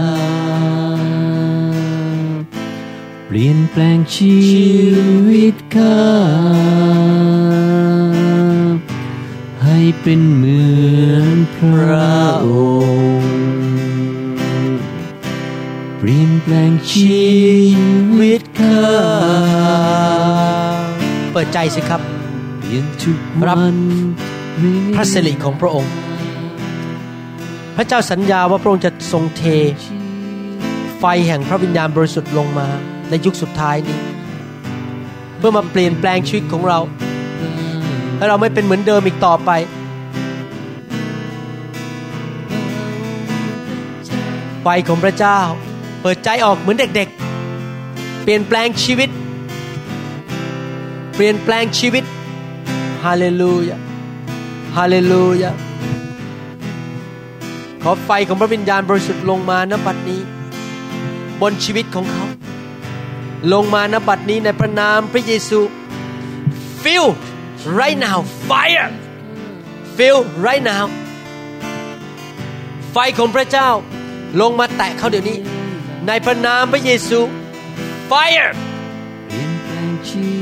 [3.26, 4.38] เปลี่ยนแปลงชี
[5.28, 6.02] วิตข้า
[9.64, 10.62] ให้เป็นเหมื
[11.12, 12.48] อนพระอ
[13.20, 13.36] งค์
[15.98, 17.26] เปลี่ยนแปลงชี
[18.20, 18.42] วิต
[21.38, 22.02] ปิดใจสิครับ
[23.48, 23.58] รับ
[24.96, 25.92] พระสิริของพระองค์
[27.76, 29.44] พระเจ้าสัญญาว่าพระองค์จะทรงเท
[31.00, 32.68] ไฟแห่งพระวิญญาณบริสุทธิ์ลงมา
[33.10, 33.98] ในยุคสุดท้ายนี้
[35.38, 36.80] เพื่อมาเปลี่ยนแปลงชีวิตของเรา
[38.18, 39.50] ให้เราไม่เป็นเหมือนเดิมอีกต่อไป
[44.62, 45.40] ไฟของพระเจ้า
[46.02, 47.08] เปิดใจออกเหมือนเด็ก
[47.66, 49.10] ๆ เปลี่ยนแปลงชีวิต
[51.20, 52.04] เปลี่ยนแปลงชีวิต
[53.04, 53.78] ฮาเลลูยา
[54.78, 55.52] ฮาเลลูยา
[57.84, 60.22] ขอไฟของพระวิญญาณบริสุทธิ์ลงมาณบัดนี้
[61.42, 62.26] บนชีวิตของเขา
[63.54, 65.60] ลงมาณบัดนี้ในพระนามพระเยซู
[66.82, 67.08] feel
[67.80, 68.18] right now
[68.50, 68.90] fire
[69.96, 70.86] feel right now
[72.92, 73.70] ไฟของพระเจ้า
[74.42, 75.38] ลงมาแตะเขาเดี๋ยวนี้
[76.08, 77.20] ในพระนามพระเยซู
[78.12, 78.52] fire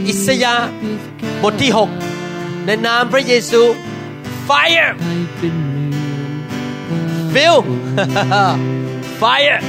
[0.07, 0.69] อิสยาห์
[1.43, 1.71] บทที่
[2.17, 3.61] 6 ในนามพระเยซู
[4.47, 5.93] fire ให้เป็นเหมือน
[7.33, 7.57] feel
[9.21, 9.59] fire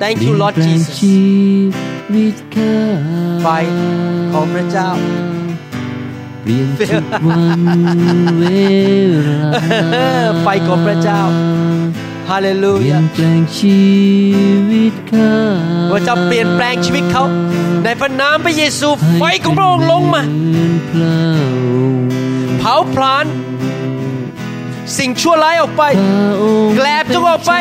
[0.00, 1.20] thank you Lord เปลี่ยนแปลง Jesus ชี
[2.14, 2.74] วิตข้า
[3.42, 3.46] ไฟ
[4.32, 4.90] ของพระเจ้า
[6.42, 8.44] เปลี่ยนทุกวันเว
[9.26, 9.40] ลา
[10.42, 11.20] ไฟของพระเจ้า
[12.28, 13.80] เปลี่ย hallelujah นแปลงชี
[14.70, 15.34] วิตข้า
[15.92, 17.24] พระเจ้าเปลี่ยนแปลงชีวิตเขา
[17.84, 21.16] ในพระนามพระเยซูไฟของพระองค์ลงมาเหมือนพระ
[21.66, 22.08] องค์
[22.58, 23.24] เผาพลาน
[24.98, 27.52] สิ่งชั่วร้ายออกไปพระองค์แกลบจงออกไป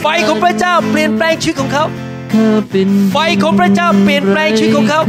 [0.00, 1.84] ไฟของพระเจ้าเปลี่ยนแปลงชีวิตของเขา
[2.32, 5.00] ข้าเป็นไฟของพระเจ้าเปลี่ยนแปลงชีวิตของเขา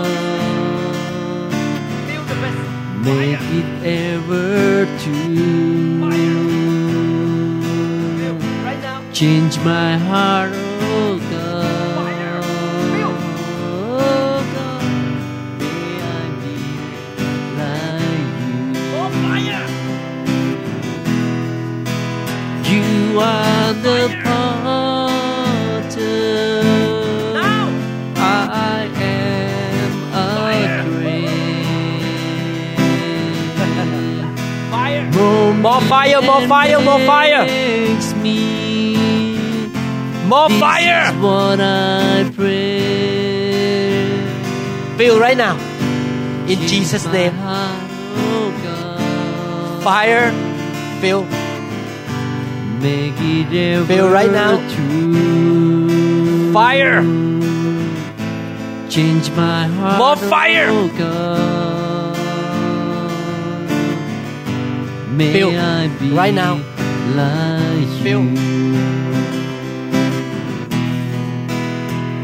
[3.04, 6.12] Make it ever true.
[9.14, 11.66] Change my heart, oh God.
[13.90, 14.84] Oh God.
[15.60, 16.56] May I be
[17.58, 18.38] like
[22.70, 22.74] you.
[22.74, 24.00] You are the
[35.80, 37.46] more fire more fire more fire
[40.26, 43.68] more fire what I pray.
[44.98, 45.56] feel right now
[46.48, 49.84] in Jesus name oh God.
[49.84, 50.32] fire
[51.00, 51.28] feel
[52.82, 54.60] Make it ever Feel right now.
[56.54, 57.02] Fire.
[58.88, 59.98] Change my heart.
[59.98, 60.68] More fire.
[60.70, 61.67] Oh
[65.18, 65.34] May
[66.00, 66.56] be right now.
[67.16, 68.20] like you.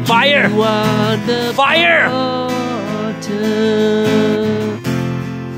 [0.06, 2.08] fire You Fire.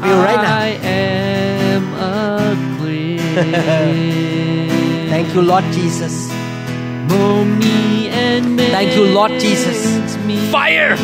[0.03, 0.59] Feel right now.
[0.59, 2.57] I am a
[5.11, 6.32] thank you Lord Jesus
[7.45, 10.16] me and Thank you, Lord Jesus.
[10.51, 10.97] Fire.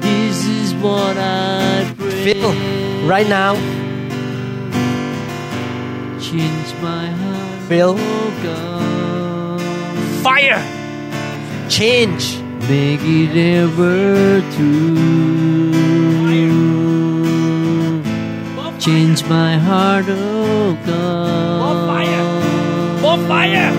[0.00, 2.32] This is what I pray.
[2.32, 2.52] feel
[3.06, 3.54] right now
[6.30, 7.72] Change my heart.
[7.72, 7.96] Oh
[10.22, 10.62] Fire.
[11.70, 12.24] Change.
[12.68, 15.72] Make it ever true.
[16.26, 16.52] Fire.
[18.78, 21.60] Change my heart, oh God.
[21.62, 22.28] More fire.
[23.00, 23.72] More fire.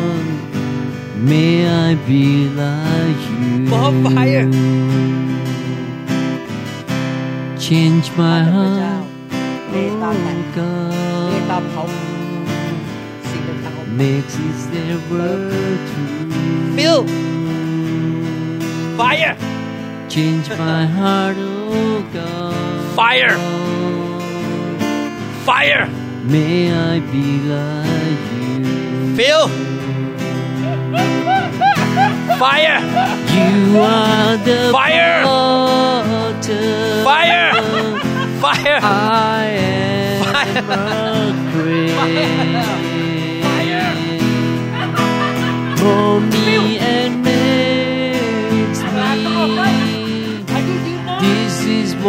[1.18, 3.70] May I be like you.
[3.70, 4.50] More fire.
[7.60, 9.10] Change my heart.
[9.72, 10.66] 你搭停，
[11.30, 11.99] 你搭口。
[14.00, 15.28] Makes it ever
[15.92, 16.76] true.
[16.76, 17.04] Feel.
[18.96, 19.36] fire
[20.08, 22.96] Change my heart, oh God.
[22.96, 23.38] Fire.
[25.44, 25.88] fire
[26.24, 29.16] May I be like you.
[29.18, 29.48] feel
[32.40, 32.80] fire
[33.36, 35.24] You are the Fire.
[35.26, 37.04] potter.
[37.04, 37.54] Fire.
[38.40, 40.24] fire I am
[42.00, 42.86] Fire.
[42.86, 42.89] a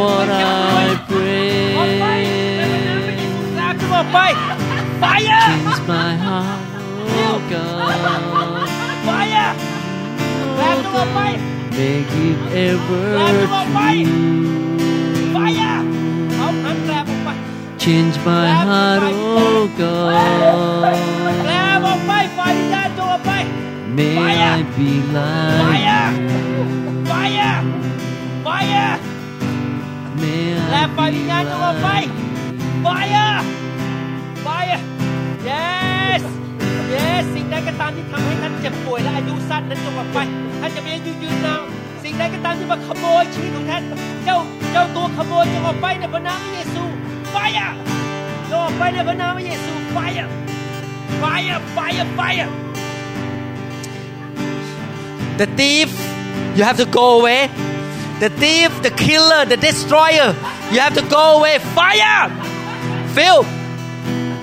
[0.00, 1.76] what I pray.
[3.80, 4.34] Come on!
[5.00, 5.44] Fire!
[5.48, 6.60] Change my heart,
[7.24, 7.94] oh God.
[9.06, 9.50] Fire!
[10.62, 11.38] Oh God.
[11.76, 13.48] Make it ever true.
[17.78, 20.94] Change my heart, oh God.
[23.96, 25.64] May I be like you.
[25.64, 26.08] Fire!
[27.06, 27.58] Fire!
[28.44, 28.99] Fire!
[30.70, 32.10] ะไฟอะ May แล I บไฟวิญญาณ be จงออกไป like
[32.82, 33.28] ไฟอะ
[34.42, 34.82] ไฟอะ
[35.48, 36.22] yes
[36.94, 40.18] yes สิ่งใดก็ตามที่ทำให้ท่านเจ็บป่วยและอายุสั้นนั้นจงออกไป
[40.60, 41.62] ท่านจะมีอายุยืนนาน
[42.02, 43.82] สิ่งใดก็ตามที่มาขโมยชีวิตของท่าน
[44.24, 44.38] เจ้า
[44.72, 46.82] เจ้าตัวขโมยจงออกไปในพระนามพระเยซู
[47.30, 47.70] ไฟอะ
[48.48, 50.28] จงออกไปในพระนามพระเยซูไฟอะ
[51.18, 52.50] ไฟอะไฟอะไฟอะ
[55.40, 55.88] The thief
[56.56, 57.40] you have to go away
[58.20, 60.36] The thief the killer the destroyer
[60.70, 61.58] you have to go away.
[61.58, 62.28] Fire!
[63.14, 63.44] Phil.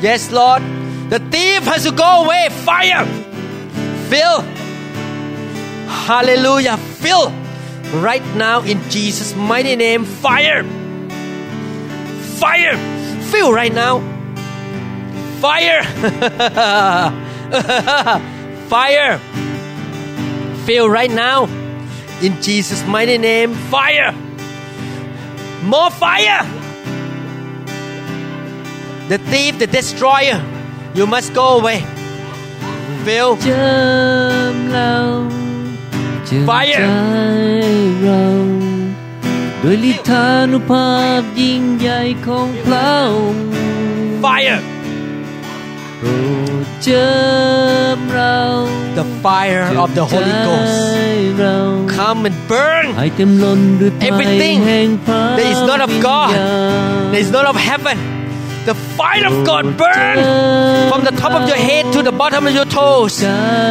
[0.02, 0.64] Yes Lord.
[1.12, 2.50] The thief has to go away.
[2.50, 3.06] Fire!
[4.10, 4.42] Phil.
[6.10, 6.78] Hallelujah.
[6.78, 7.32] Phil.
[8.02, 10.64] Right now in Jesus mighty name fire!
[12.42, 12.78] Fire!
[13.30, 14.02] Phil right now.
[15.40, 15.84] Fire!
[18.70, 19.20] Fire!
[20.66, 21.48] Feel right now
[22.27, 24.11] in Jesus mighty name fire
[25.73, 26.43] more fire
[29.11, 30.39] the thief the destroyer
[30.99, 31.79] you must go away
[33.07, 33.73] feel เจิ
[34.55, 34.95] มเรา
[36.27, 36.85] เจิม Fire ใจ
[38.03, 38.25] เรา
[39.63, 40.91] ด้วยฤทธานุภา
[41.21, 43.47] พยิ่งใหญ่ของพระองค์
[44.25, 44.61] fire
[45.99, 46.09] โปร
[46.65, 47.09] ดเจิ
[47.97, 48.39] มเรา
[49.00, 50.76] the fire of the Holy ใจ Ghost
[51.40, 51.58] เรา
[51.98, 56.46] come and burn ให้เต็มล้นด้วยไฟ Everything แห่งพระ that is not of วิญ God ญา
[57.08, 57.98] ณ there is not of heaven
[58.70, 60.18] the fire of God burn
[60.90, 63.14] from the top of your head to the bottom of your toes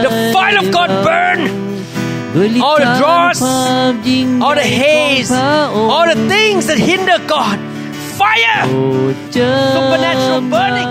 [0.07, 1.41] the fire of God burn
[2.35, 6.81] ด้วยฤท all the ธานุ dross ภาพยิ่ง all the ใหญ่ของ haze พระองค์ all the things that
[6.91, 7.57] hinder God
[8.21, 8.79] fire โปร
[9.15, 10.91] ดเจิม Supernatural burning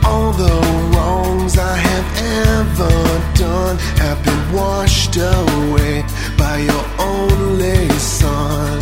[0.05, 0.55] All the
[0.91, 2.07] wrongs I have
[2.55, 2.95] ever
[3.35, 6.03] done have been washed away
[6.37, 8.79] by your only Son.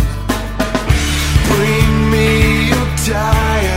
[1.49, 2.29] Bring me
[2.71, 3.70] your tired,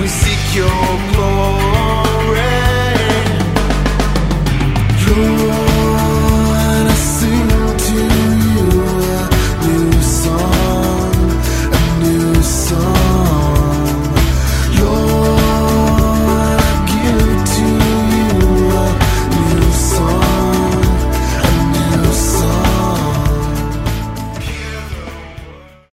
[0.00, 1.59] We seek your glory.